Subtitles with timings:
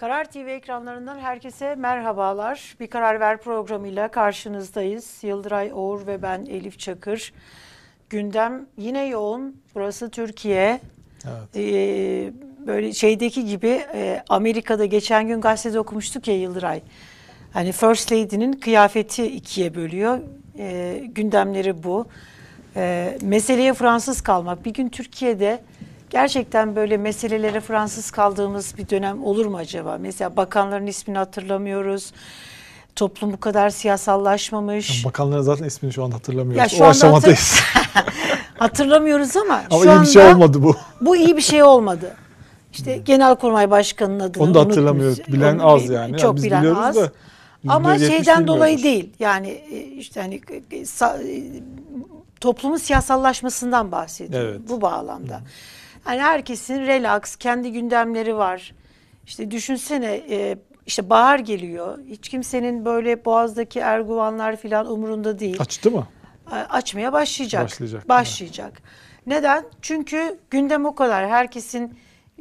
[0.00, 2.76] Karar TV ekranlarından herkese merhabalar.
[2.80, 5.18] Bir Karar Ver programıyla karşınızdayız.
[5.22, 7.32] Yıldıray Oğur ve ben Elif Çakır.
[8.10, 9.56] Gündem yine yoğun.
[9.74, 10.80] Burası Türkiye.
[11.24, 11.56] Evet.
[11.56, 12.32] Ee,
[12.66, 16.82] böyle şeydeki gibi e, Amerika'da geçen gün gazetede okumuştuk ya Yıldıray.
[17.52, 20.18] Hani First Lady'nin kıyafeti ikiye bölüyor.
[20.58, 22.06] Ee, gündemleri bu.
[22.76, 24.64] Ee, meseleye Fransız kalmak.
[24.64, 25.62] Bir gün Türkiye'de
[26.10, 29.98] gerçekten böyle meselelere Fransız kaldığımız bir dönem olur mu acaba?
[30.00, 32.12] Mesela bakanların ismini hatırlamıyoruz.
[32.96, 35.04] Toplum bu kadar siyasallaşmamış.
[35.04, 36.72] Bakanların zaten ismini şu an hatırlamıyoruz.
[36.72, 37.60] Ya şu o aşamadayız.
[38.58, 40.76] Hatırlamıyoruz ama, Ama şu iyi anda bir şey olmadı bu.
[41.00, 42.16] bu iyi bir şey olmadı.
[42.72, 45.18] İşte Genelkurmay Başkanı'nın adını Onu da hatırlamıyoruz.
[45.28, 46.18] Bilen Onu az yani.
[46.18, 46.96] Çok Biz bilen biliyoruz az.
[46.96, 47.12] da
[47.68, 49.02] Ama %70 şeyden dolayı bilmiyoruz.
[49.02, 49.12] değil.
[49.18, 50.84] Yani e, işte hani e, e,
[52.40, 54.60] toplumun siyasallaşmasından bahsediyor Evet.
[54.68, 55.40] bu bağlamda.
[56.06, 58.74] Yani herkesin relax, kendi gündemleri var.
[59.26, 61.98] İşte düşünsene e, işte bahar geliyor.
[62.08, 65.56] Hiç kimsenin böyle boğazdaki erguvanlar falan umurunda değil.
[65.60, 66.06] Açtı mı?
[66.70, 67.64] Açmaya başlayacak.
[67.64, 68.82] Başlayacak, Başlayacak.
[69.26, 69.64] Neden?
[69.82, 71.28] Çünkü gündem o kadar.
[71.28, 71.98] Herkesin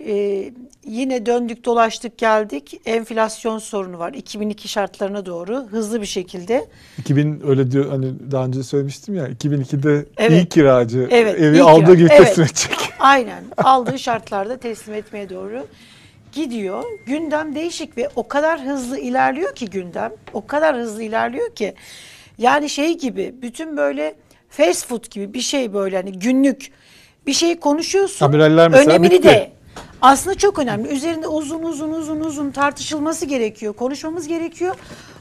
[0.07, 0.45] e,
[0.85, 2.81] yine döndük dolaştık geldik.
[2.85, 4.13] Enflasyon sorunu var.
[4.13, 6.67] 2002 şartlarına doğru hızlı bir şekilde.
[6.97, 10.31] 2000 öyle diyor hani daha önce söylemiştim ya 2002'de Evet.
[10.31, 11.93] iyi kiracı Evet, evi iyi aldığı kira.
[11.95, 12.27] gibi Evet.
[12.27, 12.89] teslim edecek.
[12.99, 15.67] Aynen aldığı şartlarda teslim etmeye doğru
[16.31, 16.83] gidiyor.
[17.05, 20.11] Gündem değişik ve o kadar hızlı ilerliyor ki gündem.
[20.33, 21.73] O kadar hızlı ilerliyor ki.
[22.37, 24.15] Yani şey gibi bütün böyle
[24.49, 26.71] fast food gibi bir şey böyle hani günlük
[27.27, 28.25] bir şey konuşuyorsun.
[28.25, 29.23] Amiraller mesela önemini bitti.
[29.23, 29.51] de
[30.01, 30.87] aslında çok önemli.
[30.87, 33.73] Üzerinde uzun uzun uzun uzun tartışılması gerekiyor.
[33.73, 34.75] Konuşmamız gerekiyor.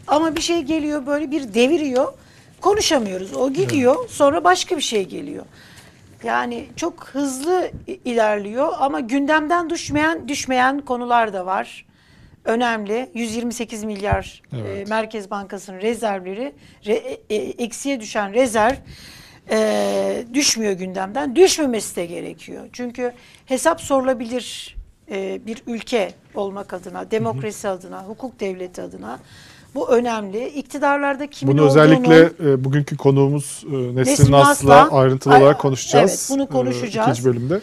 [0.07, 2.13] Ama bir şey geliyor böyle bir deviriyor.
[2.61, 3.37] Konuşamıyoruz.
[3.37, 4.09] O gidiyor.
[4.09, 5.45] Sonra başka bir şey geliyor.
[6.25, 7.71] Yani çok hızlı
[8.05, 11.87] ilerliyor ama gündemden düşmeyen düşmeyen konular da var.
[12.45, 13.11] Önemli.
[13.15, 14.89] 128 milyar Evet.
[14.89, 16.53] e, Merkez Bankası'nın rezervleri
[16.85, 18.75] re- e, e, eksiye düşen rezerv
[19.51, 21.37] e, düşmüyor gündemden.
[21.37, 22.65] Düşmemesi de gerekiyor.
[22.73, 23.13] Çünkü
[23.47, 24.77] hesap sorulabilir
[25.11, 29.19] e, bir ülke olmak adına, demokrasi adına, hukuk devleti adına
[29.75, 30.49] bu önemli.
[30.49, 35.43] İktidarlarda kimin Bunu olduğunu özellikle e, bugünkü konuğumuz e, Nesrin Nesrin Nas'la Nas'la, ayrıntılı ay-
[35.43, 36.11] olarak konuşacağız.
[36.11, 37.09] evet, bunu e, konuşacağız.
[37.09, 37.61] ikinci bölümde.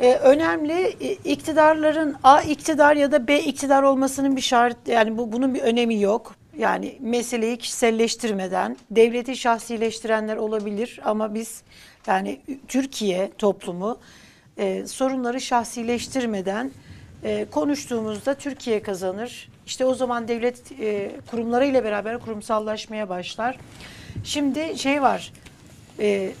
[0.00, 5.32] Ee, önemli e, iktidarların A iktidar ya da B iktidar olmasının bir şart yani bu
[5.32, 6.34] bunun bir önemi yok.
[6.58, 11.62] Yani meseleyi kişiselleştirmeden devleti şahsileştirenler olabilir ama biz
[12.06, 13.98] yani Türkiye toplumu
[14.58, 16.70] e, sorunları şahsileştirmeden
[17.24, 19.48] e, konuştuğumuzda Türkiye kazanır.
[19.66, 23.58] İşte o zaman devlet e, kurumlarıyla beraber kurumsallaşmaya başlar.
[24.24, 25.32] Şimdi şey var.
[25.98, 26.32] E,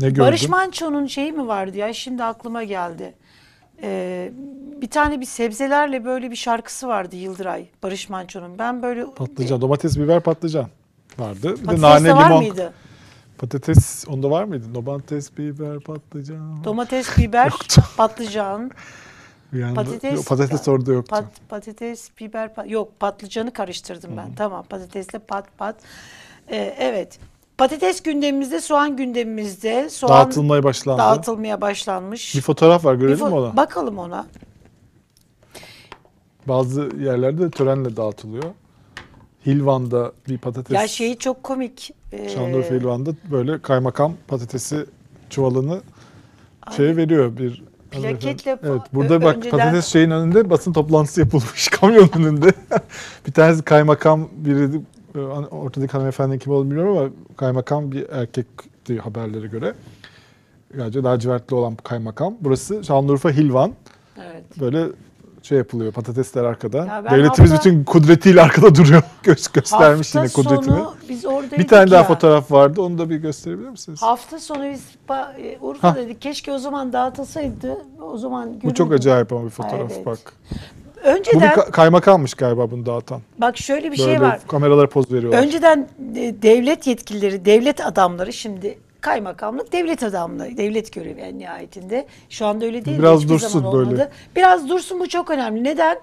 [0.00, 0.20] Ne gördün?
[0.24, 3.14] Barış Manço'nun şeyi mi vardı ya şimdi aklıma geldi.
[3.82, 4.32] Ee,
[4.82, 8.58] bir tane bir sebzelerle böyle bir şarkısı vardı Yıldıray Barış Manço'nun.
[8.58, 10.68] Ben böyle Patlıcan, domates, biber, patlıcan
[11.18, 11.54] vardı.
[11.62, 12.38] Bir de nane, de var limon.
[12.42, 12.72] mıydı?
[13.38, 14.64] Patates onda var mıydı?
[14.74, 16.64] Domates, biber, patlıcan.
[16.64, 17.52] Domates, biber,
[17.96, 18.70] patlıcan,
[19.52, 20.14] Bir anda- patates.
[20.14, 21.10] Yok, patates orada yoktu.
[21.10, 24.34] Pat, patates, biber, pa- yok patlıcanı karıştırdım ben.
[24.34, 25.76] Tamam patatesle pat pat.
[26.48, 27.18] Ee, evet.
[27.60, 29.90] Patates gündemimizde, soğan gündemimizde.
[29.90, 30.98] Soğan Dağıtılmaya başlandı.
[30.98, 32.34] dağıtılmaya başlanmış.
[32.34, 33.56] Bir fotoğraf var görelim mi onu?
[33.56, 34.26] Bakalım ona.
[36.48, 38.44] Bazı yerlerde de törenle dağıtılıyor.
[39.46, 40.74] Hilvan'da bir patates.
[40.76, 41.90] Ya şeyi çok komik.
[42.12, 44.86] Ee, Şanlıurfa Hilvan'da böyle kaymakam patatesi
[45.30, 45.80] çuvalını
[46.76, 52.08] şey veriyor bir Plaketle Evet, burada bak önceden- patates şeyin önünde basın toplantısı yapılmış kamyon
[52.16, 52.52] önünde.
[53.26, 54.80] bir tanesi kaymakam biri
[55.50, 59.74] ortadaki hanımefendi kim olduğunu bilmiyorum ama kaymakam bir erkekti haberlere göre.
[60.74, 62.34] Galiba lacivertli olan kaymakam.
[62.40, 63.72] Burası Şanlıurfa Hilvan.
[64.16, 64.44] Evet.
[64.60, 64.86] Böyle
[65.42, 66.78] şey yapılıyor patatesler arkada.
[66.78, 69.02] Ya Devletimiz hafta- bütün kudretiyle arkada duruyor.
[69.24, 70.64] Gö- göstermiş yine kudretini.
[70.64, 72.06] sonu biz oradaydık Bir tane daha ya.
[72.06, 72.82] fotoğraf vardı.
[72.82, 74.02] Onu da bir gösterebilir misiniz?
[74.02, 74.84] Hafta sonu biz
[75.38, 75.58] e.
[75.60, 76.22] Urfa'daydık.
[76.22, 77.76] Keşke o zaman dağıtılsaydı.
[78.02, 80.06] O zaman Bu çok acayip ama bir fotoğraf Evet.
[80.06, 80.18] bak.
[81.04, 83.20] Bu Önceden bir ka- kaymakammış galiba bunu dağıtan.
[83.38, 84.40] bak şöyle bir Böyle şey var.
[84.48, 85.42] kameralara poz veriyorlar.
[85.42, 92.06] Önceden e, devlet yetkilileri, devlet adamları şimdi kaymakamlık devlet adamları, devlet görevi en nihayetinde.
[92.30, 92.98] Şu anda öyle değil.
[92.98, 94.08] Biraz hiçbir dursun zaman böyle.
[94.36, 95.64] Biraz dursun bu çok önemli.
[95.64, 95.98] Neden?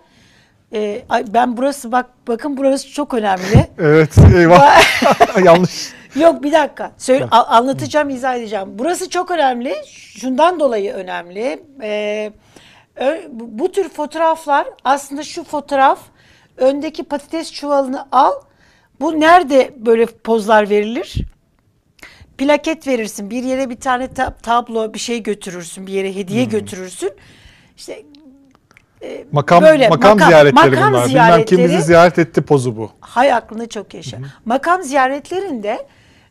[0.73, 3.67] E, ay, ben burası bak bakın burası çok önemli.
[3.79, 4.81] Evet eyvah.
[5.45, 5.93] Yanlış.
[6.15, 6.91] Yok bir dakika.
[6.97, 8.67] Söyle, anlatacağım, izah edeceğim.
[8.71, 9.73] Burası çok önemli.
[10.19, 11.63] Şundan dolayı önemli.
[11.81, 12.31] Ee,
[13.29, 15.99] bu, tür fotoğraflar aslında şu fotoğraf
[16.57, 18.31] öndeki patates çuvalını al.
[18.99, 21.15] Bu nerede böyle pozlar verilir?
[22.37, 23.29] Plaket verirsin.
[23.29, 25.87] Bir yere bir tane ta- tablo bir şey götürürsün.
[25.87, 27.11] Bir yere hediye götürürsün.
[27.77, 28.03] İşte
[29.01, 31.05] e, Makam, böyle makam, ziyaretleri makam bunlar.
[31.05, 32.91] Bilmem ziyaretleri- kim bizi ziyaret etti pozu bu.
[32.99, 34.17] hay aklını çok yaşa.
[34.45, 35.87] Makam ziyaretlerinde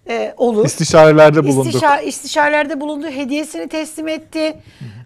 [0.08, 0.66] e, olur.
[0.66, 1.74] İstişarelerde bulunduk.
[1.74, 4.56] İstişa- istişarelerde bulundu, hediyesini teslim etti.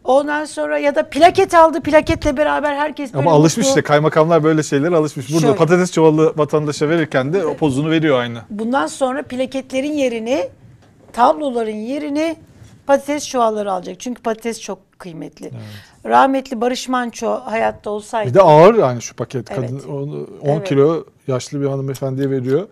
[0.05, 3.69] Ondan sonra ya da plaket aldı, plaketle beraber herkes böyle Ama alışmış mutlu.
[3.69, 5.29] işte kaymakamlar böyle şeylere alışmış.
[5.33, 5.57] Burada Şöyle.
[5.57, 8.39] patates çuvalı vatandaşa verirken de o pozunu veriyor aynı.
[8.51, 10.49] Bundan sonra plaketlerin yerini,
[11.13, 12.37] tabloların yerini
[12.87, 14.01] patates çuvalları alacak.
[14.01, 15.51] Çünkü patates çok kıymetli.
[16.07, 19.51] Rahmetli Barış Manço hayatta olsaydı Bir de ağır yani şu paket.
[19.51, 19.61] Evet.
[19.61, 20.69] Kadın onu 10 Evet.
[20.69, 22.69] kilo yaşlı bir hanımefendiye veriyor.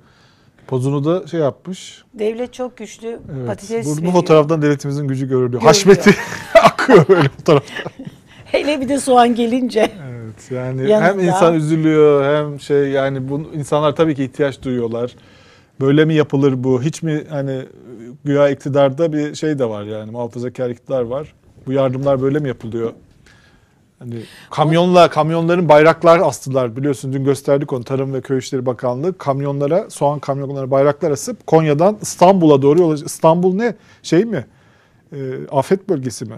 [0.69, 2.03] Pozunu da şey yapmış.
[2.15, 3.47] devlet çok güçlü Evet.
[3.47, 5.49] patates bu, bu fotoğraftan devletimizin gücü görülüyor.
[5.51, 5.63] Görülüyor.
[5.63, 6.15] Haşmeti
[6.63, 7.73] akıyor böyle fotoğrafta.
[8.45, 9.91] Hele bir de soğan gelince.
[10.11, 11.09] Evet yani Yanında.
[11.09, 15.15] hem insan üzülüyor hem şey yani bu insanlar tabii ki ihtiyaç duyuyorlar.
[15.81, 16.83] Böyle mi yapılır bu?
[16.83, 17.63] Hiç mi hani
[18.25, 21.35] güya iktidarda bir şey de var yani muhafazakar iktidar var.
[21.67, 22.93] Bu yardımlar böyle mi yapılıyor?
[23.99, 24.15] Hani
[24.51, 30.19] kamyonla kamyonların bayraklar astılar biliyorsun dün gösterdik onu Tarım ve Köy İşleri Bakanlığı kamyonlara soğan
[30.19, 34.47] kamyonlara bayraklar asıp Konya'dan İstanbul'a doğru yola İstanbul ne şey mi?
[35.13, 35.17] Ee,
[35.53, 36.37] afet bölgesi mi?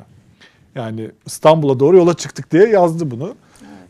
[0.75, 3.35] Yani İstanbul'a doğru yola çıktık diye yazdı bunu.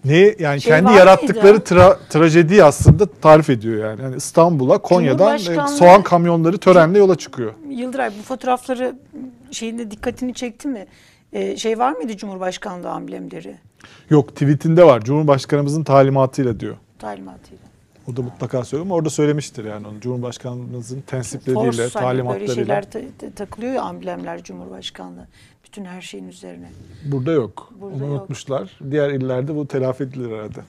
[0.05, 4.03] Ne yani Şey kendi yarattıkları tra- trajediyi aslında tarif ediyor yani.
[4.03, 7.53] yani İstanbul'a Konya'dan e, soğan kamyonları törenle yola çıkıyor.
[7.71, 8.95] Yıldıray bu fotoğrafları
[9.51, 10.87] şeyinde dikkatini çekti mi?
[11.33, 13.57] Ee, şey var mıydı Cumhurbaşkanlığı amblemleri
[14.11, 15.01] Yok tweetinde var.
[15.05, 16.77] Cumhurbaşkanımızın talimatıyla diyor.
[16.99, 17.65] talimatıyla?
[18.13, 20.01] O da mutlaka söylüyor ama orada söylemiştir yani onu.
[20.01, 22.55] Cumhurbaşkanımızın tensipleriyle, Force hani böyle talimatlarıyla.
[22.55, 25.27] şeyler ta- ta- takılıyor ya amblemler Cumhurbaşkanlığı.
[25.65, 26.69] Bütün her şeyin üzerine.
[27.05, 27.73] Burada yok.
[27.81, 28.11] Burada Onu yok.
[28.13, 28.79] unutmuşlar.
[28.91, 30.61] Diğer illerde bu telafi edilir herhalde.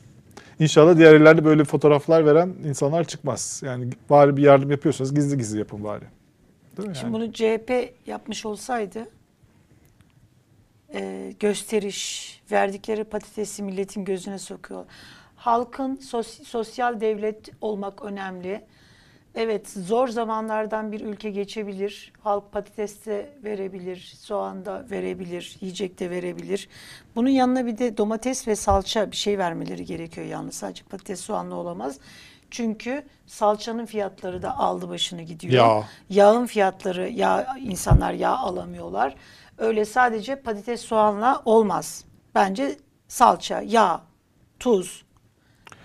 [0.59, 3.61] İnşallah diğer illerde böyle fotoğraflar veren insanlar çıkmaz.
[3.65, 6.03] Yani bari bir yardım yapıyorsanız gizli gizli yapın bari.
[6.77, 7.23] Değil mi Şimdi yani?
[7.23, 9.07] bunu CHP yapmış olsaydı
[10.93, 14.85] e, gösteriş, verdikleri patatesi milletin gözüne sokuyor.
[15.35, 18.65] Halkın sos- sosyal devlet olmak önemli.
[19.35, 22.13] Evet zor zamanlardan bir ülke geçebilir.
[22.23, 26.69] Halk patates de verebilir, soğan da verebilir, yiyecek de verebilir.
[27.15, 30.55] Bunun yanına bir de domates ve salça bir şey vermeleri gerekiyor yalnız.
[30.55, 31.99] Sadece patates soğanla olamaz.
[32.51, 35.53] Çünkü salçanın fiyatları da aldı başını gidiyor.
[35.53, 35.83] Yağ.
[36.09, 39.15] Yağın fiyatları, yağ, insanlar yağ alamıyorlar.
[39.61, 42.05] Öyle sadece patates soğanla olmaz.
[42.35, 42.75] Bence
[43.07, 44.01] salça, yağ,
[44.59, 45.05] tuz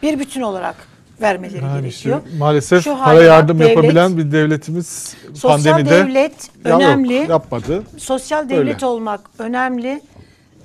[0.03, 0.77] bir bütün olarak
[1.21, 2.21] vermeleri Yani gerekiyor.
[2.39, 7.15] maalesef Şu para yardım devlet- yapabilen bir devletimiz Sosyal pandemide devlet Ya yok, önemli.
[7.31, 7.83] yapmadı.
[7.99, 8.87] Sosyal devlet Öyle.
[8.87, 10.03] olmak önemli.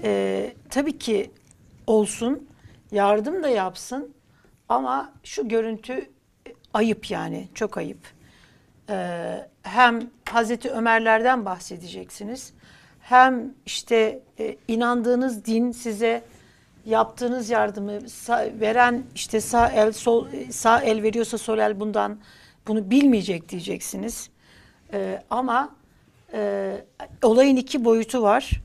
[0.03, 1.31] Ee, tabii ki
[1.87, 2.47] olsun,
[2.91, 4.13] yardım da yapsın
[4.69, 6.05] ama şu görüntü e,
[6.73, 7.99] ayıp yani, çok ayıp.
[8.89, 9.99] Ee, hem
[10.29, 12.53] Hazreti Ömerlerden bahsedeceksiniz,
[13.11, 16.21] hem işte e, inandığınız din size
[16.85, 22.17] yaptığınız yardımı sa- veren işte sağ el sol sağ el veriyorsa sol el bundan
[22.67, 24.29] bunu bilmeyecek diyeceksiniz.
[24.93, 25.69] Ee, ama
[26.33, 26.71] e,
[27.23, 28.61] olayın iki boyutu var.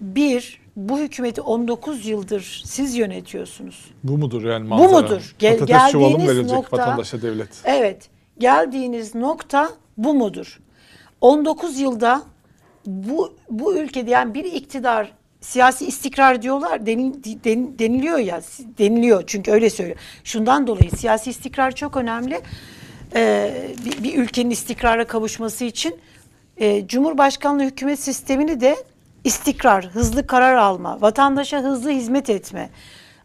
[0.00, 3.90] Bir, bu hükümeti 19 yıldır siz yönetiyorsunuz.
[4.04, 5.00] Bu mudur yani Bu manzara?
[5.00, 5.34] mudur.
[5.38, 7.48] Gel- Patates çuvalı mı geldiğiniz verilecek nokta- vatandaşa devlet?
[7.64, 8.08] Evet,
[8.38, 10.60] geldiğiniz nokta bu mudur?
[11.20, 12.22] 19 yılda
[12.86, 18.40] bu bu ülkede yani bir iktidar siyasi istikrar diyorlar denil- den- deniliyor ya
[18.78, 19.98] deniliyor çünkü öyle söylüyor.
[20.24, 22.40] Şundan dolayı siyasi istikrar çok önemli.
[23.16, 23.52] Ee,
[23.84, 25.96] bir, bir ülkenin istikrara kavuşması için
[26.56, 28.76] e, Cumhurbaşkanlığı hükümet sistemini de
[29.24, 32.70] istikrar, hızlı karar alma, vatandaşa hızlı hizmet etme.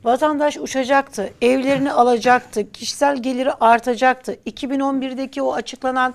[0.03, 4.37] Vatandaş uçacaktı, evlerini alacaktı, kişisel geliri artacaktı.
[4.47, 6.13] 2011'deki o açıklanan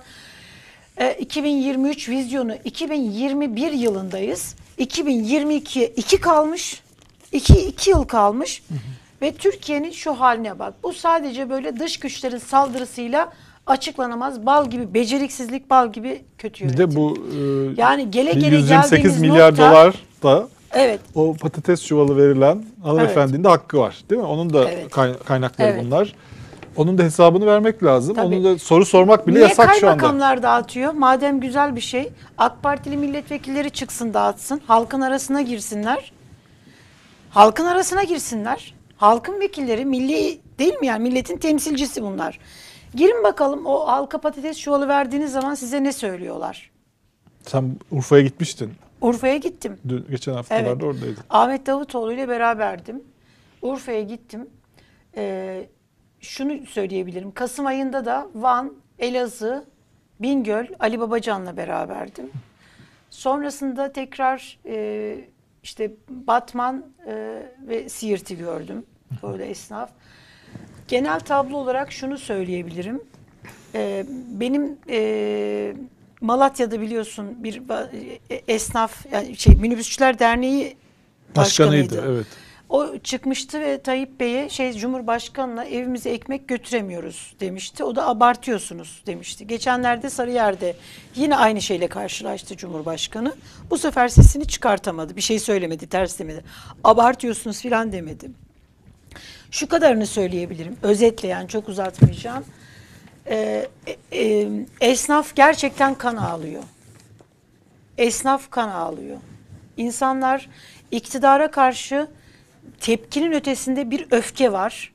[0.97, 4.55] e, 2023 vizyonu 2021 yılındayız.
[4.79, 6.81] 2022'ye 2 kalmış.
[7.31, 8.63] 2 2 yıl kalmış.
[9.21, 10.73] Ve Türkiye'nin şu haline bak.
[10.83, 13.33] Bu sadece böyle dış güçlerin saldırısıyla
[13.67, 16.91] açıklanamaz bal gibi beceriksizlik bal gibi kötü Bir yönetim.
[16.91, 20.99] de bu e, Yani gele bir gele 128 geldiğimiz milyar nokta- dolar da Evet.
[21.15, 24.03] o patates çuvalı verilen hanımefendinin de hakkı var.
[24.09, 24.27] Değil mi?
[24.27, 24.89] Onun da Evet.
[24.91, 25.83] kay- kaynakları Evet.
[25.85, 26.13] bunlar.
[26.77, 28.15] Onun da hesabını vermek lazım.
[28.15, 28.25] Tabii.
[28.25, 29.97] Onun da soru sormak bile Niye yasak şu anda.
[29.97, 30.93] kaymakamlar dağıtıyor?
[30.93, 32.09] Madem güzel bir şey.
[32.37, 34.61] AK Partili milletvekilleri çıksın dağıtsın.
[34.67, 36.11] Halkın arasına girsinler.
[37.29, 38.73] Halkın arasına girsinler.
[38.97, 42.39] Halkın vekilleri milli değil mi yani milletin temsilcisi bunlar.
[42.95, 46.71] Girin bakalım o halka patates çuvalı verdiğiniz zaman size ne söylüyorlar?
[47.45, 48.73] Sen Urfa'ya gitmiştin.
[49.01, 49.77] Urfa'ya gittim.
[49.87, 50.83] Dün, geçen haftalarda Evet.
[50.83, 51.23] oradaydın.
[51.29, 53.03] Ahmet Davutoğlu ile beraberdim.
[53.61, 54.47] Urfa'ya gittim.
[55.17, 55.65] Ee,
[56.25, 57.31] şunu söyleyebilirim.
[57.31, 59.65] Kasım ayında da Van, Elazığ,
[60.19, 62.31] Bingöl, Ali Babacan'la beraberdim.
[63.09, 65.17] Sonrasında tekrar e,
[65.63, 68.85] işte Batman e, ve Siirt'i gördüm.
[69.23, 69.89] Orada esnaf.
[70.87, 73.03] Genel tablo olarak şunu söyleyebilirim.
[73.75, 75.75] E, benim e,
[76.21, 77.61] Malatya'da biliyorsun bir
[78.29, 80.77] e, esnaf yani şey minibüsçüler derneği
[81.35, 82.13] Başkanıydı başkanıydı.
[82.15, 82.27] evet.
[82.69, 87.83] O çıkmıştı ve Tayyip Bey'e şey Cumhurbaşkanı'na evimize ekmek götüremiyoruz demişti.
[87.83, 89.47] O da abartıyorsunuz demişti.
[89.47, 90.75] Geçenlerde Sarıyer'de
[91.15, 93.33] yine aynı şeyle karşılaştı Cumhurbaşkanı.
[93.69, 95.15] Bu sefer sesini çıkartamadı.
[95.15, 96.43] Bir şey söylemedi, ters demedi.
[96.83, 98.31] Abartıyorsunuz filan demedi.
[99.51, 100.77] Şu kadarını söyleyebilirim.
[100.83, 102.45] Özetle yani çok uzatmayacağım.
[103.27, 104.47] Ee, e- e,
[104.81, 106.63] esnaf gerçekten kan ağlıyor.
[107.97, 109.17] Esnaf kan ağlıyor.
[109.77, 110.49] İnsanlar
[110.91, 112.07] iktidara karşı
[112.79, 114.93] tepkinin ötesinde bir öfke var.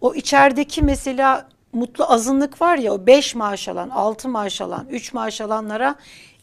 [0.00, 5.12] O içerideki mesela mutlu azınlık var ya o 5 maaş alan, 6 maaş alan, 3
[5.12, 5.94] maaş alanlara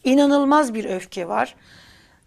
[0.04, 1.54] inanılmaz bir öfke var.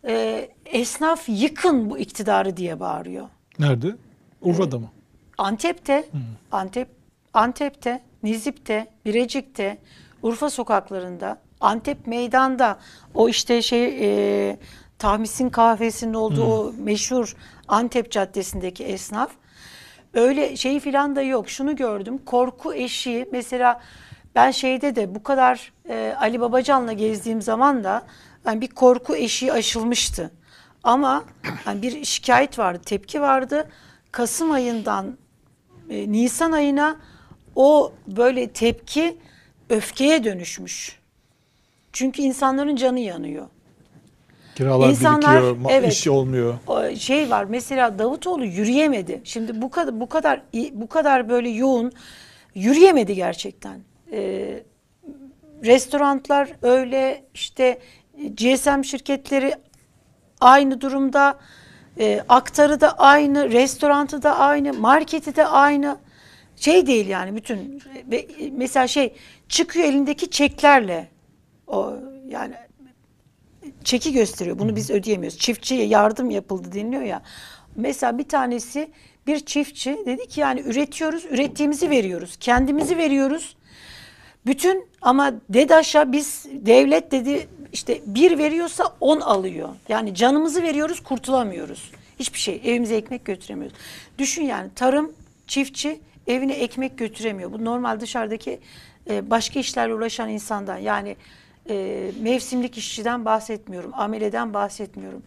[0.08, 3.28] Ee, esnaf yıkın bu iktidarı diye bağırıyor.
[3.60, 3.96] Nerede?
[4.42, 4.90] Urfa'da mı?
[5.38, 6.06] Antep'te,
[6.52, 6.88] Antep,
[7.34, 9.78] Antep'te, Nizip'te, Birecik'te,
[10.24, 12.80] Urfa sokaklarında, Antep meydanda
[13.14, 13.98] o işte şey
[14.50, 14.58] e,
[15.00, 17.36] Tahmis'in kahvesinin olduğu o meşhur
[17.68, 19.32] Antep Caddesi'ndeki esnaf
[20.14, 21.50] öyle şey filan da yok.
[21.50, 22.18] Şunu gördüm.
[22.26, 23.82] Korku eşiği mesela
[24.36, 28.04] ben şeyde de bu kadar e, Ali Babacan'la gezdiğim zaman da
[28.46, 30.32] yani bir korku eşiği aşılmıştı.
[30.84, 31.24] Ama
[31.66, 33.70] hani bir şikayet vardı, tepki vardı.
[34.12, 35.18] Kasım ayından
[35.90, 36.98] e, Nisan ayına
[37.56, 39.18] o böyle tepki
[39.70, 41.00] öfkeye dönüşmüş.
[41.94, 43.48] Çünkü insanların canı yanıyor.
[44.58, 45.94] Kiralar İnsanlar, birikiyor, evet.
[45.94, 46.56] iş olmuyor.
[46.98, 49.22] Şey var mesela Davutoğlu yürüyemedi.
[49.24, 51.92] Şimdi bu kadar bu kadar bu kadar böyle yoğun
[52.56, 53.80] yürüyemedi gerçekten.
[54.12, 54.64] Ee,
[55.66, 57.80] restoranlar öyle işte
[58.38, 59.56] GSM şirketleri
[60.42, 61.38] aynı durumda.
[62.00, 65.98] E, aktarı da aynı, restoranı da aynı, marketi de aynı.
[66.56, 69.14] Şey değil yani bütün ve mesela şey
[69.50, 71.08] çıkıyor elindeki çeklerle
[71.68, 71.94] o
[72.30, 72.54] yani
[73.88, 74.60] çeki gösteriyor.
[74.60, 75.38] Bunu biz ödeyemiyoruz.
[75.38, 77.22] Çiftçiye yardım yapıldı deniliyor ya.
[77.76, 78.90] Mesela bir tanesi
[79.28, 82.38] bir çiftçi dedi ki yani üretiyoruz, ürettiğimizi veriyoruz.
[82.40, 83.56] Kendimizi veriyoruz.
[84.46, 89.70] Bütün ama DEDAŞ'a biz devlet dedi işte bir veriyorsa on alıyor.
[89.90, 91.92] Yani canımızı veriyoruz kurtulamıyoruz.
[92.20, 93.78] Hiçbir şey evimize ekmek götüremiyoruz.
[94.18, 95.14] Düşün yani tarım
[95.48, 97.52] çiftçi evine ekmek götüremiyor.
[97.52, 98.60] Bu normal dışarıdaki
[99.10, 101.16] e, başka işlerle uğraşan insandan yani
[101.70, 103.92] e, mevsimlik işçiden bahsetmiyorum.
[103.94, 105.22] Ameleden bahsetmiyorum.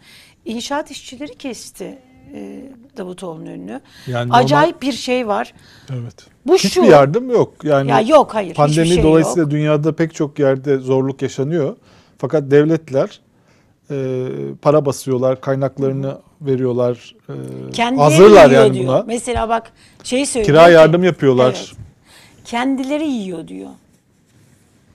[0.45, 1.99] İnşaat işçileri kesti
[2.35, 2.63] e,
[2.97, 3.81] Davutoğlu'nun önünü.
[4.07, 5.55] Yani normal- Acayip bir şey var.
[5.93, 6.15] Evet.
[6.47, 6.85] Bu Hiçbir şu.
[6.85, 7.65] yardım yok.
[7.65, 8.55] Yani Ya yok hayır.
[8.55, 9.51] pandemi şey dolayısıyla yok.
[9.51, 11.77] dünyada pek çok yerde zorluk yaşanıyor.
[12.19, 13.21] Fakat devletler
[13.91, 14.27] e,
[14.63, 17.15] para basıyorlar, kaynaklarını veriyorlar.
[17.29, 17.35] E,
[17.73, 18.87] Kendileri hazırlar yani diyor.
[18.87, 19.03] buna.
[19.07, 20.47] Mesela bak şey söylüyor.
[20.55, 21.47] Kira ki- yardım yapıyorlar.
[21.57, 21.73] Evet.
[22.45, 23.71] Kendileri yiyor diyor.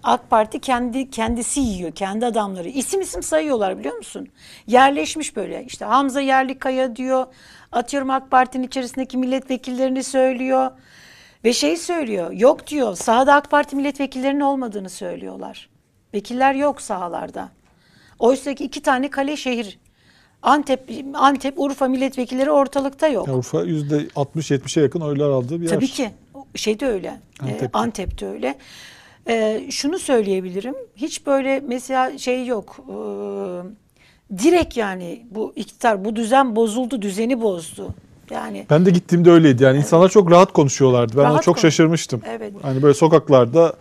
[0.05, 2.69] AK Parti kendi kendisi yiyor, kendi adamları.
[2.69, 4.27] İsim isim sayıyorlar biliyor musun?
[4.67, 5.65] Yerleşmiş böyle.
[5.65, 7.25] İşte Hamza Yerlikaya diyor.
[7.71, 10.71] Atıyorum AK Parti'nin içerisindeki milletvekillerini söylüyor.
[11.43, 12.31] Ve şey söylüyor.
[12.31, 12.95] Yok diyor.
[12.95, 15.69] Sahada AK Parti milletvekillerinin olmadığını söylüyorlar.
[16.13, 17.49] Vekiller yok sahalarda.
[18.19, 19.79] Oysa ki iki tane kale şehir.
[20.41, 23.27] Antep, Antep, Urfa milletvekilleri ortalıkta yok.
[23.27, 25.69] Ya Urfa %60-70'e yakın oylar aldığı bir yer.
[25.75, 26.11] Tabii ki.
[26.55, 27.09] Şey de öyle.
[27.09, 27.53] Antep'te.
[27.55, 28.55] Antep'te, Antep'te öyle.
[29.27, 30.75] Ee, şunu söyleyebilirim.
[30.95, 32.77] Hiç böyle mesela şey yok.
[32.89, 32.93] Ee,
[34.43, 37.89] direkt yani bu iktidar, bu düzen bozuldu, düzeni bozdu.
[38.31, 39.63] Yani Ben de gittiğimde öyleydi.
[39.63, 41.13] Yani insanlar çok rahat konuşuyorlardı.
[41.17, 42.21] Ben ona Rahat çok konuş- şaşırmıştım.
[42.29, 42.53] Evet.
[42.61, 43.73] Hani böyle sokaklarda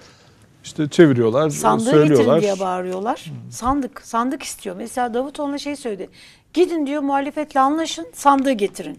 [0.65, 2.35] işte çeviriyorlar, sandığı söylüyorlar.
[2.37, 3.25] getirin diye bağırıyorlar.
[3.51, 4.77] Sandık, sandık istiyor.
[4.77, 6.09] Mesela Davutoğlu'na şey söyledi.
[6.55, 8.99] Gidin diyor muhalefetle anlaşın, sandığı getirin.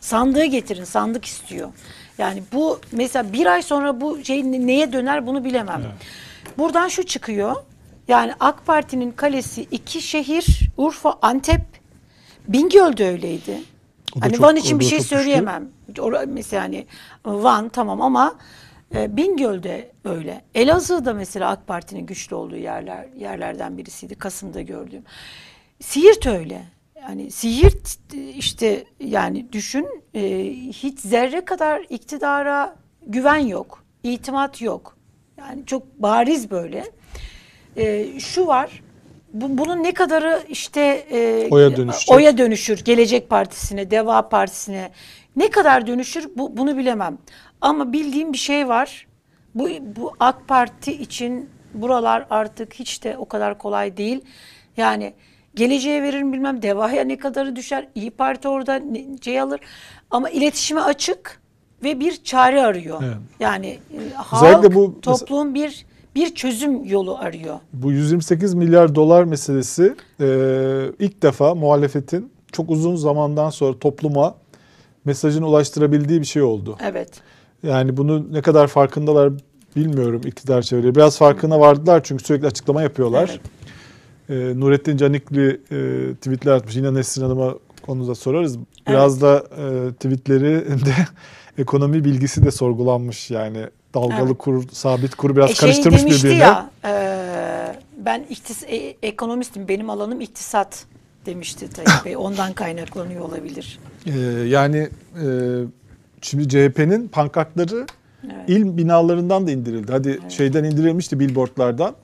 [0.00, 1.68] Sandığı getirin, sandık istiyor.
[2.18, 5.82] Yani bu mesela bir ay sonra bu şey ne- neye döner bunu bilemem.
[6.58, 7.56] Buradan şu çıkıyor.
[8.08, 11.60] Yani AK Parti'nin kalesi iki şehir, Urfa, Antep,
[12.48, 13.60] Bingöl'de öyleydi.
[14.16, 15.68] O da Hani çok- Van için bir şey söyleyemem.
[15.98, 16.86] Ora- Mesela hani
[17.24, 18.34] Van tamam ama
[18.94, 20.44] e, Bingöl'de öyle.
[20.54, 24.14] Elazığ'da mesela AK Parti'nin güçlü olduğu yerler yerlerden birisiydi.
[24.14, 25.02] Kasım'da gördüğüm.
[25.80, 26.62] Siirt öyle.
[27.08, 33.84] Yani Siirt e, işte yani düşün e, hiç zerre kadar iktidara güven yok.
[34.02, 34.96] itimat yok.
[35.38, 36.84] Yani çok bariz böyle.
[37.76, 38.82] E, şu var.
[39.32, 42.16] Bu, bunun ne kadarı işte e, Oya dönüşecek.
[42.16, 44.90] oya dönüşür Gelecek Partisi'ne, Deva Partisi'ne
[45.36, 47.18] ne kadar dönüşür bu, bunu bilemem.
[47.60, 49.06] Ama bildiğim bir şey var.
[49.54, 54.20] Bu, bu AK Parti için buralar artık hiç de o kadar kolay değil.
[54.76, 55.12] Yani
[55.56, 57.88] Geleceğe verir bilmem devaya ne kadarı düşer.
[57.94, 58.82] İyi Parti orada
[59.24, 59.60] şey alır.
[60.10, 61.40] Ama iletişime açık
[61.84, 63.02] ve bir çare arıyor.
[63.04, 63.16] Evet.
[63.40, 63.96] Yani e,
[64.36, 67.58] Özellikle halk, bu- toplum bir bir çözüm yolu arıyor.
[67.72, 70.26] Bu 128 milyar dolar meselesi e,
[70.98, 74.34] ilk defa muhalefetin çok uzun zamandan sonra topluma
[75.04, 76.76] mesajını ulaştırabildiği bir şey oldu.
[76.82, 77.10] Evet.
[77.62, 79.32] Yani bunu ne kadar farkındalar
[79.76, 80.94] bilmiyorum iktidar çevreleri.
[80.94, 83.40] Biraz farkına vardılar çünkü sürekli açıklama yapıyorlar.
[84.30, 86.76] E, Nurettin Canikli e, tweetler atmış.
[86.76, 88.58] Yine Nesrin Hanım'a konuda sorarız.
[88.88, 90.94] Biraz da e, tweetleri de
[91.62, 93.58] ekonomi bilgisi de sorgulanmış yani.
[93.94, 94.38] Dalgalı Evet.
[94.38, 96.42] kur, sabit kur biraz E, şey karıştırmış demişti birbirine.
[96.42, 96.92] ya, e,
[98.04, 100.84] ben iktis e, ekonomistim, benim alanım iktisat
[101.26, 102.16] demişti Tayyip Bey.
[102.16, 103.78] Ondan kaynaklanıyor olabilir.
[104.06, 104.10] Ee,
[104.48, 104.88] yani
[105.22, 105.26] e,
[106.22, 107.86] şimdi CHP'nin pankartları
[108.24, 108.34] Evet.
[108.48, 109.92] il binalarından da indirildi.
[109.92, 111.94] Hadi şeyden indirilmişti billboardlardan.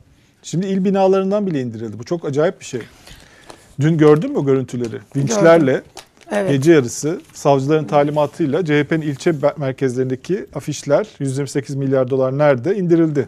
[0.42, 1.98] Şimdi il binalarından bile indirildi.
[1.98, 2.80] Bu çok acayip bir şey.
[3.80, 4.98] Dün gördün mü o görüntüleri?
[5.16, 5.82] Vinçlerle
[6.32, 6.50] Evet.
[6.50, 13.26] gece yarısı savcıların talimatıyla CHP'nin ilçe merkezlerindeki afişler 128 milyar dolar nerede indirildi.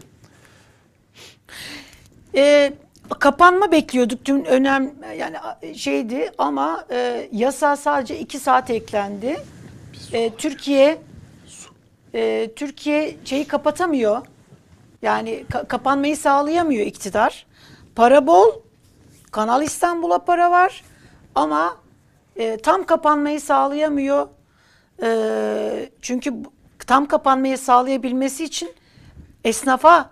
[2.35, 2.73] E,
[3.19, 5.35] kapanma bekliyorduk dün önem yani
[5.75, 9.37] şeydi ama e, yasa sadece iki saat eklendi.
[10.13, 10.97] E, Türkiye
[12.13, 14.21] e, Türkiye şeyi kapatamıyor.
[15.05, 17.45] Yani ka- kapanmayı sağlayamıyor iktidar.
[17.95, 18.51] Para bol.
[19.31, 20.83] Kanal İstanbul'a para var.
[21.35, 21.77] Ama
[22.35, 24.27] e, tam kapanmayı sağlayamıyor.
[25.03, 26.33] E, çünkü
[26.87, 28.69] tam kapanmayı sağlayabilmesi için
[29.43, 30.09] esnafa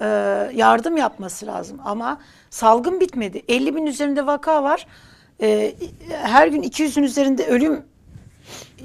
[0.00, 0.06] e,
[0.54, 1.78] yardım yapması lazım.
[1.84, 3.42] Ama salgın bitmedi.
[3.48, 4.86] 50 bin üzerinde vaka var.
[5.40, 5.74] E,
[6.10, 7.84] her gün 200'ün üzerinde ölüm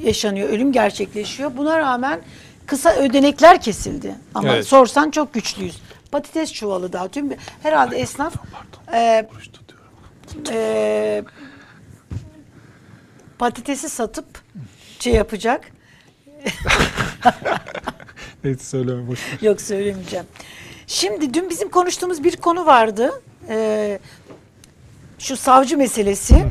[0.03, 1.58] yaşanıyor, ölüm gerçekleşiyor.
[1.58, 2.19] Buna rağmen
[2.69, 4.15] kısa ödenekler kesildi.
[4.35, 4.67] Ama Evet.
[4.67, 5.81] sorsan çok güçlüyüz.
[6.11, 7.27] Patates çuvalı dağıtıyor.
[7.63, 8.33] Herhalde esnaf
[8.93, 9.27] e,
[10.51, 11.23] e,
[13.39, 14.25] patatesi satıp
[14.99, 15.71] şey yapacak.
[18.43, 19.38] Neyse söyleme boş ver.
[19.41, 20.25] Yok söylemeyeceğim.
[20.87, 23.22] Şimdi dün bizim konuştuğumuz bir konu vardı.
[23.50, 24.00] Ee,
[25.20, 26.46] şu savcı meselesi.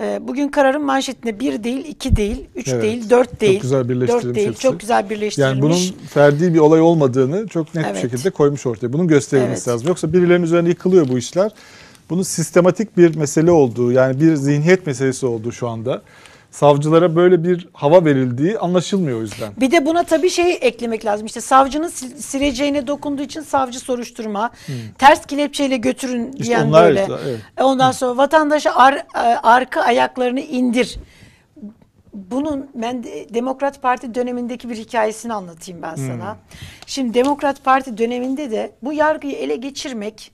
[0.00, 2.82] Ee, bugün kararın manşetinde bir değil, iki değil, üç Evet.
[2.82, 3.60] değil, dört Çok değil.
[3.60, 4.62] güzel birleştirilmiş Dört değil, hepsi.
[4.62, 5.52] çok güzel birleştirilmiş.
[5.54, 8.02] Yani bunun ferdi bir olay olmadığını çok net bir Evet.
[8.02, 8.92] şekilde koymuş ortaya.
[8.92, 9.68] Bunun gösterilmesi Evet.
[9.68, 9.88] lazım.
[9.88, 11.52] Yoksa birilerinin üzerine yıkılıyor bu işler.
[12.10, 16.02] Bunun sistematik bir mesele olduğu, yani bir zihniyet meselesi olduğu şu anda.
[16.50, 19.52] Savcılara böyle bir hava verildiği anlaşılmıyor o yüzden.
[19.60, 21.26] Bir de buna tabii şey eklemek lazım.
[21.26, 24.50] İşte savcının sil- sileceğine dokunduğu için savcı soruşturma.
[24.98, 27.00] Ters kelepçeyle götürün İşte diyen onlar böyle.
[27.00, 27.38] işte, evet.
[27.60, 30.96] Ondan sonra vatandaşa ar- e, arka ayaklarını indir.
[32.14, 36.36] Bunun ben de- Demokrat Parti dönemindeki bir hikayesini anlatayım ben sana.
[36.86, 40.32] Şimdi Demokrat Parti döneminde de bu yargıyı ele geçirmek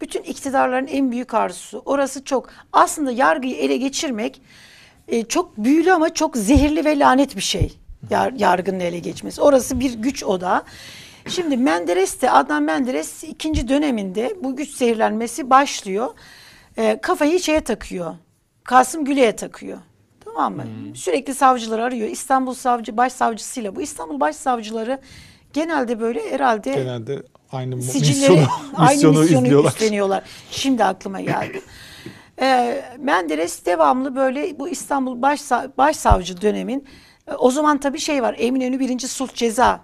[0.00, 1.82] bütün iktidarların en büyük arzusu.
[1.84, 2.48] Orası çok.
[2.72, 4.40] Aslında yargıyı ele geçirmek
[5.08, 7.78] e, çok büyülü ama çok zehirli ve lanet bir şey.
[8.10, 9.42] Yar, yargının ele geçmesi.
[9.42, 10.62] Orası bir güç odağı.
[11.28, 16.08] Şimdi Menderes de Adnan Menderes ikinci döneminde bu güç zehirlenmesi başlıyor.
[16.76, 18.14] E, kafayı şeye takıyor.
[18.64, 19.78] Kasım Güle'ye takıyor.
[20.24, 20.64] Tamam mı?
[20.94, 22.08] Sürekli savcıları arıyor.
[22.08, 25.00] İstanbul Savcı Başsavcısıyla bu İstanbul Başsavcıları
[25.52, 29.70] genelde böyle herhalde Genelde aynı sicilleri misyonu, aynı misyonu misyonu izliyorlar.
[29.70, 30.22] üstleniyorlar.
[30.50, 31.60] Şimdi aklıma geldi.
[32.40, 36.84] Ee, Menderes devamlı böyle bu İstanbul Başsa- Başsavcı dönemin
[37.30, 39.80] e, o zaman tabii şey var Eminönü birinci sulh ceza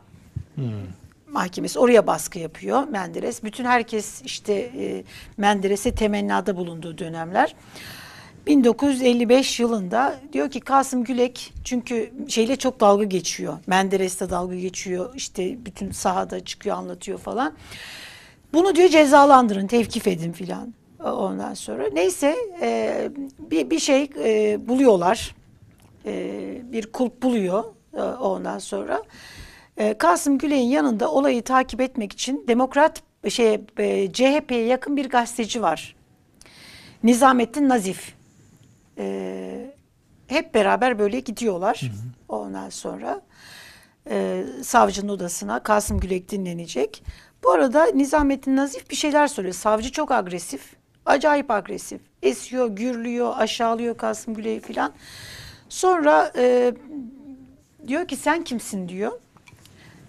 [1.28, 3.42] mahkemesi oraya baskı yapıyor Menderes.
[3.42, 5.04] Bütün herkes işte e,
[5.36, 7.54] Menderes'e temennada bulunduğu dönemler.
[8.46, 13.58] 1955 yılında diyor ki Kasım Gülek çünkü şeyle çok dalga geçiyor.
[13.66, 15.12] Menderes'le dalga geçiyor.
[15.14, 17.52] işte bütün sahada çıkıyor anlatıyor falan.
[18.52, 20.74] Bunu diyor cezalandırın, tevkif edin filan.
[21.04, 25.34] Ondan sonra neyse e, bir bir şey e, buluyorlar.
[26.06, 27.64] E, bir kulp buluyor
[27.94, 29.02] e, ondan sonra.
[29.76, 35.62] E, Kasım Güley'in yanında olayı takip etmek için Demokrat şey e, CHP'ye yakın bir gazeteci
[35.62, 35.96] var.
[37.02, 38.14] Nizamettin Nazif.
[38.98, 39.74] E,
[40.26, 41.80] hep beraber böyle gidiyorlar.
[42.28, 43.22] Ondan sonra
[44.10, 47.04] e, savcının odasına Kasım Gülek dinlenecek.
[47.44, 49.54] Bu arada Nizamettin Nazif bir şeyler söylüyor.
[49.54, 50.83] Savcı çok agresif.
[51.06, 52.00] Acayip agresif.
[52.22, 54.92] Esiyor, gürlüyor, aşağılıyor Kasım Gülek'i filan.
[55.68, 56.74] Sonra e,
[57.88, 59.12] diyor ki sen kimsin diyor.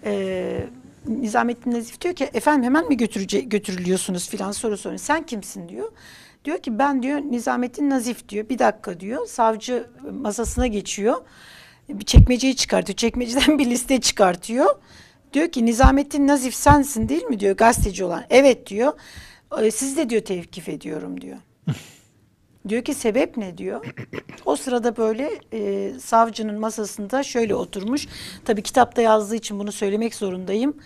[0.04, 0.66] E,
[1.08, 4.98] Nizamettin Nazif diyor ki efendim hemen mi götürece götürülüyorsunuz filan soru soruyor.
[4.98, 5.92] Sen kimsin diyor.
[6.44, 8.48] Diyor ki ben diyor Nizamettin Nazif diyor.
[8.48, 9.26] Bir dakika diyor.
[9.26, 11.16] Savcı masasına geçiyor.
[11.88, 12.96] Bir çekmeceyi çıkartıyor.
[12.96, 14.66] Çekmeceden bir liste çıkartıyor.
[15.32, 18.24] Diyor ki Nizamettin Nazif sensin değil mi diyor gazeteci olan.
[18.30, 18.92] Evet diyor.
[19.62, 21.36] "E, Siz de diyor tevkif ediyorum diyor.
[22.68, 23.94] Diyor ki sebep ne diyor.
[24.44, 28.06] O sırada böyle e, savcının masasında şöyle oturmuş.
[28.44, 30.76] Tabii kitapta yazdığı için bunu söylemek zorundayım.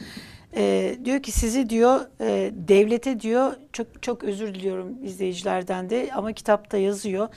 [0.56, 6.32] E, diyor ki sizi diyor e, devlete diyor çok çok özür diliyorum izleyicilerden de ama
[6.32, 7.28] kitapta yazıyor.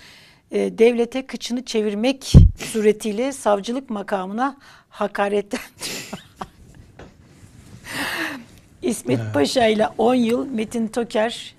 [0.51, 4.57] E, devlete kıçını çevirmek suretiyle savcılık makamına
[4.89, 5.59] hakaretten
[8.83, 11.55] İsmet Paşa ile 10 yıl Metin Toker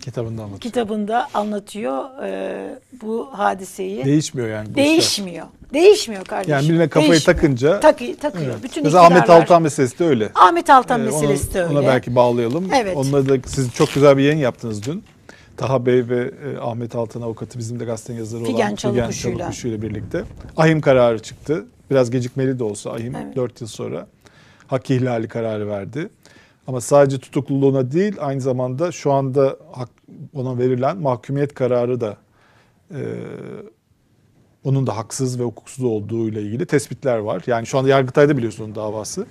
[0.00, 0.60] Kitabında anlatıyor.
[0.60, 4.04] kitabında anlatıyor e, bu hadiseyi.
[4.04, 4.66] Değişmiyor yani.
[4.66, 4.84] bu işler.
[4.84, 5.46] Değişmiyor.
[5.72, 6.52] Değişmiyor kardeşim.
[6.52, 7.38] Yani birine kafayı Değişmiyor.
[7.38, 8.46] takınca- Takı- takıyor.
[8.46, 8.62] Evet.
[8.62, 10.30] Bütün Mesela Ahmet Altan meselesi de öyle.
[10.34, 11.78] Ahmet Altan Ee, meselesi ona, de öyle.
[11.78, 12.68] Ona belki bağlayalım.
[12.74, 12.96] Evet.
[12.96, 15.04] Onunla da siz çok güzel bir yayın yaptınız dün.
[15.56, 19.38] Taha Bey ve e, Ahmet Altan avukatı bizim de gazetenin yazarı Figen olan Çalıkuşu'yla.
[19.38, 20.24] Çalıkuşu'yla birlikte.
[20.56, 21.64] Ahim kararı çıktı.
[21.90, 23.36] Biraz gecikmeli de olsa Ahim Evet.
[23.36, 24.06] 4 yıl sonra
[24.72, 26.08] hak ihlali kararı verdi.
[26.66, 29.56] Ama sadece tutukluluğuna değil aynı zamanda şu anda
[30.34, 32.16] ona verilen mahkumiyet kararı da
[32.90, 33.00] e,
[34.64, 37.42] onun da haksız ve hukuksuz olduğu ile ilgili tespitler var.
[37.46, 39.26] Yani şu anda Yargıtay'da biliyorsunuz onun davası.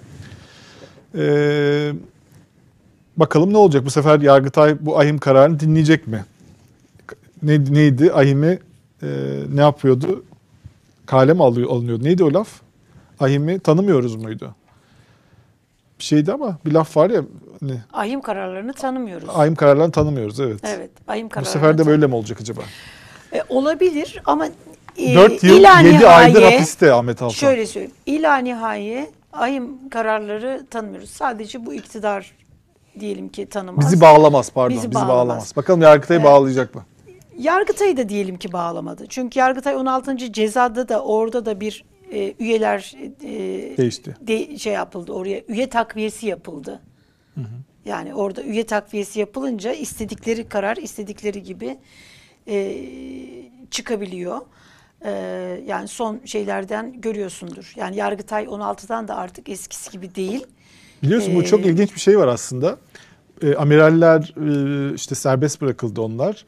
[1.15, 1.91] Ee,
[3.17, 3.85] bakalım ne olacak?
[3.85, 6.25] Bu sefer Yargıtay bu ahim kararını dinleyecek mi?
[7.43, 8.13] Ne, neydi?
[8.13, 8.59] Ahim'i
[9.03, 9.07] e,
[9.53, 10.23] ne yapıyordu?
[11.05, 12.03] Kale mi alıyor, alınıyordu?
[12.03, 12.61] Neydi o laf?
[13.19, 14.55] Ahim'i tanımıyoruz muydu?
[16.01, 17.21] Bir şeydi ama bir laf var ya
[17.59, 19.29] hani, Ahim kararlarını tanımıyoruz.
[19.29, 20.59] ahim kararlarını tanımıyoruz evet.
[20.63, 20.89] Evet.
[20.99, 22.61] Bu kararlarını sefer de böyle mi olacak acaba?
[23.33, 24.47] E, olabilir ama
[24.97, 27.33] e, 4 yıl ila 7 aydır nihaye- hapiste Ahmet Altan.
[27.33, 27.95] Şöyle söyleyeyim.
[28.05, 31.09] İla nihaye ahim kararları tanımıyoruz.
[31.09, 32.31] Sadece bu iktidar
[32.99, 33.85] diyelim ki tanımaz.
[33.85, 34.77] Bizi bağlamaz pardon.
[34.77, 35.17] Bizi Bizi, bağlamaz.
[35.27, 35.53] bağlamaz.
[35.55, 36.25] Bakalım Yargıtay Evet.
[36.25, 36.85] bağlayacak mı?
[37.37, 39.05] Yargıtay'ı da diyelim ki bağlamadı.
[39.09, 40.17] Çünkü Yargıtay 16.
[40.33, 44.15] cezada da orada da bir e, üyeler e, Değişti.
[44.21, 46.81] de, şey yapıldı oraya üye takviyesi yapıldı.
[47.85, 51.77] Yani orada üye takviyesi yapılınca istedikleri karar istedikleri gibi
[52.47, 52.77] e,
[53.71, 54.41] çıkabiliyor.
[55.05, 55.11] E,
[55.67, 57.73] yani son şeylerden görüyorsundur.
[57.75, 60.45] Yani Yargıtay 16'dan da artık eskisi gibi değil.
[61.03, 62.77] Biliyorsun bu Ee, çok ilginç bir şey var aslında.
[63.43, 64.33] E, amiraller
[64.91, 66.45] e, işte serbest bırakıldı onlar.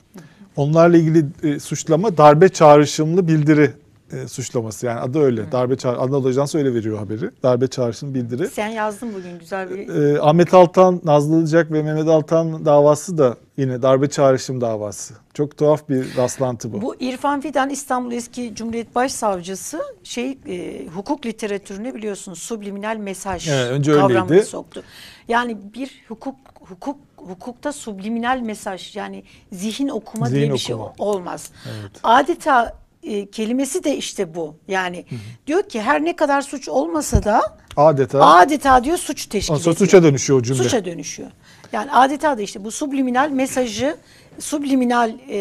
[0.55, 3.71] Onlarla ilgili e, suçlama darbe çağrışımlı bildiri
[4.11, 4.85] e, suçlaması.
[4.85, 5.51] Yani adı öyle.
[5.51, 7.29] Darbe çağrı Anadolu Ajansı öyle veriyor haberi.
[7.43, 8.47] Darbe çağrışımlı bildiri.
[8.47, 13.37] Sen yazdın bugün güzel bir E, Ahmet Altan, Nazlı Ilıcak ve Mehmet Altan davası da
[13.57, 15.13] yine darbe çağrışım davası.
[15.33, 16.81] Çok tuhaf bir rastlantı bu.
[16.81, 23.71] Bu İrfan Fidan İstanbul eski Cumhuriyet Başsavcısı şey e, hukuk literatürüne biliyorsunuz subliminal mesaj Evet,
[23.71, 24.45] önce kavramını öyleydi.
[24.45, 24.83] soktu.
[25.27, 30.93] Yani bir hukuk hukuk hukukta subliminal mesaj yani zihin okuma Zihin diye bir şey okuma.
[30.97, 31.51] olmaz.
[31.65, 31.91] Evet.
[32.03, 34.55] Adeta e, kelimesi de işte bu.
[34.67, 35.05] Yani
[35.47, 39.75] diyor ki her ne kadar suç olmasa da Adeta adeta diyor suç teşkil ediyor.
[39.75, 40.63] suça dönüşüyor o cümle.
[40.63, 41.29] Suça dönüşüyor.
[41.73, 43.97] Yani adeta da işte bu subliminal mesajı,
[44.39, 45.37] subliminal e,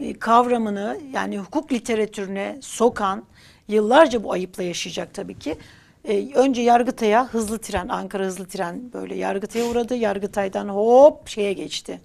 [0.00, 3.24] e, kavramını yani hukuk literatürüne sokan
[3.68, 5.56] yıllarca bu ayıpla yaşayacak tabii ki.
[6.04, 9.94] E, önce Yargıtay'a hızlı tren, Ankara hızlı tren böyle Yargıtay'a uğradı.
[9.96, 12.00] Yargıtay'dan hop şeye geçti.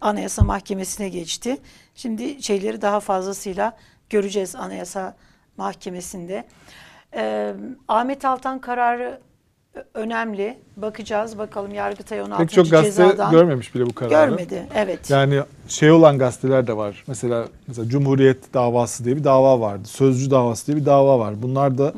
[0.00, 1.58] Anayasa Mahkemesi'ne geçti.
[1.94, 3.76] Şimdi şeyleri daha fazlasıyla
[4.10, 5.16] göreceğiz Anayasa
[5.56, 6.44] Mahkemesi'nde.
[7.16, 7.54] E,
[7.88, 9.20] Ahmet Altan kararı
[9.94, 10.58] önemli.
[10.76, 12.42] Bakacağız bakalım Yargıtay 16.
[12.42, 13.30] Pek çok gazete cezadan.
[13.30, 14.30] görmemiş bile bu kararı.
[14.30, 14.66] Görmedi.
[14.74, 15.10] Evet.
[15.10, 17.04] Yani şey olan gazeteler de var.
[17.06, 19.88] Mesela mesela Cumhuriyet davası diye bir dava vardı.
[19.88, 21.42] Sözcü davası diye bir dava var.
[21.42, 21.92] Bunlar da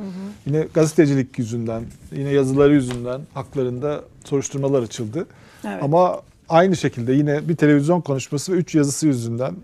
[0.46, 5.26] yine gazetecilik yüzünden, yine yazıları yüzünden haklarında soruşturmalar açıldı.
[5.64, 5.82] Evet.
[5.82, 6.20] Ama
[6.52, 9.54] aynı şekilde yine bir televizyon konuşması ve 3 yazısı yüzünden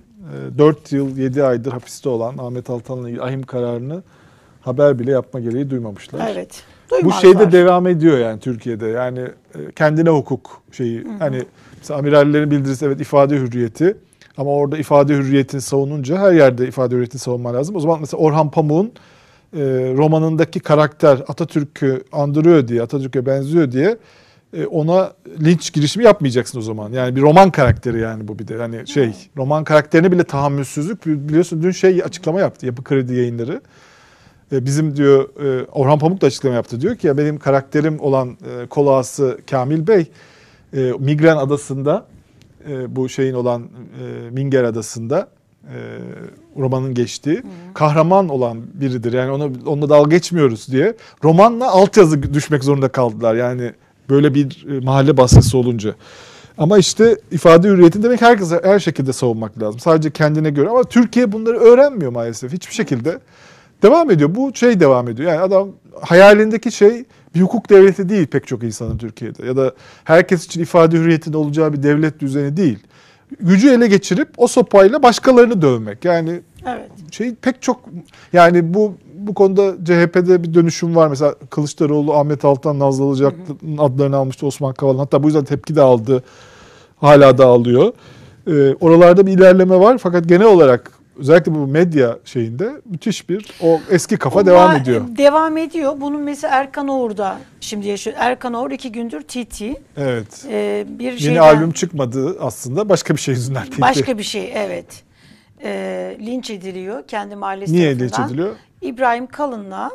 [0.59, 4.03] 4 yıl 7 aydır hapiste olan Ahmet Altan'la ilgili ahim kararını
[4.61, 6.31] haber bile yapma gereği duymamışlar.
[6.33, 6.63] Evet.
[6.91, 7.21] Bu Duymazlar.
[7.21, 8.87] şeyde devam ediyor yani Türkiye'de.
[8.87, 11.05] Yani e, kendine hukuk şeyi.
[11.19, 11.43] Hani
[11.79, 13.97] mesela amirallerin bildirisi evet ifade hürriyeti.
[14.37, 17.77] Ama orada ifade hürriyetini savununca her yerde ifade hürriyetini savunman lazım.
[17.77, 18.93] O zaman mesela Orhan Pamuk'un
[19.57, 19.61] e,
[19.97, 23.97] romanındaki karakter Atatürk'ü andırıyor diye, Atatürk'e benziyor diye e,
[24.71, 25.13] ona
[25.45, 26.93] linç girişimi yapmayacaksın o zaman.
[26.93, 28.57] Yani bir roman karakteri yani bu bir de.
[28.57, 33.61] Hani şey roman karakterine bile tahammülsüzlük biliyorsun dün şey açıklama yaptı Yapı Kredi Yayınları.
[34.53, 36.81] E, Bizim diyor e, Orhan Pamuk da açıklama yaptı.
[36.81, 40.07] Diyor ki ya benim karakterim olan e, kol ağası Kamil Bey
[40.77, 42.07] e, Migren adasında
[42.69, 45.29] e, bu şeyin olan e, Minger adasında
[45.65, 45.77] e,
[46.57, 47.43] romanın geçtiği
[47.75, 49.13] kahraman olan biridir.
[49.13, 53.35] Yani ona onunla dalga geçmiyoruz diye romanla altyazı düşmek zorunda kaldılar.
[53.35, 53.73] Yani
[54.11, 55.95] böyle bir e, mahalle baskısı olunca.
[56.59, 59.81] Ama işte ifade hürriyetini demek herkese her şekilde savunmak lazım.
[59.81, 63.19] Sadece kendine göre ama Türkiye bunları öğrenmiyor maalesef hiçbir şekilde.
[63.83, 64.35] Devam ediyor.
[64.35, 65.33] Bu şey devam ediyor.
[65.33, 65.69] Yani adam
[66.01, 69.47] hayalindeki şey bir hukuk devleti değil pek çok insanın Türkiye'de.
[69.47, 72.79] Ya da herkes için ifade hürriyetinin olacağı bir devlet düzeni değil.
[73.41, 76.05] gücü ele geçirip o sopayla başkalarını dövmek.
[76.05, 76.91] Yani Evet.
[77.11, 77.81] şey pek çok
[78.33, 81.09] yani bu bu konuda CHP'de bir dönüşüm var.
[81.09, 85.01] Mesela Kılıçdaroğlu, Ahmet Altan, Nazlı Ilıcalı'nın adlarını almıştı Osman Kavala.
[85.01, 86.23] Hatta bu yüzden tepki de aldı.
[86.97, 87.93] Hala da alıyor.
[88.47, 93.81] Ee, oralarda bir ilerleme var fakat genel olarak özellikle bu medya şeyinde müthiş bir o
[93.91, 95.05] eski kafa Ama devam ediyor.
[95.19, 95.95] Devam ediyor.
[96.01, 98.17] Bunun mesela Erkan Oğur'da şimdi yaşıyor.
[98.19, 99.63] Erkan Oğur iki gündür TT.
[99.97, 100.47] Evet.
[100.51, 103.65] Ee, bir Yeni şeyden, albüm çıkmadı aslında başka bir şey yüzünden.
[103.81, 105.08] Başka bir şey evet.
[105.63, 108.29] Ee, linç ediliyor kendi mahallesi Niye linç tarafından.
[108.29, 108.57] ediliyor?
[108.83, 109.91] İbrahim Kalın'la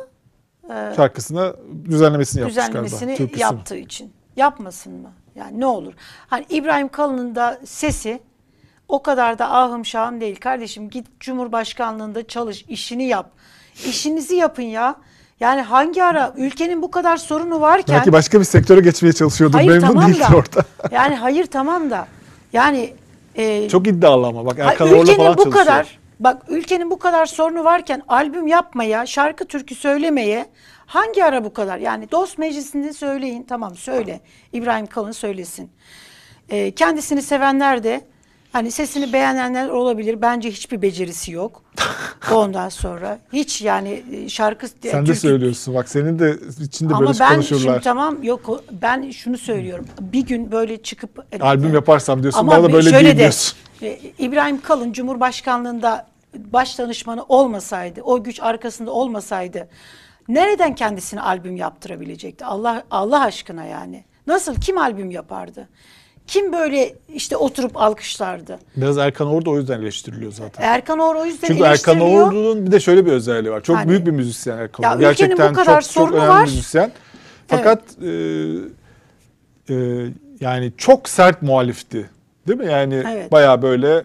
[0.70, 1.52] e, Şarkısına
[1.84, 3.38] düzenlemesini yapmış düzenlemesini galiba.
[3.38, 4.12] Yaptığı için.
[4.36, 5.12] Yapmasın mı?
[5.34, 5.92] Yani ne olur?
[6.26, 8.20] Hani İbrahim Kalın'ın da sesi
[8.88, 10.36] o kadar da ahım şahım değil.
[10.40, 13.30] Kardeşim git Cumhurbaşkanlığında çalış, işini yap.
[13.74, 14.96] İşinizi yapın ya.
[15.40, 19.56] Yani hangi ara ülkenin bu kadar sorunu varken Belki başka bir sektöre geçmeye çalışıyordu.
[19.56, 20.36] Hayır Memnun tamam da.
[20.36, 20.64] orada.
[20.90, 22.06] yani hayır tamam da.
[22.52, 22.94] Yani
[23.36, 25.64] e, Çok iddialı ama bak Erkan Orla falan bu çalışıyor.
[25.66, 30.46] kadar bak ülkenin bu kadar sorunu varken albüm yapmaya, şarkı türkü söylemeye
[30.86, 31.78] hangi ara bu kadar?
[31.78, 34.20] Yani dost meclisinde söyleyin tamam söyle.
[34.52, 35.70] İbrahim Kalın söylesin.
[36.48, 38.00] Ee, kendisini sevenler de
[38.54, 40.22] hani sesini beğenenler olabilir.
[40.22, 41.62] Bence hiçbir becerisi yok.
[42.32, 47.06] Ondan sonra hiç yani e, şarkı Sen de türkü- söylüyorsun bak senin de içinde Ama
[47.06, 47.60] böyle ben konuşurlar.
[47.62, 49.86] şimdi tamam yok ben şunu söylüyorum.
[50.00, 53.56] Bir gün böyle çıkıp Albüm yaparsam diyorsun ama bana da böyle şöyle değil de, diyorsun.
[53.82, 59.68] e, İbrahim Kalın Cumhurbaşkanlığında baş danışmanı olmasaydı, o güç arkasında olmasaydı
[60.28, 62.44] nereden kendisine albüm yaptırabilecekti?
[62.44, 64.04] Allah Allah aşkına yani.
[64.26, 65.68] Nasıl kim albüm yapardı?
[66.26, 68.58] Kim böyle işte oturup alkışlardı?
[68.76, 70.62] Biraz Erkan Orda o yüzden eleştiriliyor zaten.
[70.64, 72.26] Erkan Oğur o yüzden Çünkü Erkan eleştiriliyor.
[72.26, 73.60] Ordu'nun bir de şöyle bir özelliği var.
[73.62, 74.96] Çok Hani- büyük bir müzisyen Erkan Ya Ordu.
[74.98, 76.46] ülkenin bu Gerçekten kadar çok çok sorunu önemli var.
[76.46, 76.92] bir müzisyen.
[77.48, 78.08] Fakat e,
[79.70, 79.74] e,
[80.40, 82.10] yani çok sert muhalifti.
[82.48, 82.66] Değil mi?
[82.66, 83.32] Yani Evet.
[83.32, 84.04] bayağı böyle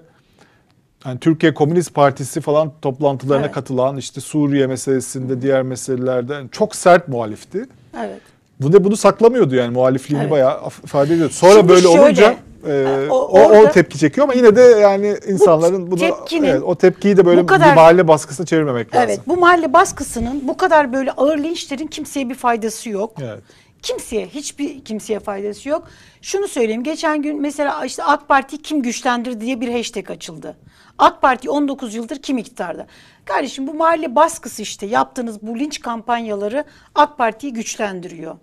[1.05, 3.55] yani Türkiye Komünist Partisi falan toplantılarına Evet.
[3.55, 7.65] katılan işte Suriye meselesinde diğer meselelerde yani çok sert muhalifti.
[7.97, 8.21] Evet.
[8.59, 10.31] Bu da bunu saklamıyordu yani muhalifliğini Evet.
[10.31, 11.33] bayağı ifade ediyordu.
[11.33, 12.35] Sonra Şimdi böyle şöyle, olunca
[12.67, 16.47] e, e, o, o- o, orada- tepki çekiyor ama yine de yani insanların bunu tepkinin-
[16.47, 19.09] evet, o tepkiyi de böyle bu kadar- bir mahalle baskısına çevirmemek lazım.
[19.09, 23.13] Evet, bu mahalle baskısının bu kadar böyle ağır linçlerin kimseye bir faydası yok.
[23.23, 23.39] Evet.
[23.81, 25.83] Kimseye, hiçbir kimseye faydası yok.
[26.21, 30.57] Şunu söyleyeyim, geçen gün mesela işte AK Parti kim güçlendir diye bir hashtag açıldı.
[30.99, 32.87] AK Parti 19 yıldır kim iktidarda?
[33.25, 36.63] Kardeşim bu mahalle baskısı işte yaptığınız bu linç kampanyaları
[36.95, 38.35] AK Parti'yi güçlendiriyor.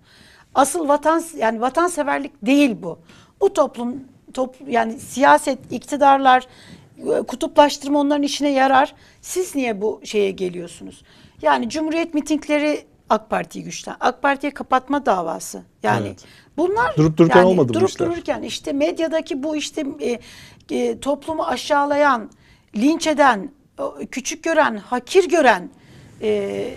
[0.55, 2.99] Asıl vatan yani vatanseverlik değil bu.
[3.41, 6.47] Bu toplum top, yani siyaset, iktidarlar,
[6.97, 8.95] e, kutuplaştırma onların işine yarar.
[9.21, 11.03] Siz niye bu şeye geliyorsunuz?
[11.41, 13.95] Yani Cumhuriyet mitingleri AK Parti'yi güçlen.
[13.99, 15.61] AK Parti'ye kapatma davası.
[15.83, 16.25] Yani Evet.
[16.57, 18.07] bunlar Durup dururken yani olmadı bu durup işler.
[18.07, 20.19] dururken işte medyadaki bu işte e,
[20.77, 22.29] e, toplumu aşağılayan,
[22.75, 23.49] linç eden,
[24.11, 25.69] küçük gören, hakir gören
[26.21, 26.69] e,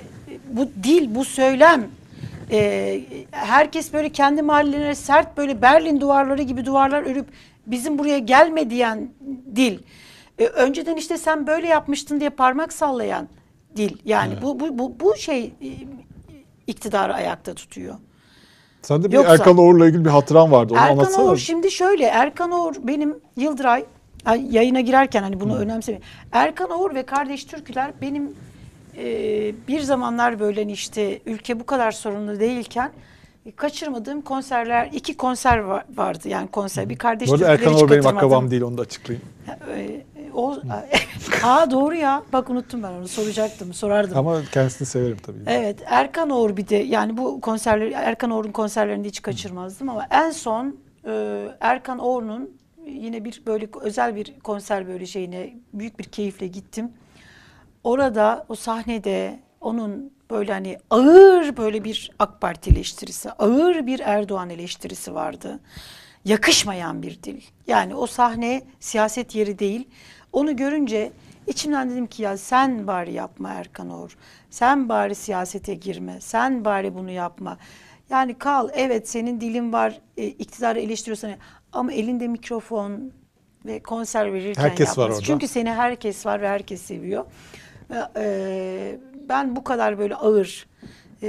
[0.49, 1.89] bu dil, bu söylem
[2.51, 3.01] e,
[3.31, 7.27] herkes böyle kendi mahallelerine sert böyle Berlin duvarları gibi duvarlar örüp
[7.67, 9.11] bizim buraya gelme diyen
[9.57, 9.79] dil.
[10.39, 13.29] E, önceden işte sen böyle yapmıştın diye parmak sallayan
[13.77, 13.97] dil.
[14.05, 15.69] Yani bu, bu, bu, bu şey e,
[16.67, 17.95] iktidarı ayakta tutuyor.
[18.83, 20.73] Sen de bir Yoksa- Erkan Oğur'la ilgili bir hatıran vardı.
[20.73, 21.25] Onu Erkan anlatsana.
[21.25, 23.85] Oğur şimdi şöyle Erkan Oğur benim Yıldıray
[24.25, 26.09] ay, yayına girerken hani bunu önemsemiyorum.
[26.33, 28.35] Erkan Oğur ve Kardeş Türküler benim
[28.97, 29.07] e,
[29.69, 32.91] bir zamanlar böyle hani işte ülke bu kadar sorunlu değilken
[33.47, 37.83] e, kaçırmadığım konserler iki konser var- vardı yani konser bir Kardeş Bu arada Erkan hiç
[37.83, 38.29] Oğur benim katılmadım.
[38.29, 39.29] akrabam değil onu da açıklayayım.
[39.77, 40.01] E,
[40.35, 40.57] o,
[41.43, 44.19] Aa doğru ya bak unuttum ben onu soracaktım sorardım.
[44.19, 45.39] Ama kendisini severim tabii.
[45.47, 50.31] Evet Erkan Oğur bir de yani bu konserleri Erkan Oğur'un konserlerini hiç kaçırmazdım ama en
[50.31, 52.60] son e, Erkan Oğur'un
[52.91, 56.93] yine bir böyle özel bir konser böyle şeyine büyük bir keyifle gittim.
[57.85, 64.51] Orada o sahnede onun böyle hani ağır böyle bir AK Parti eleştirisi, ağır bir Erdoğan
[64.51, 65.61] eleştirisi vardı.
[66.25, 67.41] Yakışmayan bir dil.
[67.67, 69.89] Yani o sahne siyaset yeri değil.
[70.33, 71.13] Onu görünce
[71.47, 74.17] içimden dedim ki ya sen bari yapma Erkan Oğur.
[74.51, 76.21] Sen bari siyasete girme.
[76.21, 77.59] Sen bari bunu yapma.
[78.11, 81.31] Yani kal evet senin dilin var e, iktidarı eleştiriyorsan
[81.73, 83.13] ama elinde mikrofon
[83.67, 85.13] ve konser verirken Herkes var yapması.
[85.19, 85.27] orada.
[85.27, 87.25] Çünkü seni herkes var ve herkes seviyor.
[87.91, 90.67] Ve, e, ben bu kadar böyle ağır
[91.23, 91.29] e,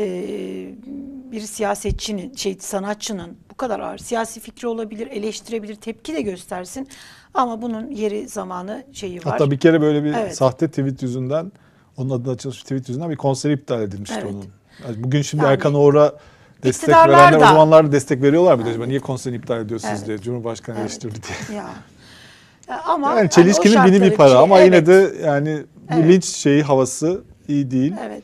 [1.31, 6.87] bir siyasetçinin, şey sanatçının bu kadar ağır siyasi fikri olabilir, eleştirebilir, tepki de göstersin.
[7.33, 9.23] Ama bunun yeri, zamanı, şeyi var.
[9.23, 10.35] Hatta bir kere böyle bir Evet.
[10.35, 11.51] sahte tweet yüzünden
[11.97, 14.33] onun adına açılmış tweet yüzünden bir konser iptal edilmişti Evet.
[14.33, 14.45] onun.
[14.87, 16.15] Yani bugün şimdi Yani Erkan Oğur'a
[16.63, 18.85] destek iktidarlar verenler o da- zamanlar da destek veriyorlar mıydı acaba?
[18.85, 20.07] Niye konserini iptal ediyorsunuz Evet.
[20.07, 20.17] diye.
[20.17, 20.85] Cumhurbaşkanı Evet.
[20.89, 21.57] eleştirdi diye.
[21.59, 21.65] Ya.
[22.85, 26.03] Ama Yani çelişkinin o bini bir para için- ama evet, yine de yani Evet.
[26.05, 27.93] bilinç şeyi havası iyi değil.
[28.05, 28.23] evet.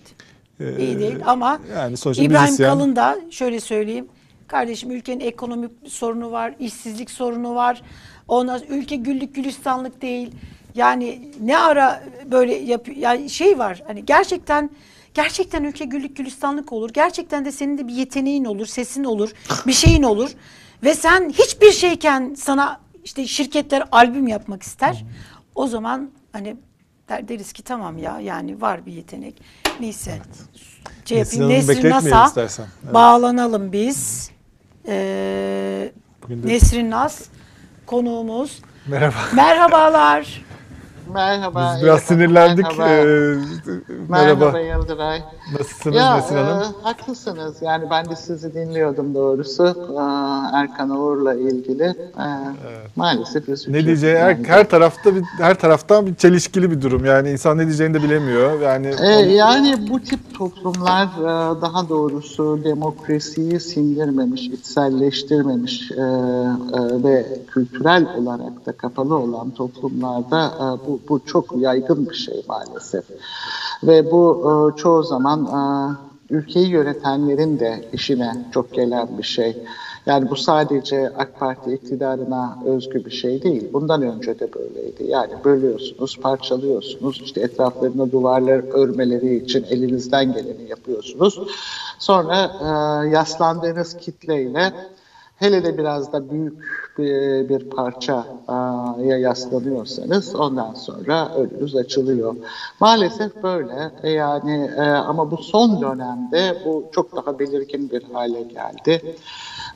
[0.59, 4.07] Ee, iyi değil ama yani sonuçta İbrahim müzisyen Kalın da şöyle söyleyeyim.
[4.47, 7.81] Kardeşim ülkenin ekonomik sorunu var, işsizlik sorunu var.
[8.27, 10.31] Ondan ülke güllük gülistanlık değil.
[10.75, 12.97] Yani ne ara böyle yapıyor?
[12.97, 13.83] Yani şey var.
[13.87, 14.69] Hani gerçekten
[15.21, 16.89] gerçekten ülke güllük gülistanlık olur.
[16.93, 19.29] Gerçekten de senin de bir yeteneğin olur, sesin olur,
[19.67, 20.29] bir şeyin olur.
[20.83, 25.05] Ve sen hiçbir şeyken sana işte şirketler albüm yapmak ister.
[25.55, 26.55] O zaman hani
[27.09, 29.41] der, deriz ki tamam ya yani var bir yetenek.
[29.79, 30.21] Neyse.
[31.05, 32.31] Şey Nesrin Nesrin Nas'a.
[32.37, 32.59] Evet.
[32.93, 34.31] bağlanalım biz.
[34.87, 35.91] Ee,
[36.23, 37.21] Bugün de- Nesrin Nas
[37.85, 38.61] konuğumuz.
[38.87, 39.15] merhaba.
[39.33, 40.45] Merhabalar.
[41.13, 41.73] Merhaba.
[41.75, 42.65] Biz biraz Elif sinirlendik.
[42.77, 42.89] Merhaba.
[42.89, 43.35] Ee,
[44.09, 44.45] merhaba.
[44.45, 44.59] merhaba.
[44.59, 45.21] Yıldıray.
[45.59, 46.61] Nasılsınız Ya Nesin Hanım?
[46.61, 47.55] e, haklısınız.
[47.61, 49.63] Yani ben de sizi dinliyordum doğrusu.
[49.67, 51.83] Ee, Erkan Uğur'la ilgili.
[51.83, 52.23] Ee,
[52.95, 53.73] Maalesef üzücü.
[53.73, 57.05] Ne diyeceği her, her tarafta bir her taraftan bir çelişkili bir durum.
[57.05, 58.61] Yani insan ne diyeceğini de bilemiyor.
[58.61, 61.07] Yani Ee, yani bu tip toplumlar
[61.61, 66.01] daha doğrusu demokrasiyi sindirmemiş, içselleştirmemiş e, e,
[67.03, 73.05] ve kültürel olarak da kapalı olan toplumlarda e, bu, bu çok yaygın bir şey maalesef.
[73.83, 75.59] Ve bu e, çoğu zaman e,
[76.29, 79.57] ülkeyi yönetenlerin de işine çok gelen bir şey.
[80.05, 83.69] Yani bu sadece AK Parti iktidarına özgü bir şey değil.
[83.73, 85.03] Bundan önce de böyleydi.
[85.07, 87.21] Yani bölüyorsunuz, parçalıyorsunuz.
[87.23, 91.39] İşte etraflarına duvarlar örmeleri için elinizden geleni yapıyorsunuz.
[91.99, 94.73] Sonra e, yaslandığınız kitleyle
[95.37, 96.53] hele de biraz da büyük
[96.97, 102.35] bir, bir parçaya yaslanıyorsanız ondan sonra önünüz açılıyor.
[102.79, 103.91] Maalesef böyle.
[104.03, 109.01] E, Yani e, ama bu son dönemde bu çok daha belirgin bir hale geldi.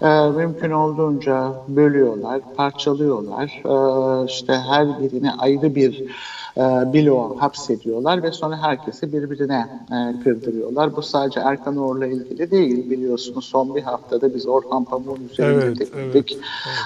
[0.02, 3.62] E, mümkün olduğunca bölüyorlar, parçalıyorlar.
[4.24, 6.04] E, işte her birine ayrı bir
[6.57, 10.95] e, bilo hapsediyorlar ve sonra herkesi birbirine e, kırdırıyorlar.
[10.95, 13.45] Bu sadece Erkan Oğur'la ilgili değil biliyorsunuz.
[13.45, 16.37] Son bir haftada biz Orhan Pamuk'un üzerinde Evet, tepindik.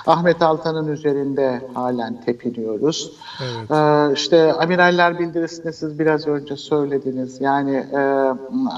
[0.07, 3.11] Ahmet Altan'ın üzerinde halen tepiniyoruz.
[3.43, 3.71] Evet.
[3.71, 7.41] Ee, işte amiraller bildirisinde siz biraz önce söylediniz.
[7.41, 7.99] Yani e,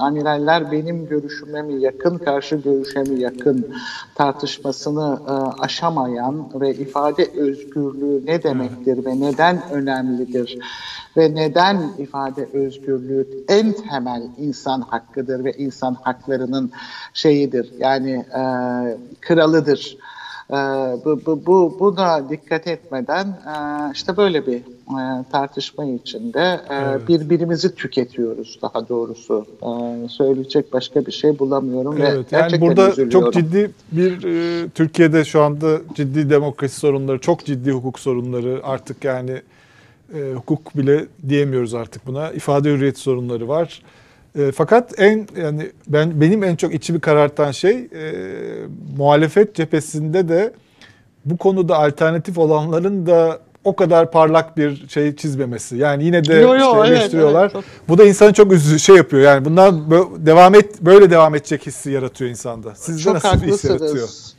[0.00, 3.74] amiraller benim görüşüme mi yakın, karşı görüşe mi yakın
[4.14, 10.58] tartışmasını e, aşamayan ve ifade özgürlüğü ne demektir ve neden önemlidir
[11.16, 16.70] ve neden ifade özgürlüğü en temel insan hakkıdır ve insan haklarının
[17.14, 18.42] şeyidir yani e,
[19.20, 19.96] kralıdır.
[20.50, 20.54] Ee,
[21.04, 23.54] bu, bu, bu, buna dikkat etmeden e,
[23.94, 27.08] işte böyle bir e, tartışma içinde e, Evet.
[27.08, 29.46] birbirimizi tüketiyoruz daha doğrusu.
[29.62, 33.20] E, söyleyecek başka bir şey bulamıyorum ve Evet, yani gerçekten burada üzülüyorum.
[33.20, 39.04] çok ciddi bir e, Türkiye'de şu anda ciddi demokrasi sorunları, çok ciddi hukuk sorunları artık
[39.04, 39.42] yani
[40.14, 42.30] e, hukuk bile diyemiyoruz artık buna.
[42.30, 43.82] İfade hürriyeti sorunları var.
[44.38, 48.12] E, fakat en yani ben benim en çok içimi karartan şey e,
[48.96, 50.52] muhalefet cephesinde de
[51.24, 55.76] bu konuda alternatif olanların da o kadar parlak bir şey çizmemesi.
[55.76, 57.42] Yani yine de Yo, yo, işte evet, eleştiriyorlar.
[57.42, 59.22] evet, çok- Bu da insanı çok üzü şey yapıyor.
[59.22, 59.90] Yani bundan
[60.26, 62.74] devam et böyle devam edecek hissi yaratıyor insanda.
[62.74, 63.90] Sizde Çok nasıl bir his yaratıyor?
[63.90, 64.34] haklısınız.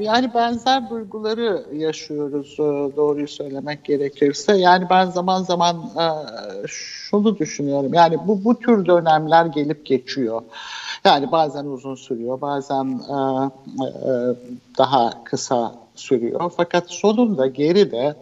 [0.00, 2.62] Yani benzer duyguları yaşıyoruz e,
[2.96, 4.56] doğruyu söylemek gerekirse.
[4.56, 6.06] Yani ben zaman zaman e,
[6.66, 7.94] şunu düşünüyorum.
[7.94, 10.42] Yani bu bu tür dönemler gelip geçiyor.
[11.04, 13.16] Yani bazen uzun sürüyor, bazen e,
[14.78, 16.52] daha kısa sürüyor.
[16.56, 18.16] Fakat sonunda geride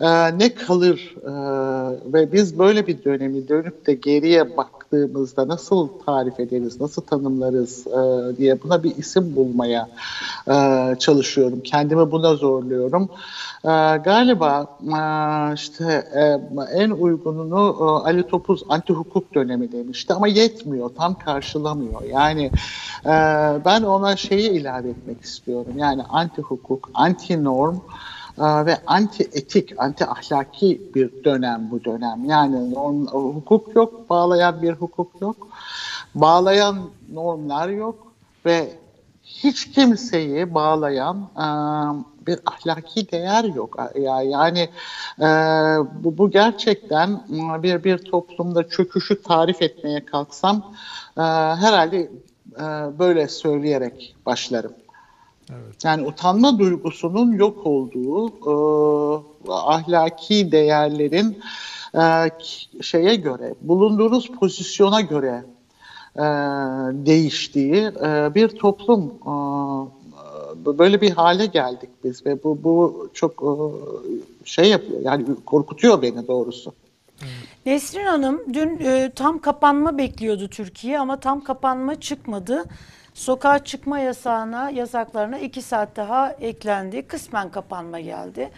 [0.00, 1.32] e, ne kalır e,
[2.12, 4.56] ve biz böyle bir dönemi dönüp de geriye
[4.94, 9.88] baktığımızda nasıl tarif ederiz, nasıl tanımlarız e, diye buna bir isim bulmaya
[10.48, 10.54] e,
[10.98, 11.60] çalışıyorum.
[11.60, 13.08] Kendimi buna zorluyorum.
[13.64, 13.72] E,
[14.04, 14.98] galiba e,
[15.54, 16.22] işte e,
[16.80, 22.02] en uygununu e, Ali Topuz anti hukuk dönemi demişti ama yetmiyor, tam karşılamıyor.
[22.02, 22.50] Yani
[23.04, 23.12] e,
[23.64, 25.72] ben ona şeyi ilave etmek istiyorum.
[25.76, 27.76] Yani anti hukuk, anti norm
[28.38, 32.24] ve anti etik, anti ahlaki bir dönem bu dönem.
[32.24, 35.48] Yani norm, hukuk yok, bağlayan bir hukuk yok.
[36.14, 38.12] Bağlayan normlar yok
[38.46, 38.78] ve
[39.24, 41.46] hiç kimseyi bağlayan e,
[42.26, 43.76] bir ahlaki değer yok.
[43.94, 44.68] Ya- Yani
[45.20, 45.24] e,
[46.04, 47.08] bu, bu gerçekten
[47.58, 50.62] e, bir bir toplumda çöküşü tarif etmeye kalksam
[51.18, 52.10] e, herhalde
[52.58, 52.62] e,
[52.98, 54.74] böyle söyleyerek başlarım.
[55.84, 61.38] Yani utanma duygusunun yok olduğu, e, ahlaki değerlerin
[61.94, 62.30] e,
[62.82, 65.44] şeye göre, bulunduğunuz pozisyona göre
[66.16, 66.22] e,
[67.06, 73.52] değiştiği e, bir toplum e, böyle bir hale geldik biz ve bu bu çok e,
[74.44, 76.72] şey yapıyor yani korkutuyor beni doğrusu.
[77.66, 82.64] Nesrin Hanım dün e, tam kapanma bekliyordu Türkiye ama tam kapanma çıkmadı.
[83.14, 87.06] Sokağa çıkma yasağına, yasaklarına iki saat daha eklendi.
[87.06, 88.50] Kısmen kapanma geldi.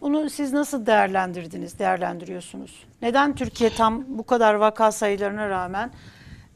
[0.00, 2.84] Bunu siz nasıl değerlendirdiniz, değerlendiriyorsunuz?
[3.02, 5.90] Neden Türkiye tam bu kadar vaka sayılarına rağmen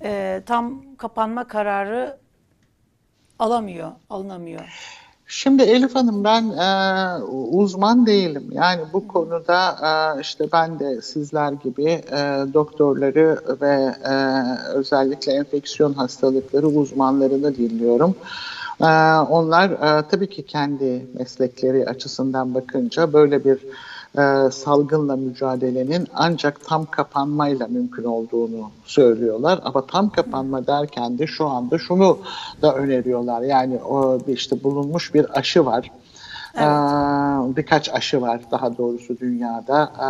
[0.03, 2.19] e, tam kapanma kararı
[3.39, 4.97] alamıyor, alınamıyor?
[5.29, 8.45] Şimdi Elif Hanım ben e, uzman değilim.
[8.53, 14.15] Yani bu konuda e, işte ben de sizler gibi e, doktorları ve e,
[14.75, 18.15] özellikle enfeksiyon hastalıkları uzmanlarını dinliyorum.
[18.81, 18.87] E,
[19.31, 23.59] onlar e, tabii ki kendi meslekleri açısından bakınca böyle bir
[24.19, 29.61] e, salgınla mücadelenin ancak tam kapanmayla mümkün olduğunu söylüyorlar.
[29.65, 32.19] Ama tam kapanma derken de şu anda şunu
[32.63, 33.43] da öneriyorlar.
[33.43, 35.91] Yani o işte bulunmuş bir aşı var.
[36.55, 36.67] Evet.
[36.67, 39.93] Ee, birkaç aşı var daha doğrusu dünyada.
[40.01, 40.09] Ee,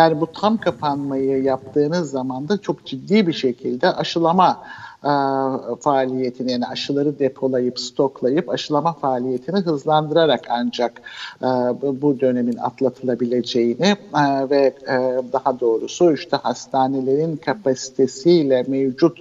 [0.00, 4.62] yani bu tam kapanmayı yaptığınız zaman da çok ciddi bir şekilde aşılama
[5.04, 5.10] e,
[5.80, 11.02] faaliyetini yani aşıları depolayıp stoklayıp aşılama faaliyetini hızlandırarak ancak
[11.42, 11.46] e,
[11.82, 14.74] bu dönemin atlatılabileceğini e, ve
[15.32, 19.18] daha doğrusu işte hastanelerin kapasitesiyle mevcut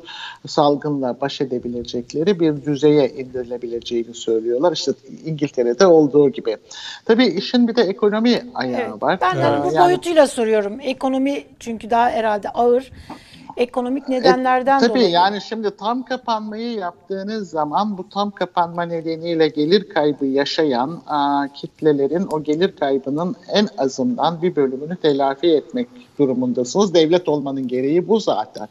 [0.48, 4.72] salgınla baş edebilecekleri bir düzeye indirilebileceğini söylüyorlar.
[4.72, 4.92] İşte
[5.26, 6.58] İngiltere'de olduğu gibi.
[7.06, 9.18] Tabii işin bir de ekonomi ayağı evet, var.
[9.22, 10.80] Ben de bu yani, boyutuyla soruyorum.
[10.82, 12.92] Ekonomi çünkü daha herhalde ağır
[13.58, 15.04] ekonomik nedenlerden e, tabii dolayı.
[15.04, 21.48] Tabii yani şimdi tam kapanmayı yaptığınız zaman bu tam kapanma nedeniyle gelir kaybı yaşayan a,
[21.54, 25.88] kitlelerin o gelir kaybının en azından bir bölümünü telafi etmek
[26.20, 26.94] durumundasınız.
[26.94, 28.68] Devlet olmanın gereği bu zaten.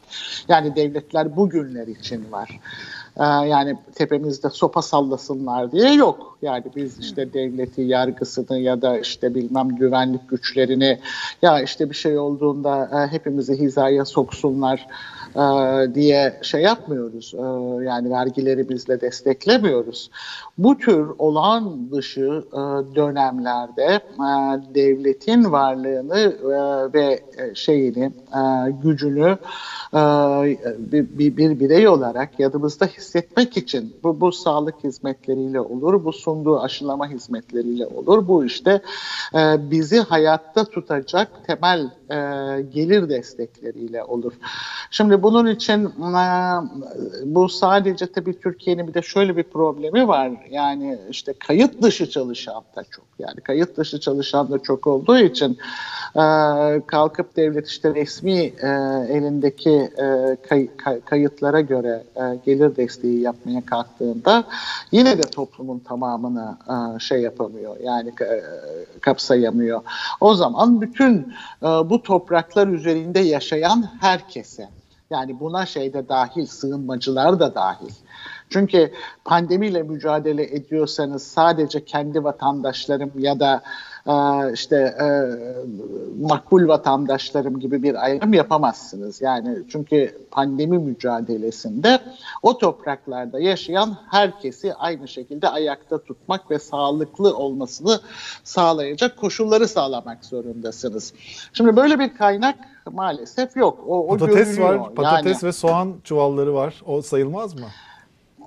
[0.47, 2.59] Yani devletler bugünler için var.
[3.19, 6.37] Ee, yani tepemizde sopa sallasınlar diye yok.
[6.41, 10.99] Yani biz işte devleti, yargısını ya da işte bilmem güvenlik güçlerini
[11.41, 14.87] ya işte bir şey olduğunda e, hepimizi hizaya soksunlar e,
[15.95, 17.33] diye şey yapmıyoruz.
[17.33, 17.41] E,
[17.83, 20.09] yani vergilerimizle desteklemiyoruz.
[20.57, 22.43] Bu tür olağan dışı
[22.95, 23.99] dönemlerde
[24.75, 26.33] devletin varlığını
[26.93, 27.19] ve
[27.53, 28.11] şeyini,
[28.83, 29.37] gücünü
[30.77, 36.59] bir, bir, bir birey olarak yanımızda hissetmek için bu, bu sağlık hizmetleriyle olur, bu sunduğu
[36.59, 38.27] aşılama hizmetleriyle olur.
[38.27, 38.81] Bu işte
[39.35, 42.15] e, bizi hayatta tutacak temel e,
[42.61, 44.33] gelir destekleriyle olur.
[44.91, 46.25] Şimdi bunun için e,
[47.25, 50.31] bu sadece tabii Türkiye'nin bir de şöyle bir problemi var.
[50.51, 53.05] Yani işte kayıt dışı çalışan da çok.
[53.19, 55.57] Yani kayıt dışı çalışan da çok olduğu için
[56.15, 56.25] e,
[56.87, 58.67] kalkıp devlet işte resmi e,
[59.09, 64.43] elindeki e, kay, kay, kayıtlara göre e, gelir desteği yapmaya kalktığında
[64.91, 67.75] yine de toplumun tamamını e, şey yapamıyor.
[67.83, 68.41] Yani e,
[69.01, 69.81] kapsayamıyor.
[70.21, 71.33] O zaman bütün
[71.63, 74.69] e, bu topraklar üzerinde yaşayan herkese
[75.09, 77.93] yani buna şey de dahil, sığınmacılar da dahil.
[78.49, 78.91] Çünkü
[79.25, 83.61] pandemiyle mücadele ediyorsanız sadece kendi vatandaşlarım ya da
[84.07, 85.07] e, işte e,
[86.21, 89.21] makbul vatandaşlarım gibi bir ayrım yapamazsınız.
[89.21, 91.99] Yani çünkü pandemi mücadelesinde
[92.43, 97.99] o topraklarda yaşayan herkesi aynı şekilde ayakta tutmak ve sağlıklı olmasını
[98.43, 101.13] sağlayacak koşulları sağlamak zorundasınız.
[101.53, 102.55] Şimdi böyle bir kaynak
[102.91, 103.79] maalesef yok.
[103.87, 106.81] O, o patates var, patates yani, ve soğan çuvalları var.
[106.85, 107.65] O sayılmaz mı?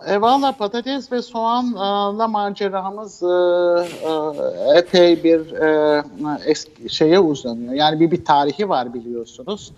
[0.07, 6.03] E, Valla patates ve soğanla maceramız e, e, epey bir e,
[6.47, 7.73] eski şeye uzanıyor.
[7.73, 9.73] Yani bir bir tarihi var biliyorsunuz.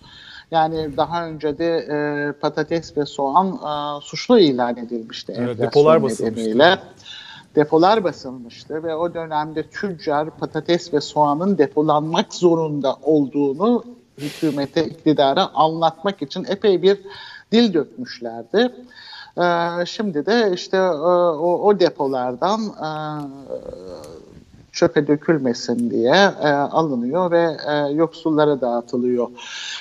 [0.50, 5.34] Yani daha önce de e, patates ve soğan e, suçlu ilan edilmişti.
[5.36, 6.80] Evet, depolar basılmıştı.
[7.56, 13.84] Depolar basılmıştı ve o dönemde tüccar patates ve soğanın depolanmak zorunda olduğunu
[14.18, 16.98] hükümete, iktidara anlatmak için epey bir
[17.52, 18.72] dil dökmüşlerdi.
[19.40, 22.88] Ee, şimdi de işte e, o, o depolardan e,
[24.72, 27.56] çöpe dökülmesin diye e, alınıyor ve
[27.92, 29.28] yoksullara dağıtılıyor.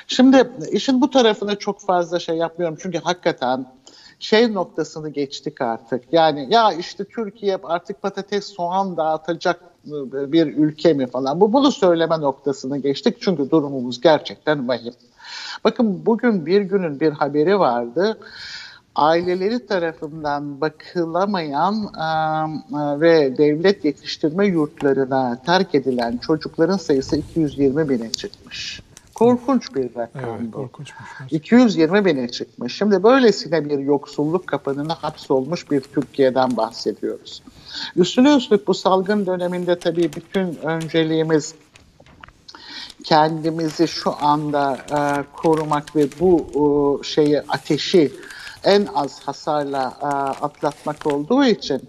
[0.08, 3.66] Şimdi işin bu tarafına çok fazla şey yapmıyorum çünkü hakikaten
[4.20, 6.14] şey noktasını geçtik artık.
[6.14, 9.62] Yani ya işte Türkiye artık patates soğan dağıtacak
[10.12, 11.42] bir ülke mi falan.
[11.42, 14.94] Bu bunu söyleme noktasını geçtik çünkü durumumuz gerçekten vahim.
[15.64, 18.18] Bakın bugün bir günün bir haberi vardı
[19.00, 22.06] aileleri tarafından bakılamayan e,
[23.02, 28.82] ve devlet yetiştirme yurtlarına terk edilen çocukların sayısı 220 bine çıkmış.
[29.16, 30.52] Korkunç bir rakam Evet, bu.
[30.52, 31.10] korkunçmuş.
[31.32, 32.78] 220 bine çıkmış.
[32.78, 37.44] Şimdi böylesine bir yoksulluk kapanına hapsolmuş bir Türkiye'den bahsediyoruz.
[37.96, 41.54] Üstüne üstlük bu salgın döneminde tabii bütün önceliğimiz
[43.04, 46.64] kendimizi şu anda e, korumak ve bu e,
[47.04, 48.12] şeyi ateşi
[48.64, 50.06] en az hasarla e,
[50.46, 51.82] atlatmak olduğu için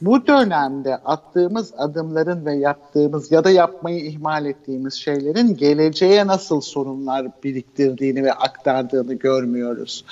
[0.00, 7.26] bu dönemde attığımız adımların ve yaptığımız ya da yapmayı ihmal ettiğimiz şeylerin geleceğe nasıl sorunlar
[7.44, 10.04] biriktirdiğini ve aktardığını görmüyoruz.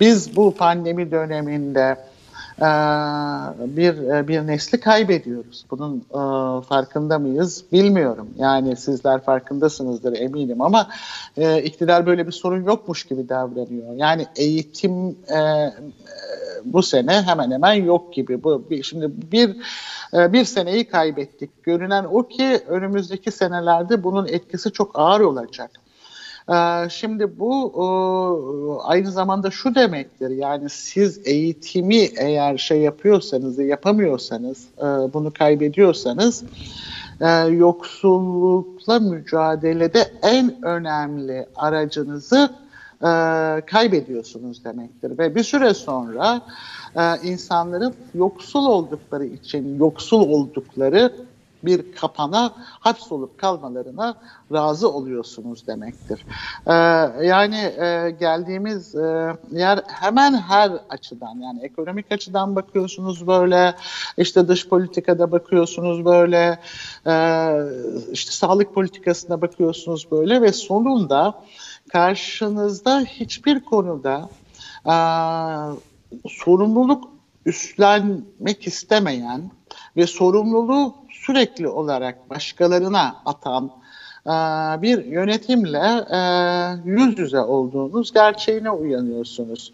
[0.00, 1.96] Biz bu pandemi döneminde
[3.58, 5.66] bir e, bir nesli kaybediyoruz.
[5.70, 8.28] Bunun e, farkında mıyız bilmiyorum.
[8.38, 10.88] Yani sizler farkındasınızdır eminim ama
[11.36, 13.94] e, iktidar böyle bir sorun yokmuş gibi davranıyor.
[13.96, 15.16] Yani eğitim
[16.64, 18.44] bu sene hemen hemen yok gibi.
[18.44, 19.56] Bu şimdi bir
[20.12, 21.62] bir seneyi kaybettik.
[21.62, 25.70] Görünen o ki önümüzdeki senelerde bunun etkisi çok ağır olacak.
[26.50, 27.86] Ee, Şimdi bu e,
[28.88, 36.44] aynı zamanda şu demektir yani siz eğitimi eğer şey yapıyorsanız yapamıyorsanız e, bunu kaybediyorsanız
[37.20, 42.50] e, yoksullukla mücadelede en önemli aracınızı
[43.66, 45.18] kaybediyorsunuz demektir.
[45.18, 46.40] Ve bir süre sonra
[47.22, 51.12] insanların yoksul oldukları için yoksul oldukları
[51.64, 54.14] bir kapana hapsolup kalmalarına
[54.52, 56.26] razı oluyorsunuz demektir.
[56.66, 56.72] Ee,
[57.26, 63.74] yani e, geldiğimiz e, yer hemen her açıdan yani ekonomik açıdan bakıyorsunuz böyle
[64.18, 66.58] işte dış politikada bakıyorsunuz böyle
[67.06, 67.14] e,
[68.12, 71.42] işte sağlık politikasına bakıyorsunuz böyle ve sonunda
[71.92, 74.28] karşınızda hiçbir konuda
[74.86, 74.96] e,
[76.28, 79.50] sorumluluk üstlenmek istemeyen
[79.96, 80.94] ve sorumluluğu
[81.26, 83.70] sürekli olarak başkalarına atan
[84.26, 84.30] e,
[84.82, 86.20] bir yönetimle e,
[86.84, 89.72] yüz yüze olduğunuz gerçeğine uyanıyorsunuz.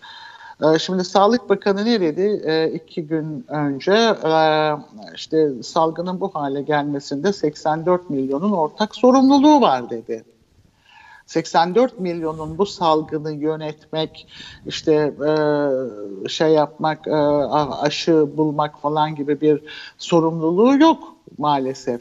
[0.62, 3.92] E, Şimdi Sağlık Bakanı ne dedi iki gün önce?
[4.24, 4.72] E,
[5.14, 10.24] işte salgının bu hale gelmesinde 84 milyonun ortak sorumluluğu var dedi.
[11.26, 14.26] 84 milyonun bu salgını yönetmek,
[14.66, 15.14] işte
[16.28, 17.08] şey yapmak,
[17.82, 19.62] aşı bulmak falan gibi bir
[19.98, 22.00] sorumluluğu yok maalesef.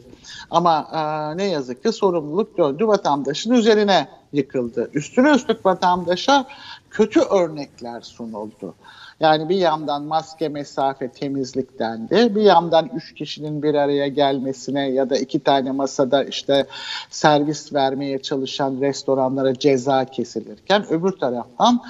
[0.50, 4.90] Ama e, ne yazık ki sorumluluk döndü vatandaşın üzerine yıkıldı.
[4.94, 6.44] Üstüne üstlük vatandaşa
[6.90, 8.74] kötü örnekler sunuldu.
[9.22, 12.34] Yani bir yandan maske, mesafe, temizlik dendi.
[12.34, 16.66] Bir yandan üç kişinin bir araya gelmesine ya da iki tane masada işte
[17.10, 21.80] servis vermeye çalışan restoranlara ceza kesilirken öbür taraftan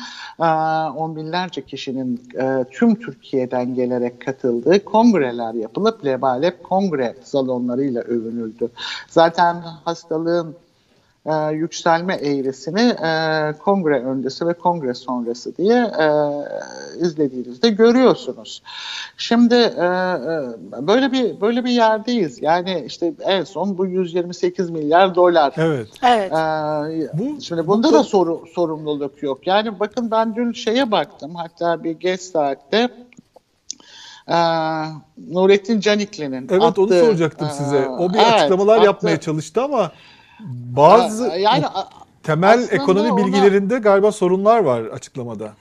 [0.41, 0.45] e,
[0.99, 8.71] on binlerce kişinin e, tüm Türkiye'den gelerek katıldığı kongreler yapılıp lebalep kongre salonlarıyla övünüldü.
[9.09, 9.55] Zaten
[9.85, 10.57] hastalığın
[11.27, 16.07] e, yükselme eğrisini e, kongre öncesi ve kongre sonrası diye e,
[17.01, 18.63] izlediğinizde görüyorsunuz.
[19.17, 22.43] Şimdi e, e, böyle bir böyle bir yerdeyiz.
[22.43, 25.55] Yani işte en son bu 128 milyar dolar.
[25.57, 25.89] Evet.
[26.03, 26.33] Evet.
[27.13, 29.47] Bu- şimdi bu bunda da- da soru, sorumluluk yok.
[29.47, 32.89] Yani bakın ben dün şeye baktım hatta bir geç saatte
[34.29, 34.35] ee,
[35.31, 37.89] Nurettin Canikli'nin Evet onu attığı, soracaktım e, size.
[37.89, 39.93] O bir evet, açıklamalar attığı- yapmaya çalıştı ama
[40.77, 41.65] bazı Ee, yani
[42.23, 45.53] temel ekonomi ona- bilgilerinde galiba sorunlar var açıklamada.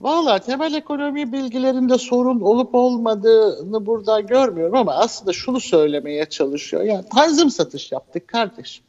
[0.00, 6.82] Valla temel ekonomi bilgilerinde sorun olup olmadığını burada görmüyorum ama aslında şunu söylemeye çalışıyor.
[6.82, 8.84] Yani tanzim satış yaptık kardeşim.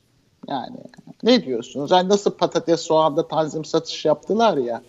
[0.48, 0.78] Yani
[1.24, 1.92] ne diyorsunuz?
[1.92, 4.82] Yani nasıl patates soğanda tanzim satış yaptılar ya.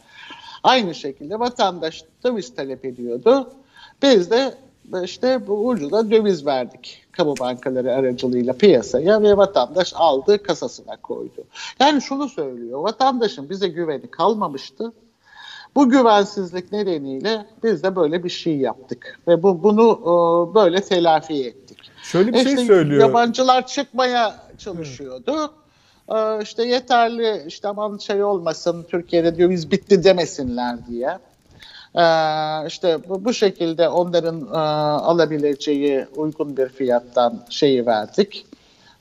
[0.63, 3.51] Aynı şekilde vatandaş döviz talep ediyordu.
[4.03, 4.55] Biz de
[5.03, 11.45] işte bu ucuza döviz verdik kamu bankaları aracılığıyla piyasaya ve vatandaş aldı kasasına koydu.
[11.81, 14.93] Yani şunu söylüyor vatandaşın bize güveni kalmamıştı.
[15.75, 21.47] Bu güvensizlik nedeniyle biz de böyle bir şey yaptık ve bu bunu e, böyle telafi
[21.47, 21.79] ettik.
[22.03, 23.01] Şöyle bir şey İşte söylüyor.
[23.01, 25.51] Yabancılar çıkmaya çalışıyordu.
[26.09, 31.19] Ee, işte yeterli işte aman şey olmasın Türkiye'de döviz bitti demesinler diye.
[31.97, 34.59] Ee, işte bu, şekilde onların e,
[35.05, 38.47] alabileceği uygun bir fiyattan şeyi verdik.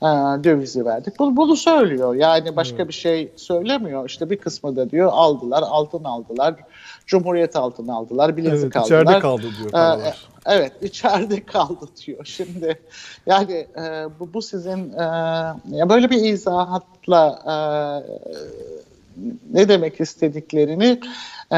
[0.01, 0.05] e,
[0.43, 1.19] dövizi verdik.
[1.19, 2.15] Bunu, bunu söylüyor.
[2.15, 4.09] Yani başka bir şey söylemiyor.
[4.09, 6.55] İşte bir kısmı da diyor aldılar, altın aldılar,
[7.05, 9.01] Cumhuriyet altın aldılar, bilezik Evet, aldılar.
[9.01, 10.13] içeride kaldı diyor Ee.
[10.45, 12.25] Evet içeride kaldı diyor.
[12.25, 12.79] Şimdi
[13.25, 15.03] yani e, bu, bu sizin e,
[15.71, 17.55] ya böyle bir izahatla e,
[19.53, 20.99] ne demek istediklerini
[21.51, 21.57] e,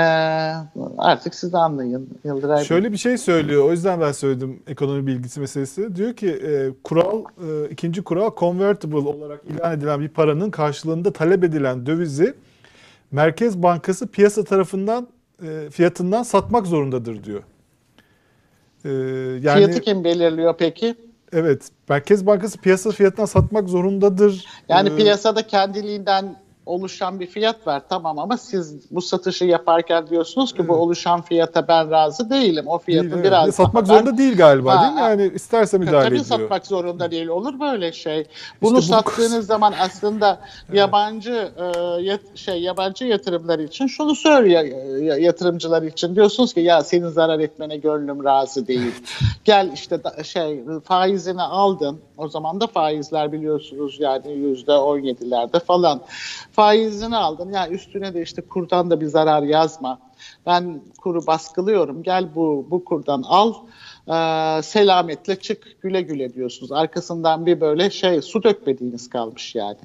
[0.97, 2.65] artık siz anlayın Yıldıray Bey.
[2.65, 3.65] Şöyle bir şey söylüyor.
[3.65, 5.95] O yüzden ben söyledim ekonomi bilgisi meselesi.
[5.95, 11.43] Diyor ki e, kural e, ikinci kural convertible olarak ilan edilen bir paranın karşılığında talep
[11.43, 12.33] edilen dövizi
[13.11, 15.07] Merkez Bankası piyasa tarafından
[15.43, 17.43] e, fiyatından satmak zorundadır diyor.
[18.85, 18.89] E,
[19.47, 20.95] yani Fiyatı kim belirliyor peki?
[21.33, 24.45] evet Merkez Bankası piyasa fiyatından satmak zorundadır.
[24.69, 26.35] Yani E, piyasada kendiliğinden
[26.65, 31.67] oluşan bir fiyat var tamam ama siz bu satışı yaparken diyorsunuz ki bu oluşan fiyata
[31.67, 32.67] ben razı değilim.
[32.67, 33.31] O fiyatın değil, evet.
[33.31, 34.99] biraz satmak daha ben- zorunda değil galiba Ha, değil mi?
[35.01, 36.25] Yani isterse müdahale Tabii ediyor.
[36.25, 37.27] satmak zorunda değil.
[37.27, 38.27] Olur böyle şey.
[38.61, 40.39] Bunu bu- sattığınız zaman aslında
[40.73, 41.63] yabancı e,
[42.01, 44.61] yat- şey yabancı yatırımlar için şunu söylüyor
[45.01, 48.93] ya- yatırımcılar için diyorsunuz ki ya senin zarar etmene gönlüm razı değil.
[49.43, 51.99] Gel işte da- şey faizini aldın.
[52.17, 56.01] O zaman da faizler biliyorsunuz yani yüzde on yedilerde falan.
[56.51, 57.51] Faizini aldın.
[57.51, 59.99] Ya üstüne de işte kurdan da bir zarar yazma.
[60.45, 62.03] Ben kuru baskılıyorum.
[62.03, 63.53] Gel bu bu kurdan al.
[64.07, 66.71] Ee, selametle çık güle güle diyorsunuz.
[66.71, 69.77] Arkasından bir böyle şey su dökmediğiniz kalmış yani.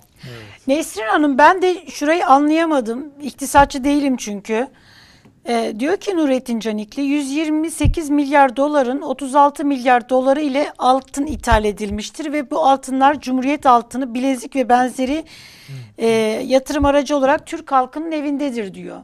[0.67, 3.13] Nesrin Hanım ben de şurayı anlayamadım.
[3.23, 4.69] İktisatçı değilim çünkü.
[5.49, 12.33] Ee, diyor ki Nurettin Canikli 128 milyar doların 36 milyar doları ile altın ithal edilmiştir
[12.33, 15.25] ve bu altınlar Cumhuriyet altını, bilezik ve benzeri
[15.99, 16.07] e,
[16.47, 19.01] yatırım aracı olarak Türk halkının evindedir diyor.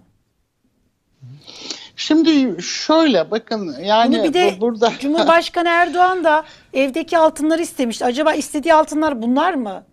[1.97, 8.05] Şimdi şöyle bakın yani Bunu bir de bu- burada Cumhurbaşkanı Erdoğan da evdeki altınları istemişti.
[8.05, 9.85] Acaba istediği altınlar bunlar mı?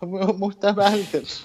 [0.00, 1.42] Mu- muhtemeldir.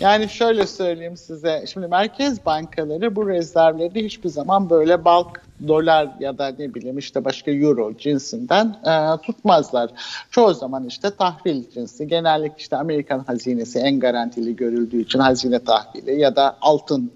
[0.00, 1.64] yani şöyle söyleyeyim size.
[1.72, 7.24] Şimdi merkez bankaları bu rezervleri hiçbir zaman böyle balk dolar ya da ne bileyim işte
[7.24, 9.90] başka euro cinsinden e, tutmazlar.
[10.30, 12.08] Çoğu zaman işte tahvil cinsi.
[12.08, 17.12] Genellikle işte Amerikan hazinesi en garantili görüldüğü için hazine tahvili ya da altın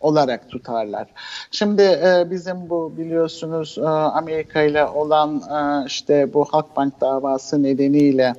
[0.00, 1.06] olarak tutarlar.
[1.50, 8.34] Şimdi e, bizim bu biliyorsunuz e, Amerika ile olan e, işte bu Halkbank davası nedeniyle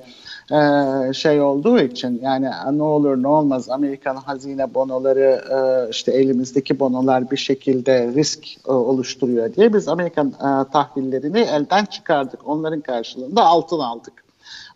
[0.52, 6.80] e, şey olduğu için yani ne olur ne olmaz Amerikan hazine bonoları e, işte elimizdeki
[6.80, 12.48] bonolar bir şekilde risk e, oluşturuyor diye biz Amerikan e, tahvillerini elden çıkardık.
[12.48, 14.14] Onların karşılığında altın aldık.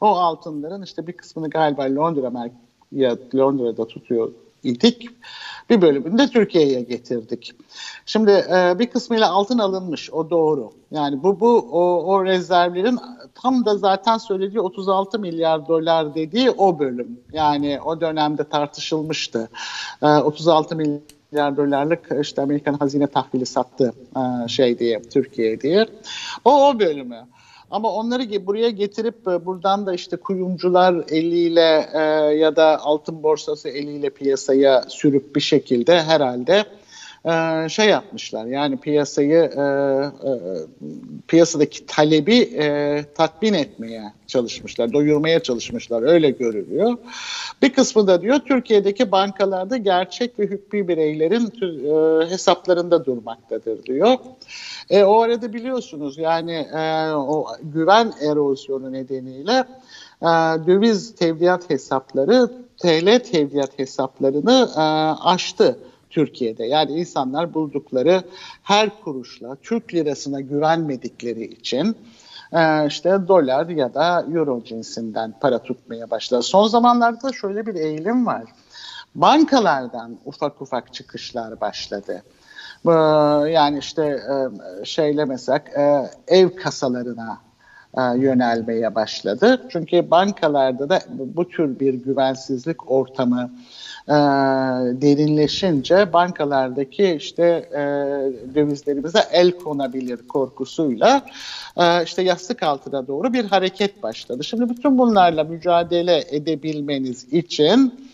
[0.02, 2.52] O altınların işte bir kısmını galiba Londra mer-
[2.92, 4.32] ya Londra'da tutuyor
[4.64, 5.10] idik.
[5.70, 7.52] Bir bölümünü de Türkiye'ye getirdik.
[8.06, 10.72] Şimdi e, bir kısmıyla altın alınmış o doğru.
[10.92, 13.00] Yani bu bu o, o rezervlerin
[13.36, 17.20] tam da zaten söylediği 36 milyar dolar dediği o bölüm.
[17.34, 19.50] Yani o dönemde tartışılmıştı.
[20.02, 25.88] E, 36 milyar dolarlık işte Amerikan hazine tahvili sattı e, şey diye Türkiye diye.
[26.46, 27.26] O o bölümü.
[27.74, 32.00] Ama onları buraya getirip e, buradan da işte kuyumcular eliyle e,
[32.36, 36.66] ya da altın borsası eliyle piyasaya sürüp bir şekilde herhalde
[37.26, 38.46] e, şey yapmışlar.
[38.46, 40.32] Yani piyasayı e, e,
[41.28, 46.04] piyasadaki talebi e, tatmin etmeye çalışmışlar, doyurmaya çalışmışlar.
[46.04, 46.98] Öyle görülüyor.
[47.62, 51.54] Bir kısmı da diyor Türkiye'deki bankalarda gerçek ve hükmü bireylerin
[52.30, 54.18] hesaplarında durmaktadır diyor.
[54.90, 59.64] E, o arada biliyorsunuz yani e, o güven erozyonu nedeniyle
[60.22, 60.26] e,
[60.68, 64.82] döviz tevdiat hesapları TL tevdiat hesaplarını e,
[65.24, 65.78] aştı.
[66.14, 66.66] Türkiye'de.
[66.66, 68.24] Yani insanlar buldukları
[68.64, 71.98] her kuruşla Türk lirasına güvenmedikleri için
[72.54, 76.44] e, işte dolar ya da euro cinsinden para tutmaya başladı.
[76.44, 78.44] Son zamanlarda şöyle bir eğilim var.
[79.16, 82.24] Bankalardan ufak ufak çıkışlar başladı.
[82.88, 82.92] Ee,
[83.52, 84.04] Yani işte
[84.82, 87.38] e, şeyle mesela e, ev kasalarına
[87.98, 89.62] e, yönelmeye başladı.
[89.70, 93.52] Çünkü bankalarda da bu tür bir güvensizlik ortamı
[94.08, 94.14] e,
[95.02, 97.82] derinleşince bankalardaki işte e,
[98.56, 101.26] dövizlerimize el konabilir korkusuyla
[101.78, 104.44] e, işte yastık altına doğru bir hareket başladı.
[104.44, 108.10] Şimdi bütün bunlarla mücadele edebilmeniz için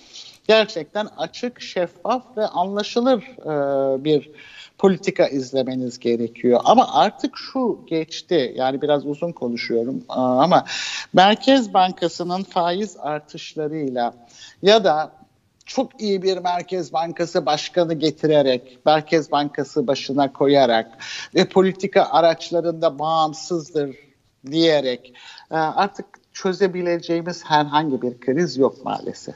[0.48, 4.32] gerçekten açık, şeffaf ve anlaşılır e, bir
[4.78, 6.62] politika izlemeniz gerekiyor.
[6.64, 10.66] Ama artık şu geçti, yani biraz uzun konuşuyorum e, ama
[11.14, 14.14] Merkez Bankası'nın faiz artışlarıyla
[14.62, 15.19] ya da
[15.70, 20.88] çok iyi bir Merkez Bankası başkanı getirerek, Merkez Bankası başına koyarak
[21.36, 23.96] ve politika araçlarında bağımsızdır
[24.52, 25.14] diyerek
[25.52, 29.36] e, artık çözebileceğimiz herhangi bir kriz yok maalesef.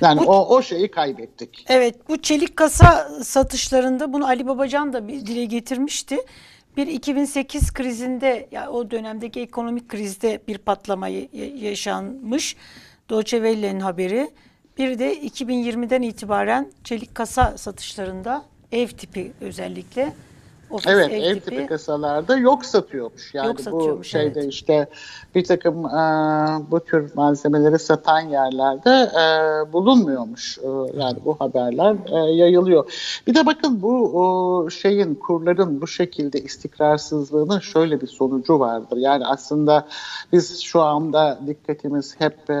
[0.00, 1.64] Yani Bu- o, o şeyi kaybettik.
[1.68, 6.16] Evet bu çelik kasa satışlarında bunu Ali Babacan da bir dile getirmişti.
[6.76, 12.56] Bir 2008 krizinde ya o dönemdeki ekonomik krizde bir patlama yaşanmış.
[13.10, 14.30] Deutsche Welle'nin haberi.
[14.80, 20.12] Bir de 2020'den itibaren çelik kasa satışlarında ev tipi özellikle
[20.70, 23.34] ofis Evet ev, ev tipi, tipi kasalarda yok satıyormuş.
[23.34, 24.52] Yani Yok bu satıyormuş, şeyde evet.
[24.52, 24.86] işte
[25.34, 25.90] bir takım e,
[26.70, 29.24] bu tür malzemeleri satan yerlerde e,
[29.72, 30.58] bulunmuyormuş.
[30.58, 30.68] E,
[31.00, 32.92] yani bu haberler e, yayılıyor.
[33.26, 38.96] Bir de bakın bu o, şeyin kurların bu şekilde istikrarsızlığının şöyle bir sonucu vardır.
[38.96, 39.86] Yani aslında
[40.32, 42.56] biz şu anda dikkatimiz hep e,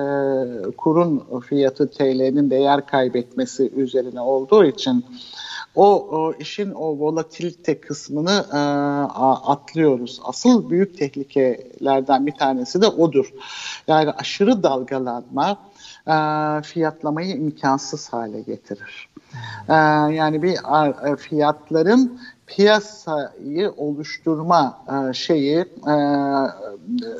[0.76, 5.04] kurun fiyatı TL'nin değer kaybetmesi üzerine olduğu için
[5.74, 8.58] o, o işin o volatilite kısmını e,
[9.46, 10.20] atlıyoruz.
[10.24, 13.32] Asıl büyük tehlikelerden bir tanesi de odur.
[13.88, 15.58] Yani aşırı dalgalanma
[16.06, 16.14] e,
[16.62, 19.08] fiyatlamayı imkansız hale getirir.
[19.68, 19.74] E,
[20.14, 25.94] yani bir ar- e, fiyatların piyasayı oluşturma e, şeyi e,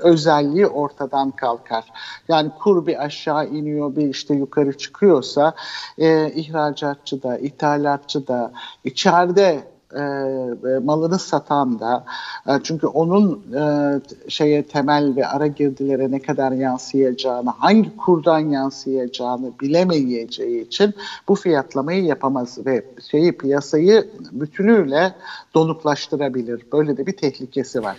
[0.03, 1.93] özelliği ortadan kalkar.
[2.29, 5.55] Yani kur bir aşağı iniyor bir işte yukarı çıkıyorsa
[5.99, 8.53] e, ihracatçı da ithalatçı da
[8.85, 9.65] içeride
[9.95, 12.05] e, e, malını satan da
[12.49, 19.53] e, çünkü onun e, şeye temel ve ara girdilere ne kadar yansıyacağını hangi kurdan yansıyacağını
[19.61, 20.95] bilemeyeceği için
[21.29, 25.15] bu fiyatlamayı yapamaz ve şeyi piyasayı bütünüyle
[25.55, 26.63] donuklaştırabilir.
[26.73, 27.97] Böyle de bir tehlikesi var.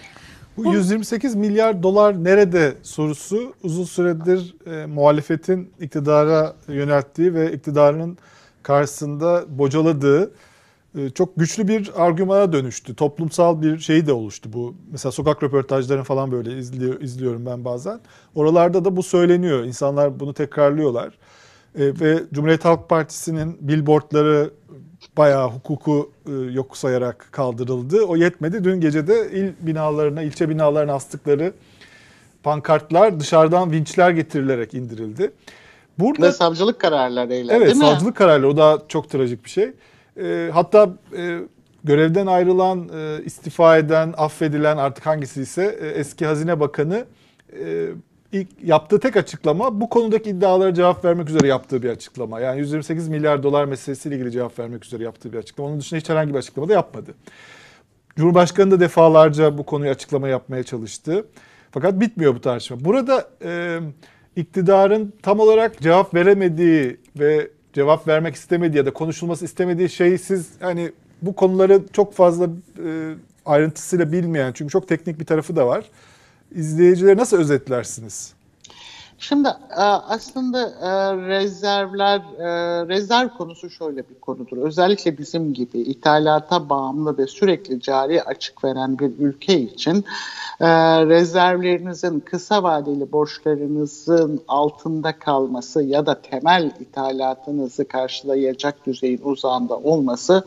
[0.58, 8.18] Bu 128 milyar dolar nerede sorusu uzun süredir e, muhalefetin iktidara yönelttiği ve iktidarın
[8.64, 10.32] karşısında bocaladığı
[11.16, 12.96] çok güçlü bir argümana dönüştü.
[12.96, 14.76] Toplumsal bir şey de oluştu bu.
[14.92, 18.00] Mesela sokak röportajlarını falan böyle izliyor, izliyorum ben bazen.
[18.36, 19.64] Oralarda da bu söyleniyor.
[19.64, 21.08] İnsanlar bunu tekrarlıyorlar.
[21.76, 24.52] E, ve Cumhuriyet Halk Partisi'nin billboardları
[25.18, 28.02] bayağı hukuku e, yok sayarak kaldırıldı.
[28.02, 28.64] O yetmedi.
[28.64, 31.54] Dün gece de il binalarına, ilçe binalarına astıkları
[32.44, 35.32] pankartlar dışarıdan vinçler getirilerek indirildi.
[36.00, 37.84] Burada Ve savcılık kararlarıyla Evet değil mi?
[37.84, 39.74] savcılık kararları o da çok trajik bir şey.
[40.18, 41.40] Ee, hatta e,
[41.84, 47.06] görevden ayrılan, e, istifa eden, affedilen artık hangisi ise e, eski Hazine Bakanı
[47.60, 47.88] e,
[48.32, 52.40] ilk yaptığı tek açıklama bu konudaki iddialara cevap vermek üzere yaptığı bir açıklama.
[52.40, 55.70] Yani 128 milyar dolar meselesiyle ilgili cevap vermek üzere yaptığı bir açıklama.
[55.70, 57.14] Onun dışında hiç herhangi bir açıklama da yapmadı.
[58.16, 61.26] Cumhurbaşkanı da defalarca bu konuyu açıklama yapmaya çalıştı.
[61.72, 62.86] Fakat bitmiyor bu tartışma.
[62.86, 63.80] Burada e,
[64.36, 70.50] iktidarın tam olarak cevap veremediği ve cevap vermek istemediği ya da konuşulması istemediği şey siz
[70.60, 70.92] hani
[71.22, 72.46] bu konuları çok fazla
[72.86, 73.14] e,
[73.46, 75.86] ayrıntısıyla bilmeyen çünkü çok teknik bir tarafı da var.
[76.56, 78.34] İzleyicileri nasıl özetlersiniz?
[79.22, 79.48] Şimdi
[79.78, 82.48] e, aslında e, rezervler, e,
[82.88, 84.58] rezerv konusu şöyle bir konudur.
[84.58, 90.06] Özellikle bizim gibi ithalata bağımlı ve sürekli cari açık veren bir ülke için
[91.08, 100.46] rezervlerinizin kısa vadeli borçlarınızın altında kalması ya da temel ithalatınızı karşılayacak düzeyin uzağında olması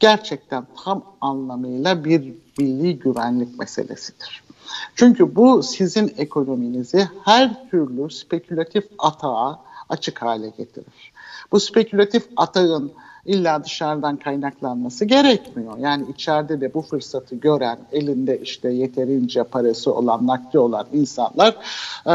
[0.00, 4.45] gerçekten tam anlamıyla bir milli güvenlik meselesidir.
[4.94, 11.12] Çünkü bu sizin ekonominizi her türlü spekülatif atağa açık hale getirir.
[11.52, 12.92] Bu spekülatif atağın
[13.26, 15.78] illa dışarıdan kaynaklanması gerekmiyor.
[15.78, 21.56] Yani içeride de bu fırsatı gören, elinde işte yeterince parası olan, nakdi olan insanlar
[22.06, 22.10] e,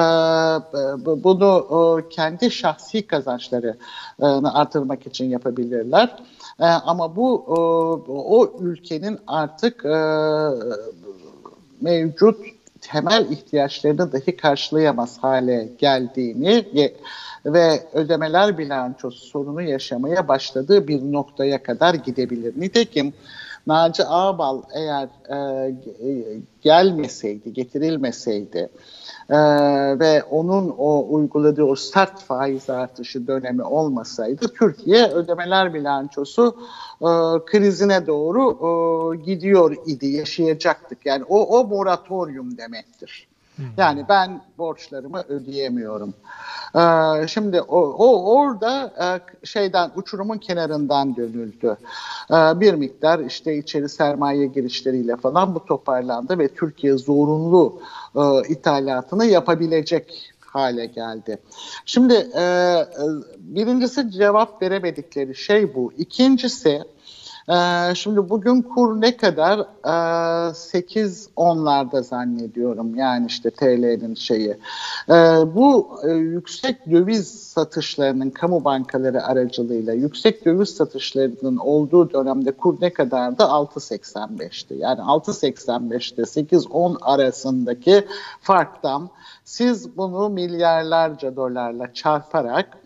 [1.23, 6.15] bunu e, kendi şahsi kazançlarını artırmak için yapabilirler.
[6.59, 7.43] E, ama bu
[8.07, 9.85] o ülkenin artık
[11.81, 12.45] mevcut
[12.81, 16.65] temel ihtiyaçlarını dahi karşılayamaz hale geldiğini
[17.45, 22.53] ve ödemeler bilançosu sorunu yaşamaya başladığı bir noktaya kadar gidebilir.
[22.57, 23.13] Nitekim
[23.67, 25.75] Naci Ağbal eğer e,
[26.61, 28.69] gelmeseydi, getirilmeseydi
[29.29, 29.39] e,
[29.99, 36.57] ve onun o uyguladığı o sert faiz artışı dönemi olmasaydı Türkiye ödemeler bilançosu
[37.01, 37.09] e,
[37.45, 41.05] krizine doğru e, gidiyor idi, yaşayacaktık.
[41.05, 43.30] Yani o, o moratorium demektir.
[43.77, 46.13] Yani ben borçlarımı ödeyemiyorum.
[46.75, 49.07] Ee, şimdi o, o orada e,
[49.45, 51.77] şeyden uçurumun kenarından dönüldü.
[52.31, 57.81] Ee, bir miktar işte içeri sermaye girişleriyle falan bu toparlandı ve Türkiye zorunlu
[58.15, 61.37] e, ithalatını yapabilecek hale geldi.
[61.85, 62.75] Şimdi e,
[63.37, 65.93] birincisi cevap veremedikleri şey bu.
[65.97, 66.81] İkincisi
[67.51, 69.59] Ee, şimdi bugün kur ne kadar?
[70.49, 72.95] Ee, 8 onlarda zannediyorum.
[72.95, 74.57] Yani işte TL'nin şeyi.
[75.09, 75.13] Ee,
[75.55, 82.93] bu e, yüksek döviz satışlarının kamu bankaları aracılığıyla yüksek döviz satışlarının olduğu dönemde kur ne
[82.93, 83.43] kadardı?
[83.43, 84.73] 6.85'ti.
[84.73, 88.07] Yani 6.85'te 8-10 arasındaki
[88.41, 89.09] farktan
[89.45, 92.77] siz bunu milyarlarca dolarla çarparak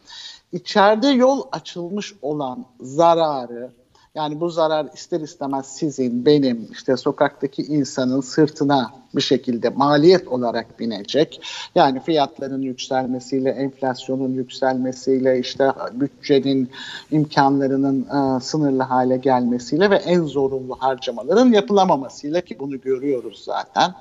[0.52, 3.72] içeride yol açılmış olan zararı
[4.16, 10.80] yani bu zarar ister istemez sizin, benim, işte sokaktaki insanın sırtına bir şekilde maliyet olarak
[10.80, 11.42] binecek.
[11.76, 16.70] Yani fiyatların yükselmesiyle, enflasyonun yükselmesiyle, işte bütçenin
[17.12, 23.94] imkanlarının e, sınırlı hale gelmesiyle ve en zorunlu harcamaların yapılamamasıyla ki bunu görüyoruz zaten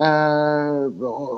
[0.00, 0.08] e,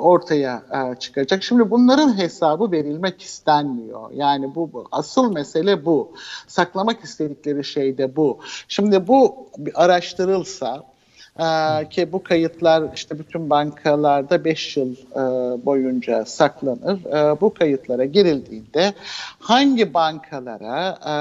[0.02, 1.42] ortaya e, çıkacak.
[1.42, 4.10] Şimdi bunların hesabı verilmek istenmiyor.
[4.12, 6.12] Yani bu, asıl mesele bu.
[6.46, 8.38] Saklamak istedikleri şey de bu.
[8.68, 10.84] Şimdi bu araştırılsa
[11.38, 15.16] ee, ki bu kayıtlar işte bütün bankalarda 5 yıl e,
[15.66, 17.04] boyunca saklanır.
[17.04, 18.94] E, bu kayıtlara girildiğinde
[19.38, 21.14] hangi bankalara e,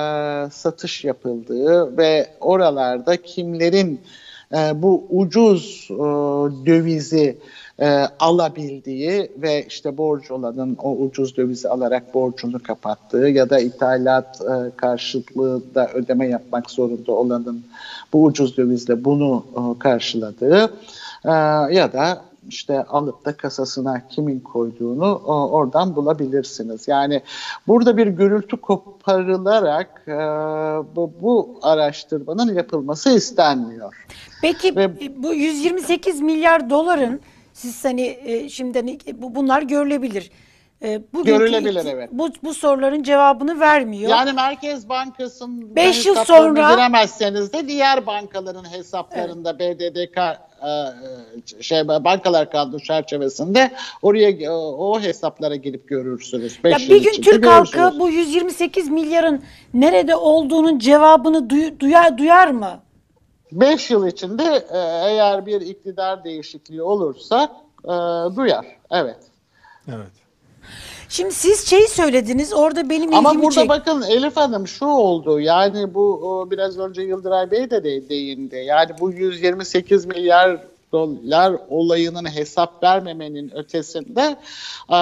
[0.52, 4.02] satış yapıldığı ve oralarda kimlerin
[4.54, 5.96] e, bu ucuz e,
[6.66, 7.38] dövizi
[7.80, 7.88] e,
[8.20, 14.72] alabildiği ve işte borç olanın o ucuz dövizi alarak borcunu kapattığı ya da ithalat e,
[14.78, 17.64] karşılığında ödeme yapmak zorunda olanın
[18.14, 20.74] bu ucuz dövizle bunu e, karşıladığı
[21.26, 21.32] e,
[21.74, 26.88] ya da işte alıp da kasasına kimin koyduğunu e, oradan bulabilirsiniz.
[26.88, 27.22] Yani
[27.68, 30.18] burada bir gürültü koparılarak e,
[30.96, 34.06] bu, bu araştırmanın yapılması istenmiyor.
[34.42, 37.20] Peki Ve- bu 128 milyar doların
[37.54, 40.32] siz hani e, şimdi hani bu bunlar görülebilir.
[40.84, 42.10] E, Görülebilir, ikti- evet.
[42.12, 44.10] Bu bu soruların cevabını vermiyor.
[44.12, 52.52] Yani Merkez Bankası'nın Beş yıl sonra- giremezseniz de diğer bankaların hesaplarında BDDK e, şey bankalar
[52.52, 53.72] kanunu çerçevesinde
[54.02, 56.64] oraya e, o hesaplara girip görürsünüz.
[56.64, 62.48] Beş ya bir gün Türk halkı bu 128 milyarın nerede olduğunun cevabını duy- duyar duyar
[62.48, 62.80] mı?
[63.52, 64.78] 5 yıl içinde e,
[65.10, 67.52] eğer bir iktidar değişikliği olursa
[67.84, 67.88] e,
[68.36, 68.66] duyar.
[68.92, 69.18] Evet.
[69.88, 70.12] Evet.
[71.10, 75.40] Şimdi siz şey söylediniz orada benim Ama ilgimi burada çek- bakın Elif Hanım şu oldu
[75.40, 78.56] yani bu biraz önce Yıldıray Bey de- değindi.
[78.56, 80.58] Yani bu 128 milyar
[80.92, 84.36] dolar olayının hesap vermemenin ötesinde
[84.90, 84.98] e,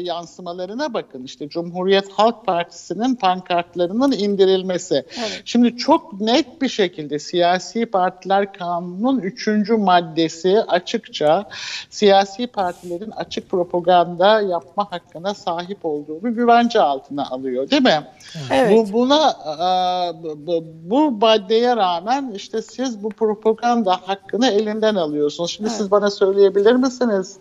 [0.00, 1.24] yansımalarına bakın.
[1.24, 4.94] İşte Cumhuriyet Halk Partisi'nin pankartlarının indirilmesi.
[4.94, 5.42] Evet.
[5.44, 11.48] Şimdi çok net bir şekilde siyasi partiler kanunun üçüncü maddesi açıkça
[11.90, 18.06] siyasi partilerin açık propaganda yapma hakkına sahip olduğunu güvence altına alıyor değil mi?
[18.52, 18.72] Evet.
[18.72, 25.27] Bu buna e, bu- bu, maddeye rağmen işte siz bu propaganda hakkını elinden alıyorsunuz.
[25.30, 27.36] Şimdi siz bana söyleyebilir misiniz?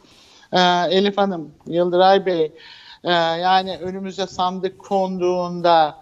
[0.52, 0.60] E,
[0.90, 2.52] Elif Hanım, Yıldıray Bey,
[3.04, 5.96] e, yani önümüze sandık konduğunda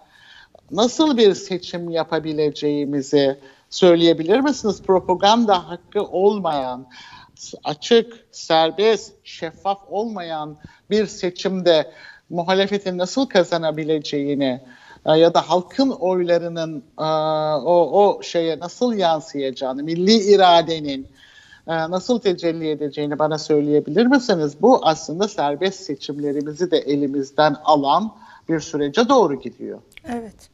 [0.70, 3.38] nasıl bir seçim yapabileceğimizi
[3.70, 4.82] söyleyebilir misiniz?
[4.82, 6.86] Propaganda hakkı olmayan,
[7.64, 10.56] açık, serbest, şeffaf olmayan
[10.90, 11.92] bir seçimde
[12.30, 14.60] muhalefetin nasıl kazanabileceğini
[15.06, 17.04] e, ya da halkın oylarının e,
[17.64, 21.08] o, o şeye nasıl yansıyacağını, milli iradenin
[21.66, 24.52] nasıl tecelli edeceğini bana söyleyebilir misiniz?
[24.60, 28.12] Bu aslında serbest seçimlerimizi de elimizden alan
[28.48, 29.78] bir sürece doğru gidiyor.
[30.08, 30.50] Evet.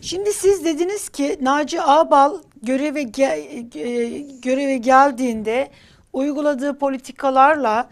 [0.00, 5.68] Şimdi siz dediniz ki Naci Ağbal göreve ge- e, göreve geldiğinde
[6.12, 7.88] uyguladığı politikalarla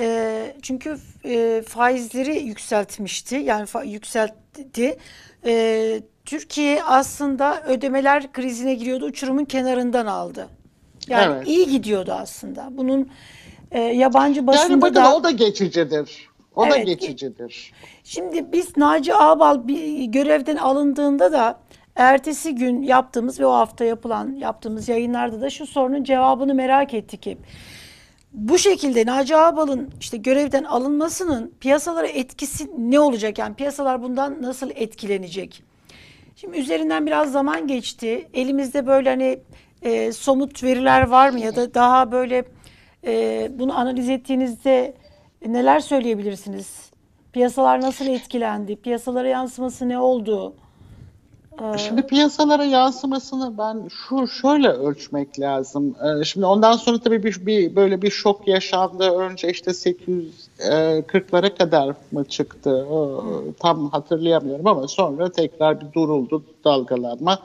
[0.00, 3.34] e, çünkü e, faizleri yükseltmişti.
[3.36, 4.98] Yani fa- yükseltti.
[5.46, 9.04] E, Türkiye aslında ödemeler krizine giriyordu.
[9.04, 10.48] Uçurumun kenarından aldı.
[11.08, 11.48] Yani Evet.
[11.48, 12.68] iyi gidiyordu aslında.
[12.70, 13.08] Bunun
[13.70, 16.28] e, yabancı basında Yani bakın da o da geçicidir.
[16.56, 17.72] O da Evet, geçicidir.
[18.04, 21.58] Şimdi biz Naci Ağbal bir görevden alındığında da
[21.96, 27.26] ertesi gün yaptığımız ve o hafta yapılan yaptığımız yayınlarda da şu sorunun cevabını merak ettik
[27.26, 27.38] hep.
[28.32, 33.38] Bu şekilde Naci Ağbal'ın işte görevden alınmasının piyasalara etkisi ne olacak?
[33.38, 35.62] Yani piyasalar bundan nasıl etkilenecek?
[36.36, 38.28] Şimdi üzerinden biraz zaman geçti.
[38.34, 39.38] Elimizde böyle hani
[39.84, 42.44] e, somut veriler var mı ya da daha böyle
[43.06, 44.94] e, bunu analiz ettiğinizde
[45.46, 46.90] neler söyleyebilirsiniz?
[47.32, 48.76] Piyasalar nasıl etkilendi?
[48.76, 50.54] Piyasalara yansıması ne oldu?
[51.76, 55.96] Şimdi piyasalara yansımasını ben şu şöyle ölçmek lazım.
[56.04, 59.10] Ee, şimdi ondan sonra tabii bir, bir böyle bir şok yaşandı.
[59.10, 62.86] Önce işte 840'lara kadar mı çıktı?
[63.60, 67.38] Tam hatırlayamıyorum ama sonra tekrar bir duruldu dalgalanma.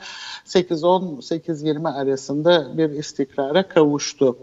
[0.45, 4.37] 8-10 8-20 arasında bir istikrara kavuştu.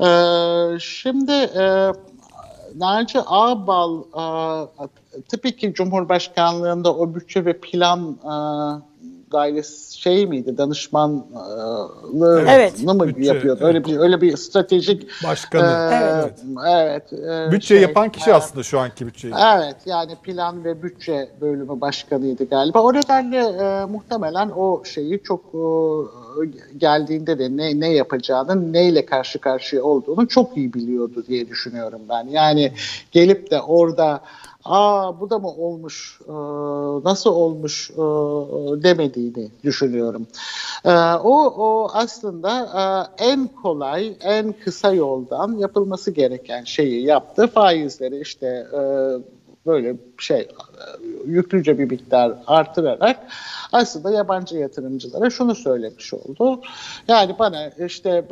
[0.00, 1.92] Ee, şimdi e,
[2.76, 4.24] Naci Ağbal e,
[5.28, 8.34] tabii ki Cumhurbaşkanlığında o bütçe ve plan e,
[9.32, 12.82] dairesi şey miydi danışmanlığı evet.
[12.82, 13.60] mı bütçe, yapıyordu?
[13.64, 13.74] Evet.
[13.74, 15.92] Öyle bir öyle bir stratejik başkanı.
[15.92, 16.34] E, evet.
[16.68, 17.12] Evet.
[17.12, 19.34] E, bütçe şey, yapan kişi e, aslında şu anki bütçeyi.
[19.56, 22.80] Evet yani plan ve bütçe bölümü başkanıydı galiba.
[22.82, 25.62] O nedenle e, muhtemelen o şeyi çok e,
[26.76, 32.28] geldiğinde de ne ne yapacağını, neyle karşı karşıya olduğunu çok iyi biliyordu diye düşünüyorum ben.
[32.28, 32.72] Yani
[33.12, 34.20] gelip de orada
[34.64, 36.32] aa bu da mı olmuş e,
[37.04, 38.02] nasıl olmuş e,
[38.82, 40.26] demediğini düşünüyorum.
[40.84, 42.50] E, o, o aslında
[43.18, 47.46] e, en kolay en kısa yoldan yapılması gereken şeyi yaptı.
[47.46, 48.82] Faizleri işte e,
[49.66, 50.48] böyle şey
[51.26, 53.18] yüklüce bir miktar artırarak
[53.72, 56.60] aslında yabancı yatırımcılara şunu söylemiş oldu.
[57.08, 58.24] Yani bana işte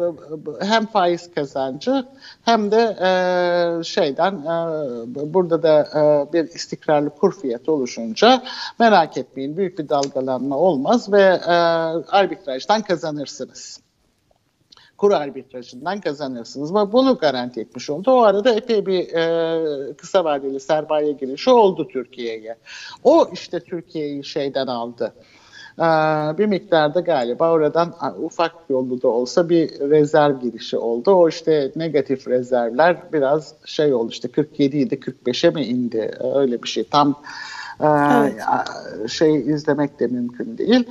[0.61, 2.05] hem faiz kazancı
[2.45, 8.43] hem de e, şeyden e, burada da e, bir istikrarlı kur fiyatı oluşunca
[8.79, 11.41] merak etmeyin büyük bir dalgalanma olmaz ve
[12.11, 13.81] arbitrajdan kazanırsınız
[15.01, 16.71] kur arbitrajından kazanırsınız.
[16.71, 18.11] Ama bunu garanti etmiş oldu.
[18.11, 22.57] O arada epey bir e, kısa vadeli sermaye girişi oldu Türkiye'ye.
[23.05, 25.13] O işte Türkiye'yi şeyden aldı.
[25.79, 25.83] Ee,
[26.39, 31.11] bir miktarda galiba oradan ufak yollu da olsa bir rezerv girişi oldu.
[31.11, 36.69] O işte negatif rezervler biraz şey oldu işte 47 idi 45'e mi indi öyle bir
[36.69, 37.23] şey tam
[37.83, 39.11] Evet.
[39.11, 40.85] şey izlemek de mümkün değil.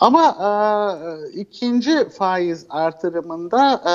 [0.00, 0.50] Ama e,
[1.40, 3.94] ikinci faiz artırımında e,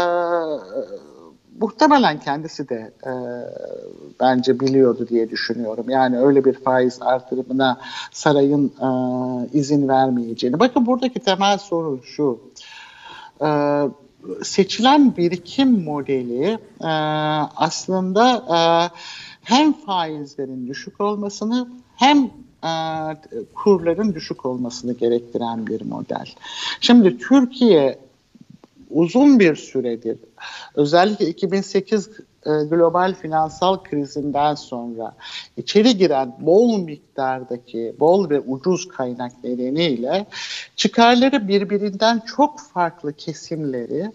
[1.59, 3.11] muhtemelen kendisi de e,
[4.19, 5.89] bence biliyordu diye düşünüyorum.
[5.89, 7.77] Yani öyle bir faiz artırımına
[8.11, 8.87] sarayın e,
[9.57, 10.59] izin vermeyeceğini.
[10.59, 12.39] Bakın buradaki temel sorun şu.
[13.41, 13.49] E,
[14.43, 16.91] seçilen birikim modeli e,
[17.55, 18.59] aslında e,
[19.45, 22.29] hem faizlerin düşük olmasını hem
[22.63, 22.71] e,
[23.55, 26.25] kurların düşük olmasını gerektiren bir model.
[26.81, 27.99] Şimdi Türkiye
[28.89, 30.17] uzun bir süredir
[30.75, 32.09] özellikle 2008
[32.45, 35.15] e, global finansal krizinden sonra
[35.57, 40.25] içeri giren bol miktardaki bol ve ucuz kaynak nedeniyle
[40.75, 44.11] çıkarları birbirinden çok farklı kesimleri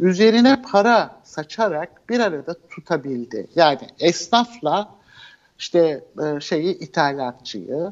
[0.00, 3.46] üzerine para saçarak bir arada tutabildi.
[3.56, 4.88] Yani esnafla
[5.58, 7.90] işte e, şeyi ithalatçıyı,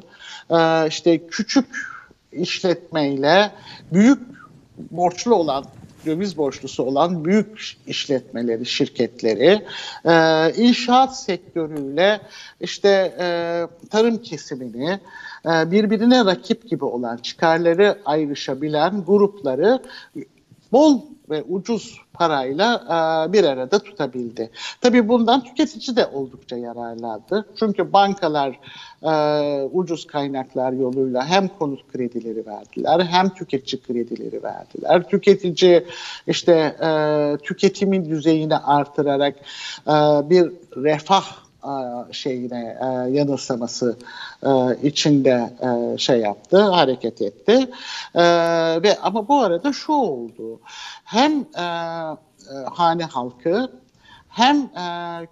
[0.49, 1.65] e, işte küçük
[2.31, 3.51] işletmeyle
[3.93, 4.19] büyük
[4.91, 5.65] borçlu olan
[6.05, 9.65] döviz borçlusu olan büyük işletmeleri, şirketleri,
[10.05, 12.21] e, inşaat sektörüyle
[12.61, 12.89] işte
[13.19, 13.27] e,
[13.89, 14.99] tarım kesimini,
[15.45, 19.81] e, birbirine rakip gibi olan çıkarları ayrışabilen grupları
[20.71, 21.01] bol
[21.33, 24.49] ve ucuz parayla e, bir arada tutabildi.
[24.81, 27.45] Tabii bundan tüketici de oldukça yararlandı.
[27.59, 28.59] Çünkü bankalar
[29.03, 29.13] e,
[29.63, 35.09] ucuz kaynaklar yoluyla hem konut kredileri verdiler hem tüketici kredileri verdiler.
[35.09, 35.85] Tüketici
[36.27, 36.53] işte
[36.83, 36.89] e,
[37.43, 39.35] tüketimin düzeyini artırarak
[39.87, 39.93] e,
[40.29, 41.42] bir refah
[42.11, 43.97] şeyine e, yanılsaması
[44.43, 44.49] e,
[44.83, 47.69] içinde e, şey yaptı, hareket etti.
[48.83, 50.59] Ve ama bu arada şu oldu.
[51.03, 51.45] Hem
[52.65, 53.71] hane halkı
[54.29, 54.69] hem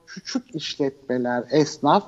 [0.08, 2.04] küçük işletmeler, esnaf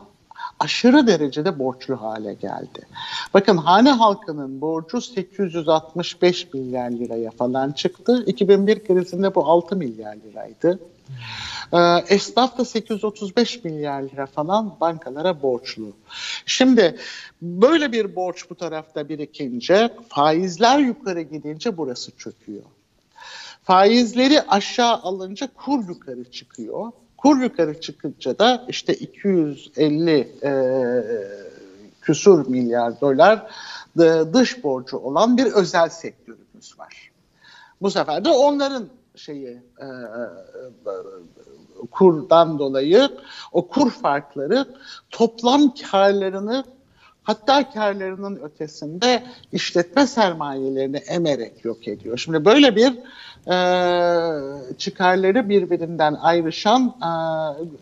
[0.59, 2.87] aşırı derecede borçlu hale geldi.
[3.33, 8.23] Bakın hane halkının borcu 865 milyar liraya falan çıktı.
[8.25, 10.79] 2001 krizinde bu 6 milyar liraydı.
[11.73, 11.77] Ee,
[12.09, 15.93] esnaf da 835 milyar lira falan bankalara borçlu.
[16.45, 16.97] Şimdi
[17.41, 22.63] böyle bir borç bu tarafta birikince faizler yukarı gidince burası çöküyor.
[23.63, 26.91] Faizleri aşağı alınca kur yukarı çıkıyor.
[27.17, 30.11] Kur yukarı çıkınca da işte 250
[30.43, 30.51] e,
[32.01, 33.47] küsur milyar dolar
[34.33, 37.11] dış borcu olan bir özel sektörümüz var.
[37.81, 40.23] Bu sefer de onların şeyi e, e,
[41.91, 43.09] kurdan dolayı
[43.51, 44.65] o kur farkları
[45.11, 46.63] toplam karlarını
[47.23, 52.17] hatta karlarının ötesinde işletme sermayelerini emerek yok ediyor.
[52.17, 52.93] Şimdi böyle bir
[53.47, 53.57] e,
[54.77, 57.11] çıkarları birbirinden ayrışan e,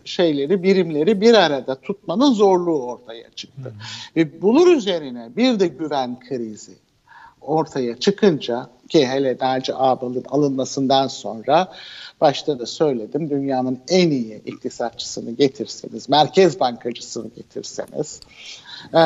[0.04, 3.70] şeyleri, birimleri bir arada tutmanın zorluğu ortaya çıktı.
[3.70, 4.16] Hmm.
[4.16, 6.72] Ve bunun üzerine bir de güven krizi
[7.40, 11.72] ortaya çıkınca ki hele Naci Ağbal'ın alınmasından sonra
[12.20, 18.20] başta da söyledim dünyanın en iyi iktisatçısını getirseniz, merkez bankacısını getirseniz,
[18.92, 18.98] e,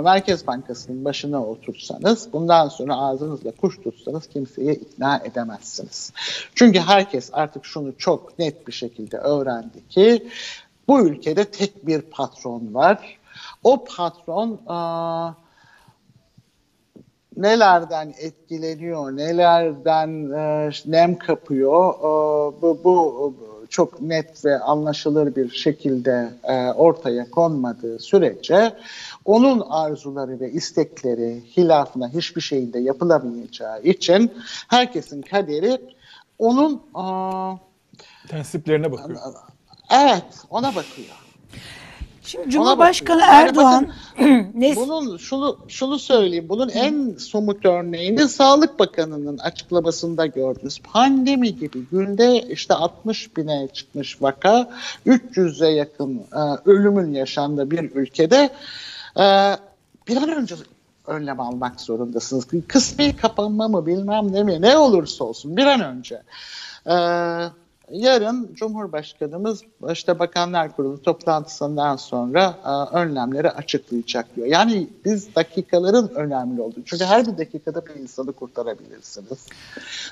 [0.00, 6.12] Merkez Bankası'nın başına otursanız bundan sonra ağzınızla kuş tutsanız kimseyi ikna edemezsiniz.
[6.54, 10.28] Çünkü herkes artık şunu çok net bir şekilde öğrendi ki
[10.88, 13.18] bu ülkede tek bir patron var.
[13.64, 14.76] O patron e,
[17.36, 22.02] nelerden etkileniyor, nelerden e, nem kapıyor e,
[22.62, 23.34] bu, bu
[23.70, 28.72] çok net ve anlaşılır bir şekilde e, ortaya konmadığı sürece
[29.24, 34.32] onun arzuları ve istekleri hilafına hiçbir şeyinde yapılamayacağı için
[34.68, 35.78] herkesin kaderi
[36.38, 37.04] onun e,
[38.28, 39.20] tensiplerine bakıyor.
[39.90, 41.16] Evet, ona bakıyor.
[42.24, 46.48] Şimdi Cumhurbaşkanı Erdoğan yani bunun şunu şunu söyleyeyim.
[46.48, 50.78] Bunun en somut örneğini Sağlık Bakanı'nın açıklamasında gördünüz.
[50.78, 54.70] Pandemi gibi günde işte 60 bine çıkmış vaka,
[55.06, 58.50] 300'e yakın e, ölümün yaşandığı bir ülkede
[59.16, 59.56] e,
[60.08, 60.54] bir an önce
[61.06, 62.46] önlem almak zorundasınız.
[62.68, 66.22] Kısmi kapanma mı bilmem ne mi ne olursa olsun bir an önce.
[66.86, 66.94] E,
[67.92, 69.62] yarın Cumhurbaşkanımız
[69.92, 74.46] işte Bakanlar Kurulu toplantısından sonra e, önlemleri açıklayacak diyor.
[74.46, 76.82] Yani biz dakikaların önemli olduğu.
[76.84, 79.46] Çünkü her bir dakikada bir insanı kurtarabilirsiniz.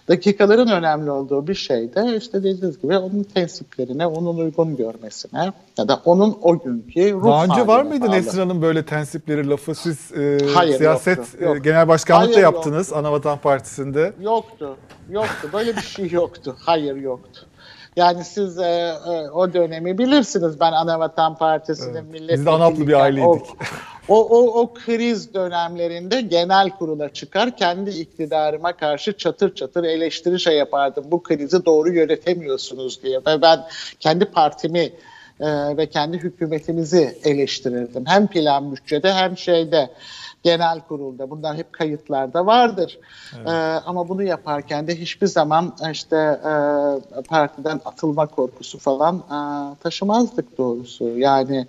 [0.09, 5.89] Dakikaların önemli olduğu bir şey de işte dediğiniz gibi onun tensiplerine, onun uygun görmesine ya
[5.89, 8.13] da onun o günkü ruh Daha önce var mıydı bağlı.
[8.13, 9.75] Nesrin böyle tensipleri lafı?
[9.75, 11.65] Siz e, Hayır, siyaset yoktu, e, yok.
[11.65, 14.13] genel başkanlık da yaptınız Anavatan Partisi'nde.
[14.21, 14.77] Yoktu.
[15.11, 15.49] Yoktu.
[15.53, 16.57] Böyle bir şey yoktu.
[16.59, 17.47] Hayır yoktu.
[17.97, 20.61] Yani siz e, e, o dönemi bilirsiniz.
[20.61, 22.05] Ben Anavatan Partisi'nin Evet.
[22.05, 23.47] milletvekiliyken Biz de ANAP'lı bir aileydik.
[24.09, 30.41] O, o, o, o kriz dönemlerinde genel kurula çıkar kendi iktidarıma karşı çatır çatır eleştiri
[30.41, 31.05] şey yapardım.
[31.11, 33.19] Bu krizi doğru yönetemiyorsunuz diye.
[33.19, 33.65] Ve ben
[34.01, 34.93] kendi partimi
[35.41, 38.05] e, ve kendi hükümetimizi eleştirirdim.
[38.07, 39.91] Hem plan bütçede hem şeyde
[40.43, 41.31] genel kurulda.
[41.31, 42.99] Bunlar hep kayıtlarda vardır.
[43.37, 43.49] Evet.
[43.49, 43.51] Ee,
[43.87, 46.53] ama bunu yaparken de hiçbir zaman işte e,
[47.23, 49.41] partiden atılma korkusu falan e,
[49.83, 51.19] taşımazdık doğrusu.
[51.19, 51.67] Yani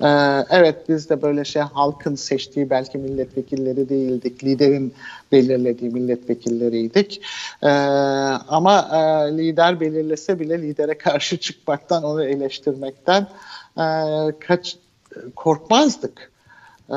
[0.00, 0.08] e,
[0.50, 4.44] evet biz de böyle şey halkın seçtiği belki milletvekilleri değildik.
[4.44, 4.94] Liderin
[5.32, 7.20] belirlediği milletvekilleriydik.
[7.62, 7.68] E,
[8.48, 8.98] ama e,
[9.38, 13.26] lider belirlese bile lidere karşı çıkmaktan, onu eleştirmekten
[13.78, 13.86] e,
[14.40, 14.76] kaç
[15.36, 16.32] korkmazdık.
[16.90, 16.96] E,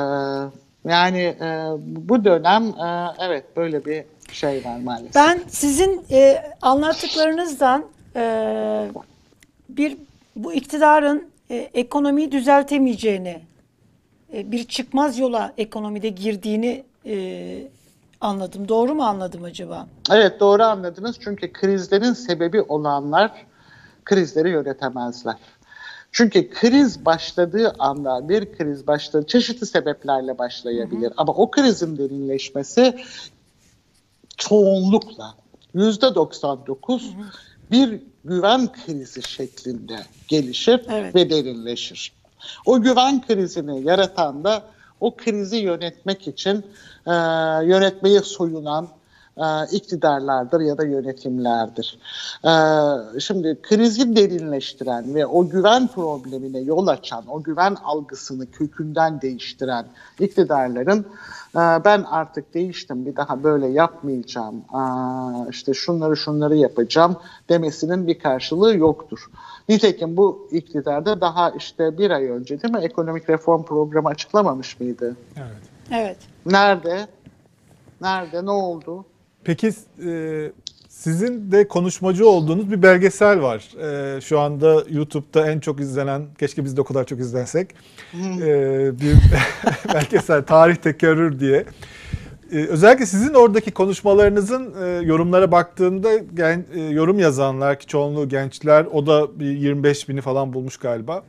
[0.84, 5.14] yani e, bu dönem e, evet böyle bir şey var maalesef.
[5.14, 7.84] Ben sizin e, anlattıklarınızdan
[8.16, 8.86] e,
[9.68, 9.96] bir
[10.36, 13.40] bu iktidarın e, ekonomiyi düzeltemeyeceğini,
[14.34, 17.68] e, bir çıkmaz yola ekonomide girdiğini e,
[18.20, 18.68] anladım.
[18.68, 19.86] Doğru mu anladım acaba?
[20.10, 23.30] Evet doğru anladınız çünkü krizlerin sebebi olanlar
[24.04, 25.34] krizleri yönetemezler.
[26.18, 31.06] Çünkü kriz başladığı anda bir kriz başladı çeşitli sebeplerle başlayabilir.
[31.06, 31.14] Hı hı.
[31.16, 33.04] Ama o krizin derinleşmesi
[34.36, 35.34] çoğunlukla
[35.74, 37.10] yüzde 99
[37.70, 39.96] bir güven krizi şeklinde
[40.28, 41.14] gelişir evet.
[41.14, 42.12] ve derinleşir.
[42.66, 44.62] O güven krizini yaratan da
[45.00, 46.66] o krizi yönetmek için
[47.06, 47.12] e,
[47.64, 48.88] yönetmeye soyunan
[49.38, 51.98] e, iktidarlardır ya da yönetimlerdir.
[52.44, 52.50] E,
[53.20, 59.86] şimdi krizi derinleştiren ve o güven problemine yol açan, o güven algısını kökünden değiştiren
[60.20, 61.06] iktidarların
[61.54, 64.64] e, ben artık değiştim bir daha böyle yapmayacağım,
[65.50, 67.16] işte şunları şunları yapacağım
[67.48, 69.30] demesinin bir karşılığı yoktur.
[69.68, 75.16] Nitekim bu iktidarda daha işte bir ay önce değil mi ekonomik reform programı açıklamamış mıydı?
[75.36, 75.62] Evet.
[75.90, 76.16] Evet.
[76.46, 77.06] Nerede?
[78.00, 78.44] Nerede?
[78.44, 79.04] Ne oldu?
[79.48, 79.72] Peki
[80.06, 80.52] e,
[80.88, 83.68] sizin de konuşmacı olduğunuz bir belgesel var.
[84.16, 87.74] E, şu anda YouTube'da en çok izlenen, keşke biz de o kadar çok izlensek,
[88.14, 89.16] e, bir
[89.94, 91.64] belgesel Tarih Tekerrür diye.
[92.52, 98.86] E, özellikle sizin oradaki konuşmalarınızın e, yorumlara baktığımda gen, e, yorum yazanlar ki çoğunluğu gençler,
[98.92, 101.22] o da bir 25 bini falan bulmuş galiba.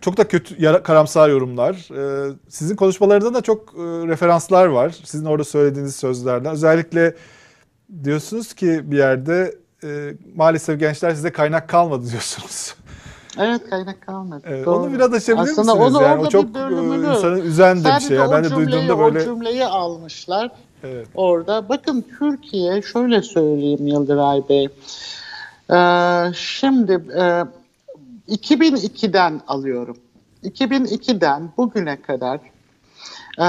[0.00, 1.88] Çok da kötü, yara, karamsar yorumlar.
[1.96, 4.94] Ee, sizin konuşmalarınızda da çok e, referanslar var.
[5.04, 6.52] Sizin orada söylediğiniz sözlerden.
[6.52, 7.14] Özellikle
[8.04, 12.74] diyorsunuz ki bir yerde e, maalesef gençler size kaynak kalmadı diyorsunuz.
[13.38, 14.42] Evet kaynak kalmadı.
[14.46, 15.96] Evet, onu biraz açabilir Aslında misiniz?
[15.96, 16.22] Onu yani?
[16.22, 18.16] O çok bir bölümünü, insanı üzen de bir şey.
[18.16, 19.18] Yani ben de cümleyi, duyduğumda böyle...
[19.18, 20.50] O cümleyi almışlar
[20.84, 21.08] evet.
[21.14, 21.68] orada.
[21.68, 24.68] Bakın Türkiye şöyle söyleyeyim Yıldıray Bey.
[25.70, 27.44] Ee, şimdi e,
[28.28, 29.96] 2002'den alıyorum.
[30.44, 32.40] 2002'den bugüne kadar
[33.38, 33.46] e,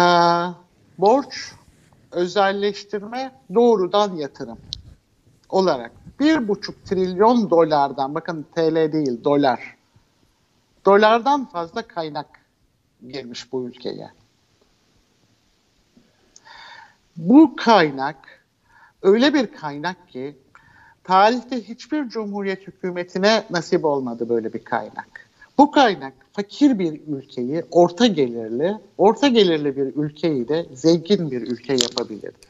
[0.98, 1.52] borç
[2.12, 4.58] özelleştirme doğrudan yatırım
[5.50, 9.76] olarak bir buçuk trilyon dolardan bakın TL değil dolar
[10.86, 12.28] dolardan fazla kaynak
[13.08, 14.10] girmiş bu ülkeye.
[17.18, 18.46] Bu kaynak
[19.02, 20.38] öyle bir kaynak ki
[21.04, 25.11] tarihte hiçbir cumhuriyet hükümetine nasip olmadı böyle bir kaynak.
[25.62, 31.74] Bu kaynak fakir bir ülkeyi orta gelirli, orta gelirli bir ülkeyi de zengin bir ülke
[31.74, 32.48] yapabilirdi.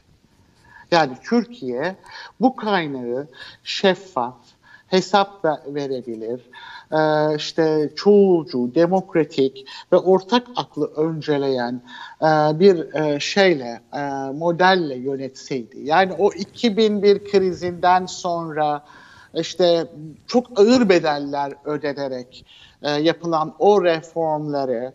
[0.92, 1.96] Yani Türkiye
[2.42, 3.28] bu kaynağı
[3.64, 4.38] şeffaf,
[4.88, 6.42] hesap verebilir,
[6.92, 11.82] ee, işte çoğulcu, demokratik ve ortak aklı önceleyen
[12.22, 12.26] e,
[12.60, 14.02] bir e, şeyle, e,
[14.34, 15.80] modelle yönetseydi.
[15.84, 18.86] Yani o 2001 krizinden sonra
[19.34, 19.88] işte
[20.28, 22.46] çok ağır bedeller ödenerek
[22.90, 24.94] yapılan o reformları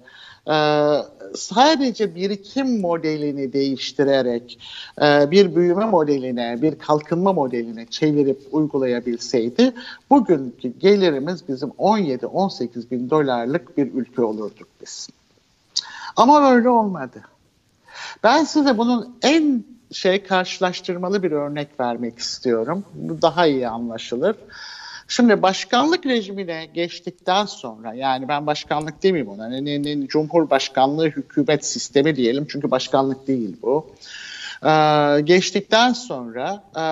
[0.49, 1.03] ee,
[1.35, 4.59] sadece birikim modelini değiştirerek
[5.03, 9.73] e, bir büyüme modeline, bir kalkınma modeline çevirip uygulayabilseydi
[10.11, 15.09] bugünkü gelirimiz bizim 17-18 bin dolarlık bir ülke olurduk biz.
[16.17, 17.21] Ama öyle olmadı.
[18.25, 22.85] Ben size bunun en şey karşılaştırmalı bir örnek vermek istiyorum.
[22.95, 24.37] Bu daha iyi anlaşılır.
[25.09, 31.67] Şimdi başkanlık rejimine geçtikten sonra yani ben başkanlık demeyeyim ona ne, ne, ne, cumhurbaşkanlığı hükümet
[31.67, 33.91] sistemi diyelim çünkü başkanlık değil bu.
[34.65, 36.85] Ee, geçtikten sonra e,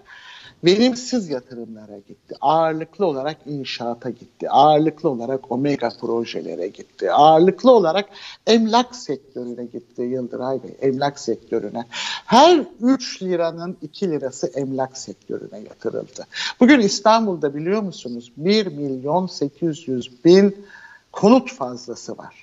[0.66, 2.36] verimsiz yatırımlara gitti.
[2.42, 4.50] Ağırlıklı olarak inşaata gitti.
[4.50, 7.12] Ağırlıklı olarak omega projelere gitti.
[7.12, 8.10] Ağırlıklı olarak
[8.48, 10.72] emlak sektörüne gitti Yıldıray Bey.
[10.82, 11.86] Emlak sektörüne.
[12.26, 16.28] Her 3 liranın 2 lirası emlak sektörüne yatırıldı.
[16.60, 20.66] Bugün İstanbul'da biliyor musunuz 1 milyon 800 bin
[21.12, 22.43] konut fazlası var.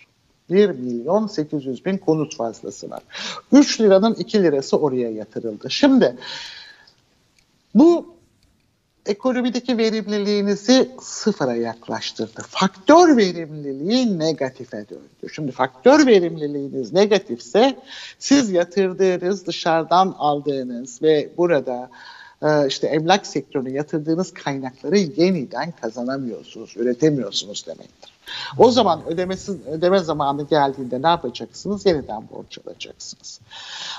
[0.50, 3.02] 1 milyon 800 bin konut fazlası var.
[3.52, 5.70] 3 liranın 2 lirası oraya yatırıldı.
[5.70, 6.16] Şimdi
[7.74, 8.20] bu
[9.06, 12.42] ekonomideki verimliliğinizi sıfıra yaklaştırdı.
[12.48, 15.32] Faktör verimliliği negatife döndü.
[15.34, 17.76] Şimdi faktör verimliliğiniz negatifse
[18.18, 21.90] siz yatırdığınız, dışarıdan aldığınız ve burada
[22.42, 28.10] e, işte emlak sektörüne yatırdığınız kaynakları yeniden kazanamıyorsunuz, üretemiyorsunuz demektir.
[28.58, 31.86] O zaman ödemesi, ödeme zamanı geldiğinde ne yapacaksınız?
[31.86, 33.40] Yeniden borç alacaksınız.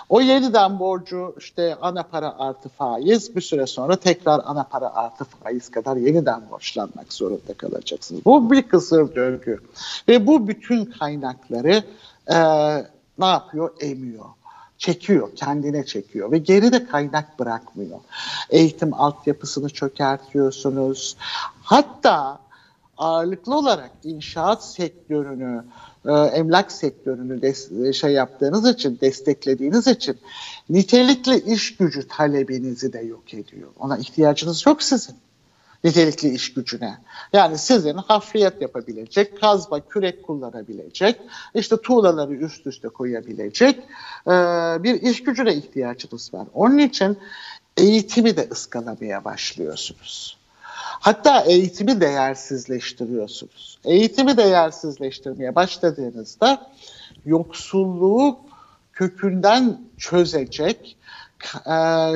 [0.10, 5.24] O yeniden borcu işte ana para artı faiz bir süre sonra tekrar ana para artı
[5.24, 8.26] faiz kadar yeniden borçlanmak zorunda kalacaksınız.
[8.26, 9.60] Bu bir kısır döngü
[10.08, 11.84] ve bu bütün kaynakları
[12.28, 12.38] e,
[13.20, 13.72] ne yapıyor?
[13.80, 14.26] Emiyor
[14.82, 18.00] çekiyor, kendine çekiyor ve geride kaynak bırakmıyor.
[18.50, 21.18] Eğitim altyapısını çökertiyorsunuz.
[21.64, 22.40] Hatta
[22.98, 25.64] ağırlıklı olarak inşaat sektörünü,
[26.06, 30.18] e, emlak sektörünü şey yaptığınız için, desteklediğiniz için
[30.70, 33.70] nitelikli iş gücü talebinizi de yok ediyor.
[33.80, 35.16] Ona ihtiyacınız yok sizin
[35.84, 36.98] nitelikli iş gücüne.
[37.34, 41.22] Yani sizin hafriyat yapabilecek, kazma, kürek kullanabilecek,
[41.56, 43.80] işte tuğlaları üst üste koyabilecek
[44.28, 44.32] e,
[44.84, 46.48] bir iş gücüne ihtiyacınız var.
[46.54, 47.18] Onun için
[47.78, 50.38] eğitimi de ıskalamaya başlıyorsunuz.
[51.02, 53.80] Hatta eğitimi değersizleştiriyorsunuz.
[53.86, 56.72] Eğitimi değersizleştirmeye başladığınızda
[57.26, 58.40] yoksulluğu
[58.94, 60.98] kökünden çözecek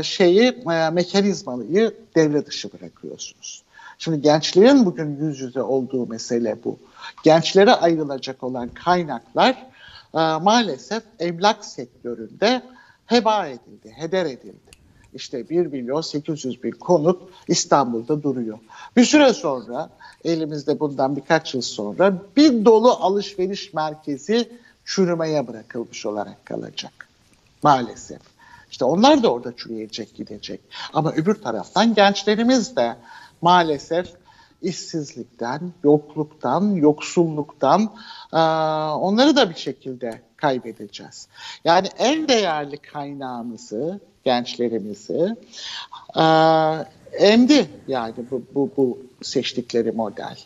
[0.04, 3.64] şeyi e, mekanizmayı devre dışı bırakıyorsunuz.
[3.98, 6.80] Şimdi gençlerin bugün yüz yüze olduğu mesele bu.
[7.24, 9.68] Gençlere ayrılacak olan kaynaklar
[10.42, 12.62] maalesef emlak sektöründe
[13.06, 14.72] heba edildi, heder edildi.
[15.14, 18.60] işte 1 milyon 800 bin konut İstanbul'da duruyor.
[18.98, 19.90] Bir süre sonra
[20.26, 24.50] elimizde bundan birkaç yıl sonra bir dolu alışveriş merkezi
[24.86, 27.08] çürümeye bırakılmış olarak kalacak.
[27.64, 28.35] Maalesef.
[28.76, 30.62] İşte onlar da orada çürüyecek gidecek.
[30.94, 32.96] Ama öbür taraftan gençlerimiz de
[33.42, 34.08] maalesef
[34.62, 37.94] işsizlikten, yokluktan, yoksulluktan
[39.02, 41.28] onları da bir şekilde kaybedeceğiz.
[41.66, 45.36] Yani en değerli kaynağımızı, gençlerimizi
[47.14, 50.38] emdi yani bu, bu, bu seçtikleri model.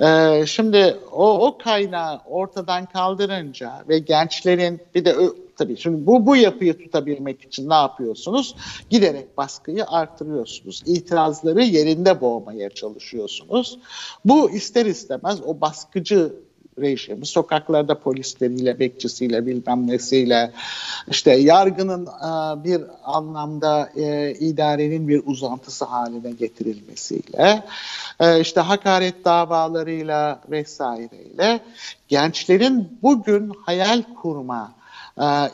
[0.00, 5.16] Ee, şimdi o, o kaynağı ortadan kaldırınca ve gençlerin bir de
[5.62, 8.54] tabii şimdi bu, bu yapıyı tutabilmek için ne yapıyorsunuz?
[8.90, 10.82] Giderek baskıyı artırıyorsunuz.
[10.86, 13.78] İtirazları yerinde boğmaya çalışıyorsunuz.
[14.24, 16.32] Bu ister istemez o baskıcı
[16.78, 20.52] rejimi sokaklarda polisleriyle, bekçisiyle bilmem nesiyle
[21.08, 27.64] işte yargının e, bir anlamda e, idarenin bir uzantısı haline getirilmesiyle
[28.20, 31.60] e, işte hakaret davalarıyla vesaireyle
[32.08, 34.81] gençlerin bugün hayal kurma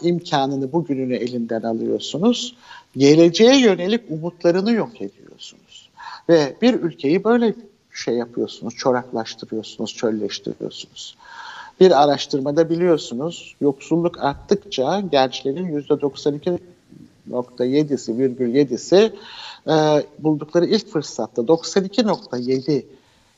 [0.02, 2.56] imkanını bugününü elinden alıyorsunuz.
[2.96, 5.88] Geleceğe yönelik umutlarını yok ediyorsunuz.
[6.28, 7.54] Ve bir ülkeyi böyle
[7.94, 11.16] şey yapıyorsunuz, çoraklaştırıyorsunuz, çölleştiriyorsunuz.
[11.80, 19.12] Bir araştırmada biliyorsunuz yoksulluk arttıkça gençlerin %92.7'si virgül 7'si
[19.66, 22.82] e, buldukları ilk fırsatta 92.7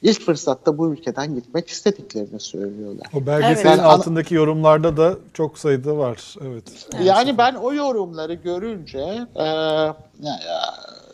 [0.02, 3.06] ilk fırsatta bu ülkeden gitmek istediklerini söylüyorlar.
[3.14, 3.80] O belgeselin evet.
[3.80, 6.34] altındaki yorumlarda da çok sayıda var.
[6.42, 6.88] Evet.
[7.02, 10.40] Yani ben o yorumları görünce e, ya,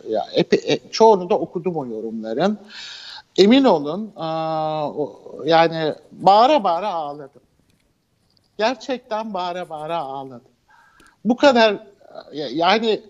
[0.08, 2.58] ya, epi, e, çoğunu da okudum o yorumların.
[3.38, 4.12] Emin olun
[5.44, 7.42] yani bağıra bağıra ağladım.
[8.58, 10.48] Gerçekten bağıra bağıra ağladım.
[11.24, 11.86] Bu kadar
[12.32, 13.02] yani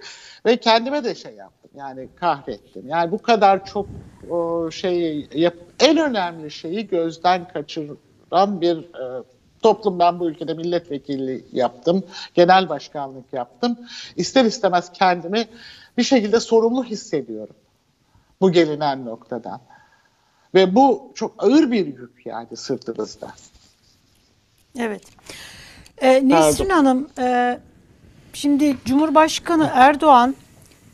[0.46, 1.70] ve kendime de şey yaptım.
[1.76, 2.88] Yani kahrettim.
[2.88, 3.86] Yani bu kadar çok
[4.30, 9.22] o şey yap, en önemli şeyi gözden kaçıran bir e,
[9.62, 12.04] toplum ben bu ülkede milletvekili yaptım.
[12.34, 13.78] Genel başkanlık yaptım.
[14.16, 15.48] İster istemez kendimi
[15.98, 17.56] bir şekilde sorumlu hissediyorum.
[18.40, 19.60] Bu gelinen noktadan.
[20.54, 23.32] Ve bu çok ağır bir yük yani sırtımızda.
[24.78, 25.02] Evet.
[25.98, 27.58] Ee, Nesrin Hanım, e,
[28.32, 30.34] şimdi Cumhurbaşkanı Erdoğan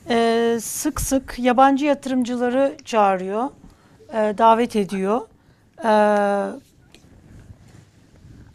[0.09, 3.51] e, sık sık yabancı yatırımcıları çağırıyor,
[4.13, 5.21] e, davet ediyor.
[5.85, 5.93] E,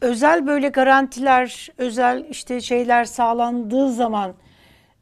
[0.02, 4.34] özel böyle garantiler, özel işte şeyler sağlandığı zaman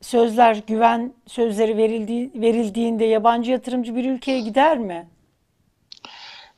[0.02, 5.08] sözler, güven sözleri verildiği, verildiğinde yabancı yatırımcı bir ülkeye gider mi?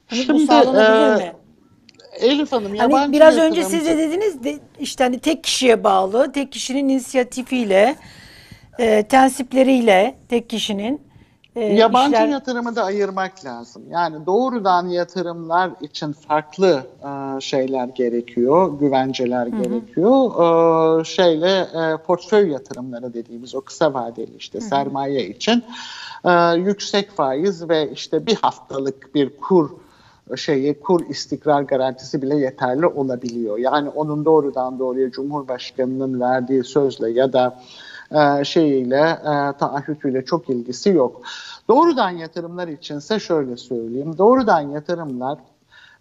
[0.07, 1.33] Hani Şimdi, bu sağlanabilir e, mi?
[2.19, 6.31] Elif Hanım hani yabancı biraz önce siz de dediniz de işte hani tek kişiye bağlı,
[6.31, 7.95] tek kişinin inisiyatifiyle,
[8.79, 11.06] e, tensipleriyle tek kişinin
[11.57, 12.27] e, yabancı işler...
[12.27, 13.83] yatırımı da ayırmak lazım.
[13.91, 19.63] Yani doğrudan yatırımlar için farklı e, şeyler gerekiyor, güvenceler Hı-hı.
[19.63, 21.01] gerekiyor.
[21.01, 24.67] E, şeyle e, portföy yatırımları dediğimiz o kısa vadeli işte Hı-hı.
[24.67, 25.63] sermaye için
[26.25, 29.69] e, yüksek faiz ve işte bir haftalık bir kur
[30.35, 33.57] şeyi kur istikrar garantisi bile yeterli olabiliyor.
[33.57, 37.59] Yani onun doğrudan doğruya Cumhurbaşkanı'nın verdiği sözle ya da
[38.11, 41.21] e, şeyiyle e, taahhütüyle çok ilgisi yok.
[41.67, 44.17] Doğrudan yatırımlar içinse şöyle söyleyeyim.
[44.17, 45.39] Doğrudan yatırımlar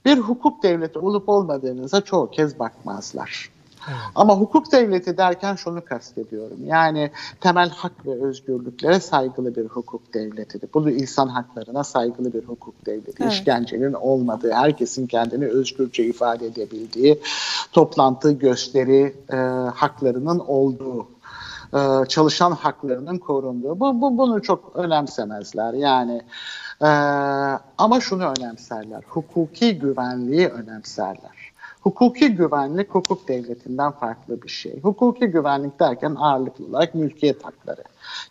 [0.05, 3.51] bir hukuk devleti olup olmadığınıza çoğu kez bakmazlar.
[4.15, 6.57] Ama hukuk devleti derken şunu kastediyorum.
[6.67, 7.11] Yani
[7.41, 10.69] temel hak ve özgürlüklere saygılı bir hukuk devletidir.
[10.75, 13.23] Bunu insan haklarına saygılı bir hukuk devleti.
[13.23, 13.33] Evet.
[13.33, 17.21] İşkencenin olmadığı, herkesin kendini özgürce ifade edebildiği,
[17.73, 19.37] toplantı, gösteri e,
[19.75, 21.07] haklarının olduğu
[21.75, 23.81] e, çalışan haklarının korunduğu.
[23.81, 25.75] Bu, bu bunu çok önemsemezler.
[25.75, 26.23] Yani
[26.83, 26.89] e,
[27.79, 29.03] ama şunu önemserler.
[29.09, 31.47] Hukuki güvenliği önemserler.
[31.87, 34.81] Hukuki güvenlik hukuk devletinden farklı bir şey.
[34.83, 37.85] Hukuki güvenlik derken ağırlıklı olarak mülkiyet hakları,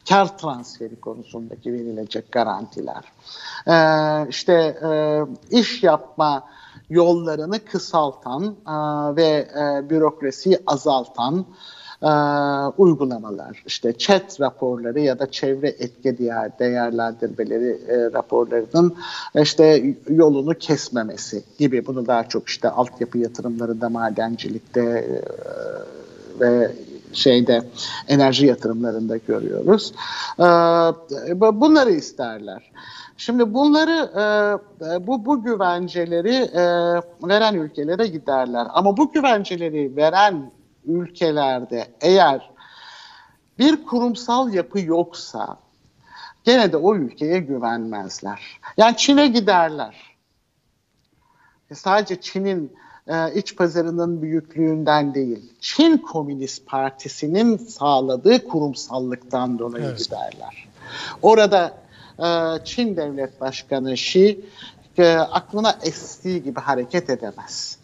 [0.10, 3.03] kar transferi konusundaki verilecek garantiler,
[3.68, 4.53] ee, işte
[4.84, 5.22] e,
[5.60, 6.44] iş yapma
[6.90, 8.76] yollarını kısaltan e,
[9.16, 11.45] ve e, bürokrasiyi azaltan
[12.06, 12.11] e,
[12.77, 13.64] uygulamalar.
[13.65, 18.95] İşte chat raporları ya da çevre etki değer, değerlendirmeleri e, raporlarının
[19.41, 21.86] işte yolunu kesmemesi gibi.
[21.86, 25.22] Bunu daha çok işte altyapı yatırımlarında, madencilikte e,
[26.40, 26.72] ve
[27.14, 27.61] şeyde
[28.07, 29.94] enerji yatırımlarında görüyoruz.
[30.40, 30.44] E,
[31.41, 32.72] bunları isterler.
[33.18, 34.10] Şimdi bunları
[34.82, 36.64] e, bu bu güvenceleri e,
[37.27, 38.68] veren ülkelere giderler.
[38.69, 40.52] Ama bu güvenceleri veren
[40.88, 42.49] ülkelerde eğer
[43.60, 45.57] bir kurumsal yapı yoksa
[46.44, 48.60] gene de o ülkeye güvenmezler.
[48.78, 50.16] Yani Çin'e giderler.
[51.72, 52.74] E, sadece Çin'in
[53.07, 59.99] e, iç pazarının büyüklüğünden değil, Çin Komünist Partisi'nin sağladığı kurumsallıktan dolayı evet.
[59.99, 60.68] giderler.
[61.22, 61.74] Orada
[62.20, 62.26] e,
[62.66, 64.45] Çin Devlet Başkanı Xi
[64.98, 67.78] e, aklına estiği gibi hareket edemez.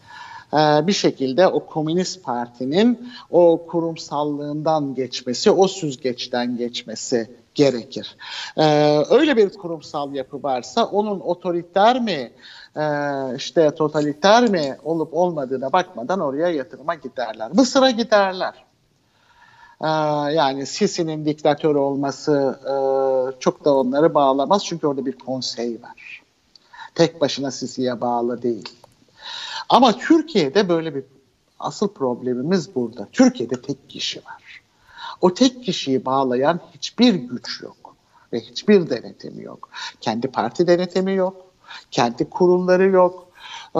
[0.53, 8.17] E, bir şekilde o Komünist Parti'nin o kurumsallığından geçmesi, o süzgeçten geçmesi gerekir.
[8.57, 12.31] Ee, öyle bir kurumsal yapı varsa onun otoriter mi,
[12.75, 12.83] e,
[13.35, 17.51] işte totaliter mi olup olmadığına bakmadan oraya yatırıma giderler.
[17.53, 18.53] Mısır'a giderler.
[19.81, 19.87] Ee,
[20.33, 22.73] yani Sisi'nin diktatör olması e,
[23.39, 26.23] çok da onları bağlamaz çünkü orada bir konsey var.
[26.95, 28.69] Tek başına Sisi'ye bağlı değil.
[29.71, 31.03] Ama Türkiye'de böyle bir
[31.59, 33.07] asıl problemimiz burada.
[33.11, 34.61] Türkiye'de tek kişi var.
[35.21, 37.95] O tek kişiyi bağlayan hiçbir güç yok
[38.33, 39.69] ve hiçbir denetim yok.
[40.01, 41.45] Kendi parti denetimi yok,
[41.91, 43.27] kendi kurulları yok,
[43.75, 43.79] ee,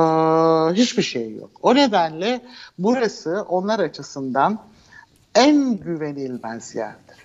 [0.82, 1.50] hiçbir şey yok.
[1.62, 2.42] O nedenle
[2.80, 4.60] burası onlar açısından
[5.36, 7.18] en güvenilmez yerdir.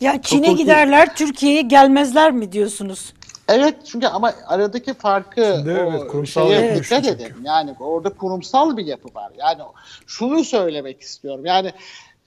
[0.00, 0.62] Ya Çin'e Hukuki...
[0.62, 3.12] giderler, Türkiye'ye gelmezler mi diyorsunuz?
[3.50, 7.34] Evet çünkü ama aradaki farkı Şimdi, o evet, kurumsal şeye dikkat edin.
[7.44, 9.32] Yani orada kurumsal bir yapı var.
[9.38, 9.62] Yani
[10.06, 11.46] şunu söylemek istiyorum.
[11.46, 11.72] Yani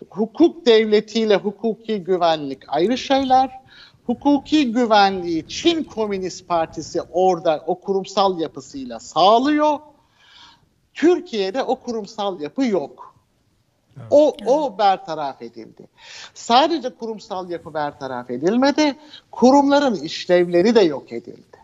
[0.09, 3.63] hukuk devletiyle hukuki güvenlik ayrı şeyler.
[4.05, 9.79] Hukuki güvenliği Çin Komünist Partisi orada o kurumsal yapısıyla sağlıyor.
[10.93, 13.12] Türkiye'de o kurumsal yapı yok.
[13.97, 14.07] Evet.
[14.09, 15.87] O, o bertaraf edildi.
[16.33, 18.95] Sadece kurumsal yapı bertaraf edilmedi,
[19.31, 21.57] kurumların işlevleri de yok edildi.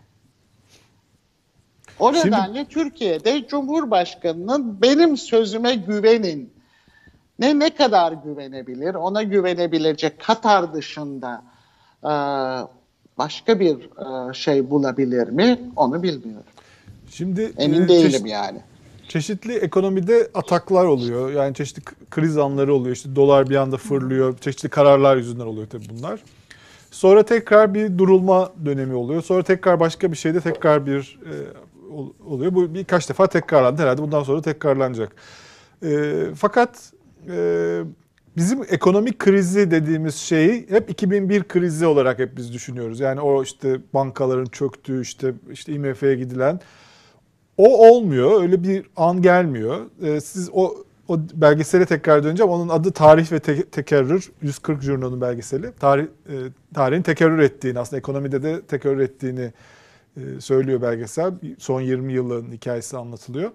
[1.98, 2.26] O Şimdi...
[2.26, 6.52] nedenle Türkiye'de Cumhurbaşkanı'nın benim sözüme güvenin
[7.38, 8.94] ne ne kadar güvenebilir?
[8.94, 11.42] Ona güvenebilecek Katar dışında
[12.04, 12.12] e,
[13.18, 13.76] başka bir
[14.30, 15.60] e, şey bulabilir mi?
[15.76, 16.50] Onu bilmiyorum.
[17.10, 18.60] Şimdi emin e, değilim çeşit, yani.
[19.10, 21.32] Çeşitli ekonomide ataklar oluyor.
[21.32, 22.96] Yani çeşitli kriz anları oluyor.
[22.96, 24.38] İşte dolar bir anda fırlıyor.
[24.38, 26.20] Çeşitli kararlar yüzünden oluyor tabii bunlar.
[26.90, 29.22] Sonra tekrar bir durulma dönemi oluyor.
[29.22, 31.34] Sonra tekrar başka bir şeyde tekrar bir e,
[32.26, 32.54] oluyor.
[32.54, 34.02] Bu birkaç defa tekrarlandı herhalde.
[34.02, 35.12] Bundan sonra tekrarlanacak.
[35.82, 36.92] E, fakat
[37.30, 37.80] e,
[38.36, 43.00] bizim ekonomik krizi dediğimiz şeyi hep 2001 krizi olarak hep biz düşünüyoruz.
[43.00, 46.60] Yani o işte bankaların çöktüğü işte işte IMF'ye gidilen
[47.60, 48.42] o olmuyor.
[48.42, 49.78] Öyle bir an gelmiyor.
[50.02, 50.74] E, siz o
[51.08, 52.52] o belgesele tekrar döneceğim.
[52.52, 54.32] Onun adı Tarih ve te- Tekerrür.
[54.42, 55.72] 140 Jurnal'ın belgeseli.
[55.80, 56.34] Tarih, e,
[56.74, 59.52] tarihin tekerrür ettiğini aslında ekonomide de tekerrür ettiğini
[60.16, 61.32] e, söylüyor belgesel.
[61.58, 63.50] Son 20 yılın hikayesi anlatılıyor.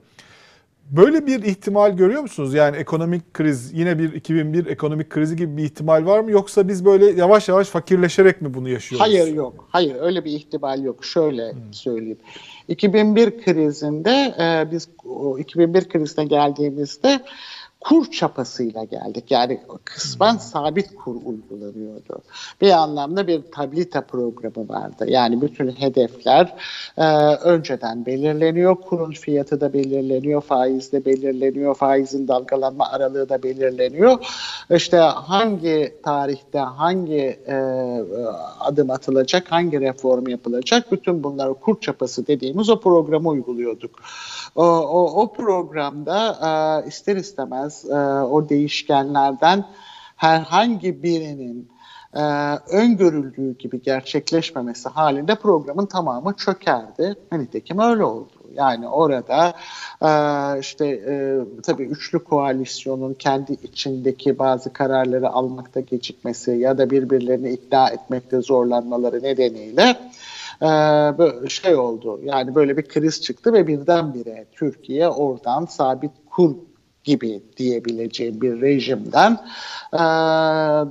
[0.91, 2.53] Böyle bir ihtimal görüyor musunuz?
[2.53, 6.31] Yani ekonomik kriz, yine bir 2001 ekonomik krizi gibi bir ihtimal var mı?
[6.31, 9.07] Yoksa biz böyle yavaş yavaş fakirleşerek mi bunu yaşıyoruz?
[9.07, 9.67] Hayır yok.
[9.69, 11.05] Hayır öyle bir ihtimal yok.
[11.05, 11.73] Şöyle hmm.
[11.73, 12.17] söyleyeyim.
[12.67, 17.19] 2001 krizinde e, biz o 2001 krizine geldiğimizde
[17.89, 19.31] kur çapasıyla geldik.
[19.31, 20.39] Yani kısmen hmm.
[20.39, 22.21] sabit kur uygulanıyordu.
[22.61, 25.05] Bir anlamda bir tablita programı vardı.
[25.07, 26.55] Yani bütün hedefler
[26.97, 27.05] e,
[27.35, 28.75] önceden belirleniyor.
[28.75, 34.25] Kurun fiyatı da belirleniyor, faiz de belirleniyor, faizin dalgalanma aralığı da belirleniyor.
[34.69, 37.55] İşte hangi tarihte hangi e,
[38.59, 43.91] adım atılacak, hangi reform yapılacak bütün bunları kur çapası dediğimiz o programı uyguluyorduk.
[44.55, 49.65] O, o, o programda e, ister istemez e, o değişkenlerden
[50.15, 51.69] herhangi birinin
[52.15, 52.21] e,
[52.71, 57.15] öngörüldüğü gibi gerçekleşmemesi halinde programın tamamı çökerdi.
[57.31, 58.31] Nitekim öyle oldu.
[58.53, 59.53] Yani orada
[60.01, 60.09] e,
[60.59, 67.89] işte e, tabii üçlü koalisyonun kendi içindeki bazı kararları almakta gecikmesi ya da birbirlerini ikna
[67.89, 69.95] etmekte zorlanmaları nedeniyle
[70.61, 72.19] e, şey oldu.
[72.23, 76.55] Yani böyle bir kriz çıktı ve birdenbire Türkiye oradan sabit kur
[77.05, 79.31] gibi diyebileceğim bir rejimden
[79.93, 79.97] e,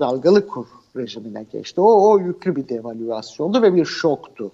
[0.00, 0.66] dalgalı kur
[0.96, 1.80] rejimine geçti.
[1.80, 4.52] O, o yüklü bir devalüasyondu ve bir şoktu.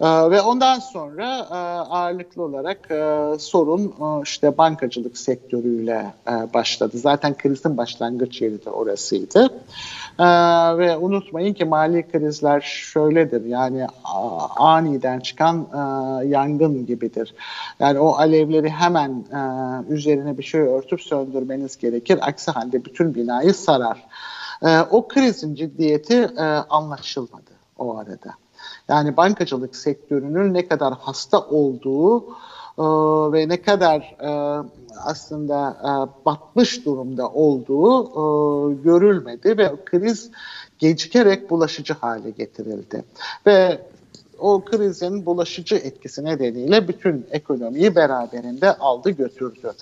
[0.00, 1.54] Ee, ve ondan sonra e,
[1.90, 6.14] ağırlıklı olarak e, sorun e, işte bankacılık sektörüyle
[6.54, 6.98] başladı.
[6.98, 9.48] Zaten krizin başlangıç yeri de orasıydı.
[10.78, 13.86] Ve unutmayın ki mali krizler şöyledir yani
[14.56, 15.66] aniden çıkan
[16.24, 17.34] yangın gibidir.
[17.80, 19.24] Yani o alevleri hemen
[19.88, 22.18] üzerine bir şey örtüp söndürmeniz gerekir.
[22.22, 24.06] Aksi halde bütün binayı sarar.
[24.90, 26.28] O krizin ciddiyeti
[26.70, 28.30] anlaşılmadı o arada.
[28.88, 32.24] Yani bankacılık sektörünün ne kadar hasta olduğu
[33.32, 34.62] ve ne kadar e,
[35.04, 35.90] aslında e,
[36.26, 40.30] batmış durumda olduğu e, görülmedi ve kriz
[40.78, 43.04] gecikerek bulaşıcı hale getirildi.
[43.46, 43.82] Ve
[44.38, 49.72] o krizin bulaşıcı etkisi nedeniyle bütün ekonomiyi beraberinde aldı götürdü.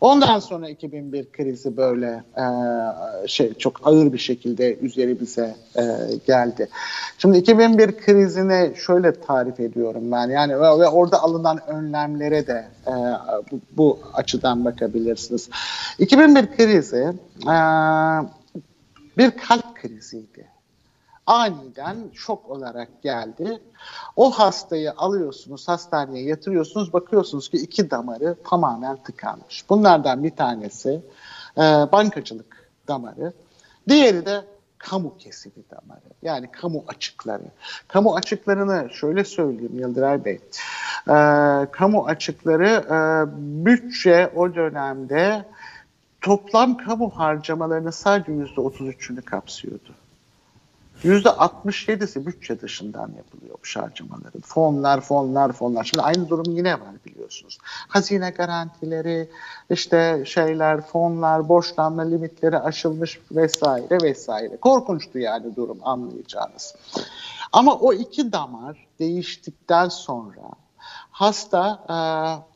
[0.00, 2.44] Ondan sonra 2001 krizi böyle e,
[3.28, 5.82] şey çok ağır bir şekilde üzerimize e,
[6.26, 6.68] geldi.
[7.18, 12.92] Şimdi 2001 krizini şöyle tarif ediyorum ben yani ve, ve orada alınan önlemlere de e,
[13.52, 15.48] bu, bu açıdan bakabilirsiniz.
[15.98, 17.12] 2001 krizi
[17.42, 17.56] e,
[19.18, 20.55] bir kalp kriziydi
[21.26, 23.60] aniden şok olarak geldi.
[24.16, 29.70] O hastayı alıyorsunuz, hastaneye yatırıyorsunuz, bakıyorsunuz ki iki damarı tamamen tıkanmış.
[29.70, 31.02] Bunlardan bir tanesi
[31.56, 33.32] e, bankacılık damarı,
[33.88, 34.44] diğeri de
[34.78, 36.00] kamu kesimi damarı.
[36.22, 37.44] Yani kamu açıkları.
[37.88, 40.40] Kamu açıklarını şöyle söyleyeyim Yıldıray Bey.
[41.08, 41.16] E,
[41.70, 42.96] kamu açıkları e,
[43.66, 45.44] bütçe o dönemde
[46.20, 49.94] toplam kamu harcamalarının sadece %33'ünü kapsıyordu.
[51.04, 54.40] %67'si bütçe dışından yapılıyor bu harcamaların.
[54.40, 55.84] Fonlar, fonlar, fonlar.
[55.84, 57.58] Şimdi aynı durum yine var biliyorsunuz.
[57.88, 59.30] Hazine garantileri,
[59.70, 64.56] işte şeyler, fonlar, borçlanma limitleri aşılmış vesaire vesaire.
[64.56, 66.74] Korkunçtu yani durum anlayacağınız.
[67.52, 70.50] Ama o iki damar değiştikten sonra
[71.10, 71.98] hasta e,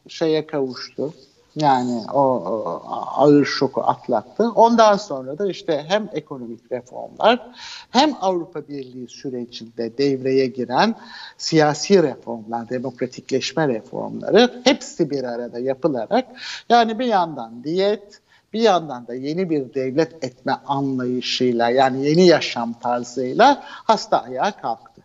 [0.09, 1.15] şeye kavuştu
[1.57, 2.83] yani o, o
[3.17, 4.51] ağır şoku atlattı.
[4.55, 7.51] Ondan sonra da işte hem ekonomik reformlar
[7.91, 10.95] hem Avrupa Birliği sürecinde devreye giren
[11.39, 16.27] siyasi reformlar, demokratikleşme reformları hepsi bir arada yapılarak
[16.69, 18.21] yani bir yandan diyet,
[18.53, 25.03] bir yandan da yeni bir devlet etme anlayışıyla yani yeni yaşam tarzıyla hasta ayağa kalktı.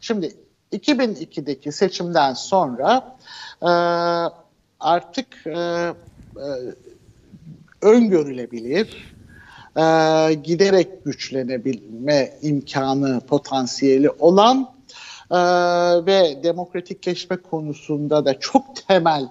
[0.00, 0.36] Şimdi
[0.72, 3.16] 2002'deki seçimden sonra
[4.80, 5.94] artık e, e,
[7.82, 9.14] öngörülebilir,
[9.76, 14.70] e, giderek güçlenebilme imkanı, potansiyeli olan
[15.30, 15.36] e,
[16.06, 19.28] ve demokratikleşme konusunda da çok temel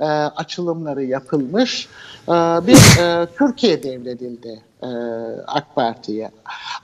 [0.00, 1.88] e, açılımları yapılmış
[2.28, 2.32] e,
[2.66, 4.86] bir e, Türkiye devredildi e,
[5.46, 6.30] AK Parti'ye.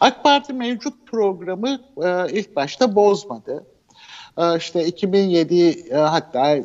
[0.01, 3.65] AK Parti mevcut programı e, ilk başta bozmadı.
[4.39, 6.59] E, işte 2007 e, hatta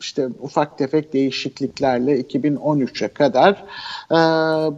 [0.00, 3.64] işte ufak tefek değişikliklerle 2013'e kadar
[4.10, 4.18] e,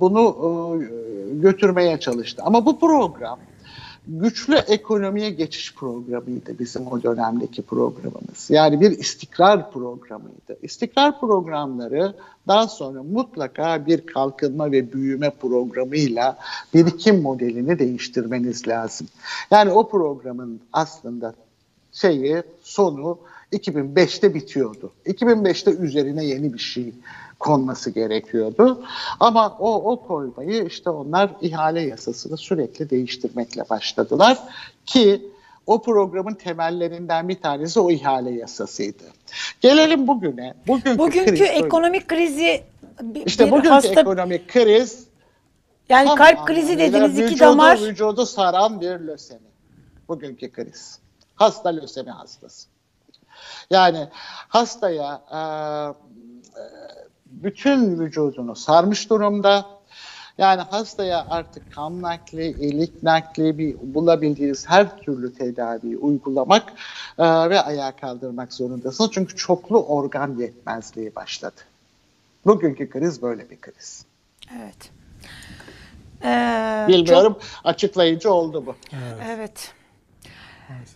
[0.01, 0.36] bunu
[0.82, 2.43] e, götürmeye çalıştı.
[2.44, 3.39] Ama bu program
[4.07, 8.51] güçlü ekonomiye geçiş programıydı bizim o dönemdeki programımız.
[8.51, 10.59] Yani bir istikrar programıydı.
[10.62, 12.15] İstikrar programları
[12.49, 16.39] daha sonra mutlaka bir kalkınma ve büyüme programıyla
[16.74, 19.07] birikim modelini değiştirmeniz lazım.
[19.51, 21.35] Yani o programın aslında
[21.93, 23.19] şeyi sonu
[23.52, 24.92] 2005'te bitiyordu.
[25.06, 26.94] 2005'te üzerine yeni bir şey
[27.38, 28.84] konması gerekiyordu.
[29.20, 34.38] Ama o, o koymayı işte onlar ihale yasasını sürekli değiştirmekle başladılar
[34.86, 35.22] ki
[35.66, 39.04] o programın temellerinden bir tanesi o ihale yasasıydı.
[39.60, 40.54] Gelelim bugüne.
[40.66, 42.64] Bugünkü, bugünkü kriz, ekonomik krizi
[43.02, 44.00] bir, işte bugünkü hasta...
[44.00, 45.06] ekonomik kriz
[45.88, 49.52] yani kalp krizi dediğiniz iki damar vücudu saran bir lösemi.
[50.08, 50.98] Bugünkü kriz.
[51.34, 52.72] Hasta lösemi hastası.
[53.70, 54.09] Yani
[54.48, 55.40] hastaya e,
[57.27, 59.66] bütün vücudunu sarmış durumda.
[60.39, 66.73] Yani hastaya artık kan nakli, ilik nakli bir bulabildiğiniz her türlü tedaviyi uygulamak
[67.19, 69.10] e, ve ayağa kaldırmak zorundasınız.
[69.12, 71.60] Çünkü çoklu organ yetmezliği başladı.
[72.47, 74.05] Bugünkü kriz böyle bir kriz.
[74.59, 74.90] Evet.
[76.24, 77.43] Ee, Bilmiyorum çok...
[77.64, 78.74] açıklayıcı oldu bu.
[78.93, 79.70] Evet.
[80.69, 80.94] evet.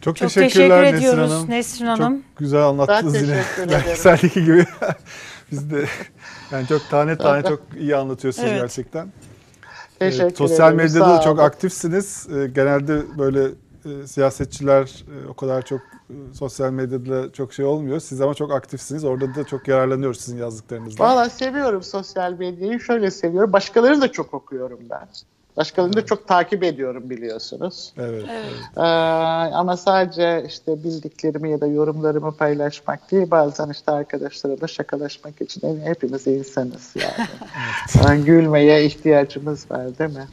[0.00, 1.50] Çok, Çok teşekkürler teşekkür ediyoruz Nesrin Hanım.
[1.50, 2.22] Nesrin Hanım.
[2.22, 3.42] Çok güzel anlattınız ben yine.
[3.58, 4.66] Belgeserdeki gibi.
[5.52, 5.84] Biz de
[6.52, 8.60] yani çok tane tane çok iyi anlatıyorsunuz evet.
[8.60, 9.12] gerçekten.
[9.98, 12.28] Teşekkür ee, sosyal medyada da çok aktifsiniz.
[12.34, 13.48] Ee, genelde böyle
[13.84, 18.00] e, siyasetçiler e, o kadar çok e, sosyal medyada çok şey olmuyor.
[18.00, 19.04] Siz ama çok aktifsiniz.
[19.04, 21.06] Orada da çok yararlanıyoruz sizin yazdıklarınızdan.
[21.06, 22.80] Valla seviyorum sosyal medyayı.
[22.80, 23.52] Şöyle seviyorum.
[23.52, 25.08] Başkalarını da çok okuyorum ben.
[25.56, 26.04] Başkalarını evet.
[26.04, 27.92] da çok takip ediyorum biliyorsunuz.
[27.98, 28.24] Evet.
[28.30, 28.44] evet.
[28.76, 28.80] Ee,
[29.54, 35.80] ama sadece işte bildiklerimi ya da yorumlarımı paylaşmak değil bazen işte arkadaşlarımla şakalaşmak için yani
[35.84, 37.12] hepimiz insanız yani.
[37.40, 38.06] evet.
[38.06, 40.26] yani gülmeye ihtiyacımız var değil mi?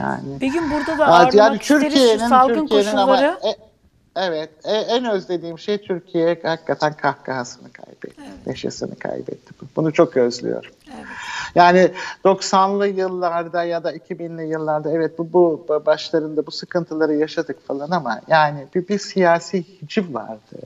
[0.00, 0.40] Yani.
[0.40, 3.38] Bir gün burada da ağırlamak yani Türkiye'nin, salgın Türkiye'nin koşulları.
[3.42, 3.71] Ama, e,
[4.16, 8.22] evet e, en özlediğim şey Türkiye hakikaten kahkahasını kaybetti.
[8.22, 8.46] Evet.
[8.46, 9.54] Neşesini kaybetti.
[9.76, 10.70] Bunu çok özlüyorum.
[10.96, 11.06] Evet.
[11.54, 11.90] Yani
[12.24, 18.20] 90'lı yıllarda ya da 2000'li yıllarda evet bu, bu başlarında bu sıkıntıları yaşadık falan ama
[18.28, 20.58] yani bir, bir siyasi hiciv vardı.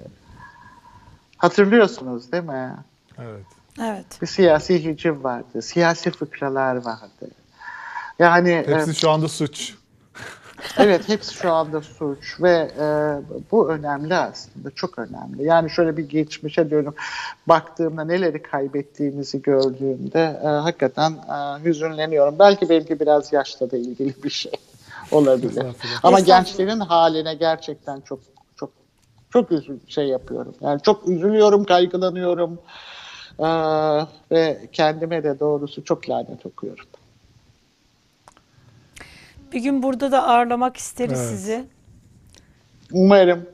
[1.37, 2.75] Hatırlıyorsunuz değil mi?
[3.19, 3.47] Evet.
[3.83, 4.23] Evet.
[4.23, 7.31] Bir siyasi hiciv vardı, siyasi fıkralar vardı.
[8.19, 9.75] Yani Hepsi e, şu anda suç.
[10.79, 12.87] Evet hepsi şu anda suç ve e,
[13.51, 15.45] bu önemli aslında çok önemli.
[15.45, 17.01] Yani şöyle bir geçmişe dönüp
[17.47, 22.39] baktığımda neleri kaybettiğimizi gördüğümde e, hakikaten e, hüzünleniyorum.
[22.39, 24.53] Belki belki biraz yaşla da ilgili bir şey
[25.11, 25.67] olabilir.
[26.03, 28.21] Ama gençlerin haline gerçekten çok
[28.57, 28.71] çok
[29.33, 30.55] çok üzül şey yapıyorum.
[30.61, 32.59] Yani çok üzülüyorum, kaygılanıyorum.
[33.39, 33.49] E,
[34.31, 36.87] ve kendime de doğrusu çok lanet okuyorum.
[39.57, 41.31] Bir gün burada da ağırlamak isteriz Evet.
[41.31, 41.65] sizi.
[42.93, 43.47] Umarım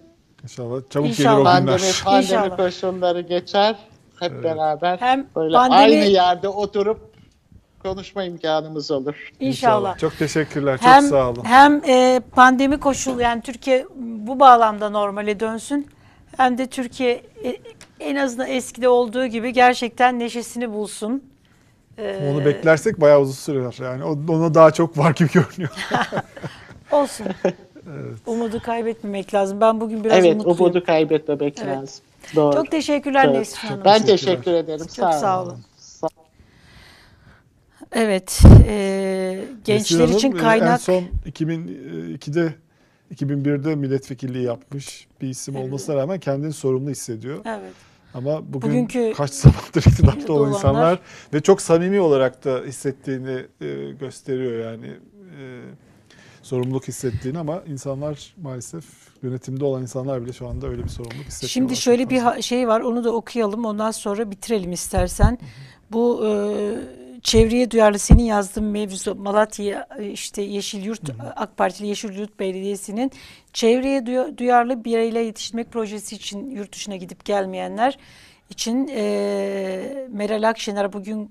[0.42, 1.34] İnşallah çabuk İnşallah.
[1.36, 2.00] gelir o pandemi, günler.
[2.04, 2.56] pandemi İnşallah.
[2.56, 3.76] koşulları geçer.
[4.20, 7.00] Hep beraber Hem böyle pandemi- aynı yerde oturup
[7.82, 9.30] konuşma imkanımız olur.
[9.40, 9.98] İnşallah.
[9.98, 10.78] Çok teşekkürler.
[10.78, 11.44] Çok Hem sağ olun.
[11.44, 15.86] hem e, pandemi koşulu yani Türkiye bu bağlamda normale dönsün.
[16.36, 17.12] Hem de Türkiye
[17.44, 17.56] e,
[18.00, 21.31] en azından eskide olduğu gibi gerçekten neşesini bulsun.
[21.98, 23.84] E, Onu beklersek bayağı uzun sürer.
[23.84, 25.70] Yani o- ona daha çok var gibi görünüyor.
[26.92, 27.26] Olsun.
[28.26, 29.60] Umudu kaybetmemek lazım.
[29.60, 30.60] Ben bugün biraz evet, umutluyum.
[30.60, 31.76] umudu kaybetmemek Evet.
[31.76, 32.04] lazım.
[32.36, 32.54] Doğru.
[32.56, 33.36] Çok teşekkürler Evet.
[33.38, 33.84] Nesrin Hanım.
[33.84, 34.78] Ben teşekkür ederim.
[34.78, 35.50] Çok sağ, sağ olun.
[35.50, 35.60] olun.
[35.76, 36.08] Sağ
[37.92, 38.40] Evet.
[38.68, 42.54] e, gençler Nesrin için Hanım, e, kaynak En son 2002'de
[43.14, 47.38] 2001'de milletvekilliği yapmış bir isim olmasına rağmen kendini sorumlu hissediyor.
[47.44, 47.72] Evet.
[48.14, 50.98] Ama bugün Bugünkü kaç zamandır iktidarda olan insanlar
[51.34, 54.86] ve çok samimi olarak da hissettiğini e, gösteriyor yani.
[54.86, 55.60] E,
[56.42, 58.84] sorumluluk hissettiğini ama insanlar maalesef
[59.22, 61.48] yönetimde olan insanlar bile şu anda öyle bir sorumluluk hissetmiyorlar.
[61.48, 65.38] Şimdi şöyle bir şey var onu da okuyalım ondan sonra bitirelim istersen.
[65.92, 66.30] Bu e,
[67.32, 73.10] çevreye duyarlı senin yazdığın mevzu Malatya e, işte Yeşil Yurt AK Partili Yeşil Yurt Belediyesi'nin
[73.52, 77.98] çevreye duya- duyarlı bireyler yetiştirmek projesi için yurt dışına gidip gelmeyenler
[78.50, 81.30] için e, Meral Akşener bugün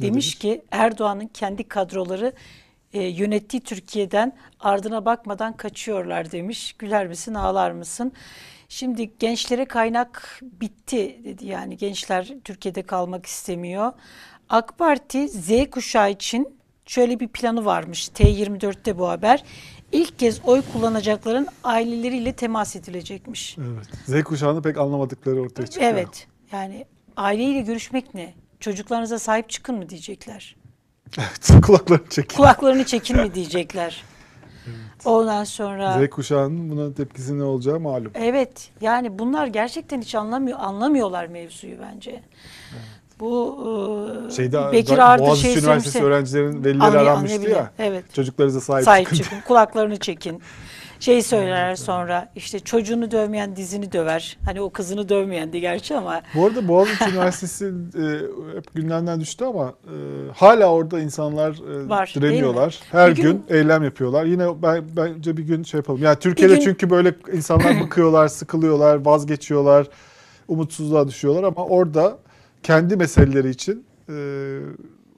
[0.00, 0.34] demiş?
[0.34, 2.32] ki Erdoğan'ın kendi kadroları
[2.92, 6.72] e, yönettiği Türkiye'den ardına bakmadan kaçıyorlar demiş.
[6.72, 8.12] Güler misin ağlar mısın?
[8.68, 13.92] Şimdi gençlere kaynak bitti dedi yani gençler Türkiye'de kalmak istemiyor.
[14.50, 19.44] AK Parti Z kuşağı için şöyle bir planı varmış T24'te bu haber.
[19.92, 23.56] İlk kez oy kullanacakların aileleriyle temas edilecekmiş.
[23.58, 23.86] Evet.
[24.22, 25.92] Z kuşağını pek anlamadıkları ortaya çıkıyor.
[25.92, 26.86] Evet yani
[27.16, 28.34] aileyle görüşmek ne?
[28.60, 30.56] Çocuklarınıza sahip çıkın mı diyecekler.
[31.18, 31.62] Evet.
[31.66, 32.36] Kulaklarını çekin.
[32.36, 34.04] Kulaklarını çekin mi diyecekler.
[35.04, 38.12] Ondan sonra Z kuşağının buna tepkisi ne olacağı malum.
[38.14, 42.22] evet yani bunlar gerçekten hiç anlamıyor anlamıyorlar mevzuyu bence.
[43.20, 43.58] Bu
[44.28, 46.04] e, Şeyde Bekir Ardır Boğaziçi şey Üniversitesi söylemişti.
[46.38, 47.70] öğrencilerin velileri Anlay- aranmıştı ya.
[47.78, 48.14] Evet.
[48.14, 49.22] Çocuklarınıza sahip, Sahip çıkın.
[49.22, 50.42] çıkın, kulaklarını çekin.
[51.00, 54.38] Şey söylerler sonra işte çocuğunu dövmeyen dizini döver.
[54.44, 58.02] Hani o kızını dövmeyendi gerçi ama Bu arada Boğaziçi Üniversitesi e,
[58.56, 59.94] hep gündemden düştü ama e,
[60.36, 61.50] hala orada insanlar
[61.84, 62.80] e, Var, direniyorlar.
[62.90, 64.24] Her Bir gün, gün- eylem yapıyorlar.
[64.24, 66.02] Yine ben, bence bir gün şey yapalım.
[66.02, 69.86] Yani Türkiye'de gün- çünkü böyle insanlar bıkıyorlar, sıkılıyorlar, vazgeçiyorlar,
[70.48, 72.18] umutsuzluğa düşüyorlar ama orada
[72.62, 74.14] kendi meseleleri için e,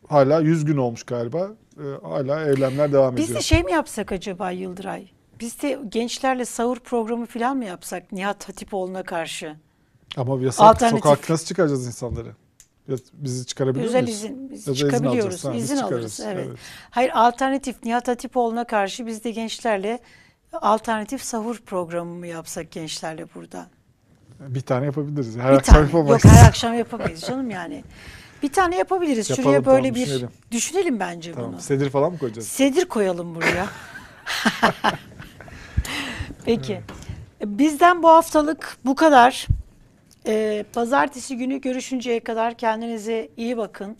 [0.08, 1.50] hala 100 gün olmuş galiba.
[1.78, 3.38] E, hala eylemler devam biz ediyor.
[3.38, 5.08] de şey mi yapsak acaba Yıldıray?
[5.40, 9.56] Biz de gençlerle sahur programı falan mı yapsak Nihat Hatipoğlu'na karşı?
[10.16, 10.66] Ama yasak.
[10.66, 11.02] Alternatif.
[11.04, 12.28] Sokakta nasıl çıkaracağız insanları?
[13.12, 14.16] Bizi çıkarabiliyor Özel muyuz?
[14.16, 15.24] izin biz izin çıkabiliyoruz.
[15.24, 15.44] alacağız.
[15.44, 15.94] Ha, biz izin çıkarız.
[15.94, 16.20] alırız.
[16.26, 16.46] Evet.
[16.48, 16.58] Evet.
[16.90, 20.00] Hayır alternatif Nihat Hatipoğlu'na karşı biz de gençlerle
[20.52, 23.66] alternatif sahur programı mı yapsak gençlerle burada?
[24.48, 25.36] Bir tane yapabiliriz.
[25.36, 25.86] Her bir akşam tane.
[25.86, 26.24] yapamayız.
[26.24, 27.84] Yok her akşam yapamayız canım yani.
[28.42, 29.30] Bir tane yapabiliriz.
[29.30, 30.28] Yapalım, Şuraya böyle tamam, bir düşünelim.
[30.50, 31.52] düşünelim bence Tamam.
[31.52, 31.60] bunu.
[31.60, 32.48] Sedir falan mı koyacağız?
[32.48, 33.66] Sedir koyalım buraya.
[36.44, 36.80] Peki.
[37.44, 39.46] Bizden bu haftalık bu kadar.
[40.26, 43.96] Ee, pazartesi günü görüşünceye kadar kendinize iyi bakın.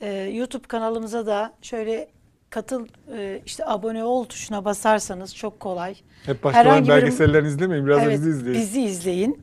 [0.00, 2.08] Ee, YouTube kanalımıza da şöyle
[2.50, 2.86] katıl
[3.16, 5.94] e, işte abone ol tuşuna basarsanız çok kolay.
[6.26, 7.86] Hep başkalarının Herhangi bir- belgesellerini izlemeyin.
[7.86, 8.60] Biraz da Evet, bizi izleyin.
[8.60, 9.42] Bizi izleyin.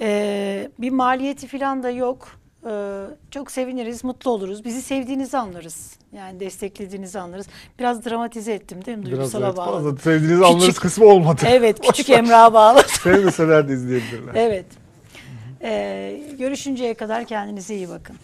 [0.00, 2.28] Ee, bir maliyeti falan da yok.
[2.66, 4.64] Ee, çok seviniriz, mutlu oluruz.
[4.64, 5.96] Bizi sevdiğinizi anlarız.
[6.12, 7.46] Yani desteklediğinizi anlarız.
[7.78, 9.06] Biraz dramatize ettim değil mi?
[9.06, 9.84] Biraz Duygusala evet, bağladım.
[9.96, 11.40] fazla sevdiğinizi anlarız Küçük- kısmı olmadı.
[11.48, 12.90] Evet, küçük Emrah'a bağladım.
[13.02, 14.32] Sevmeseler de izleyebilirler.
[14.34, 14.66] evet.
[15.62, 18.16] Ee, görüşünceye kadar kendinize iyi bakın.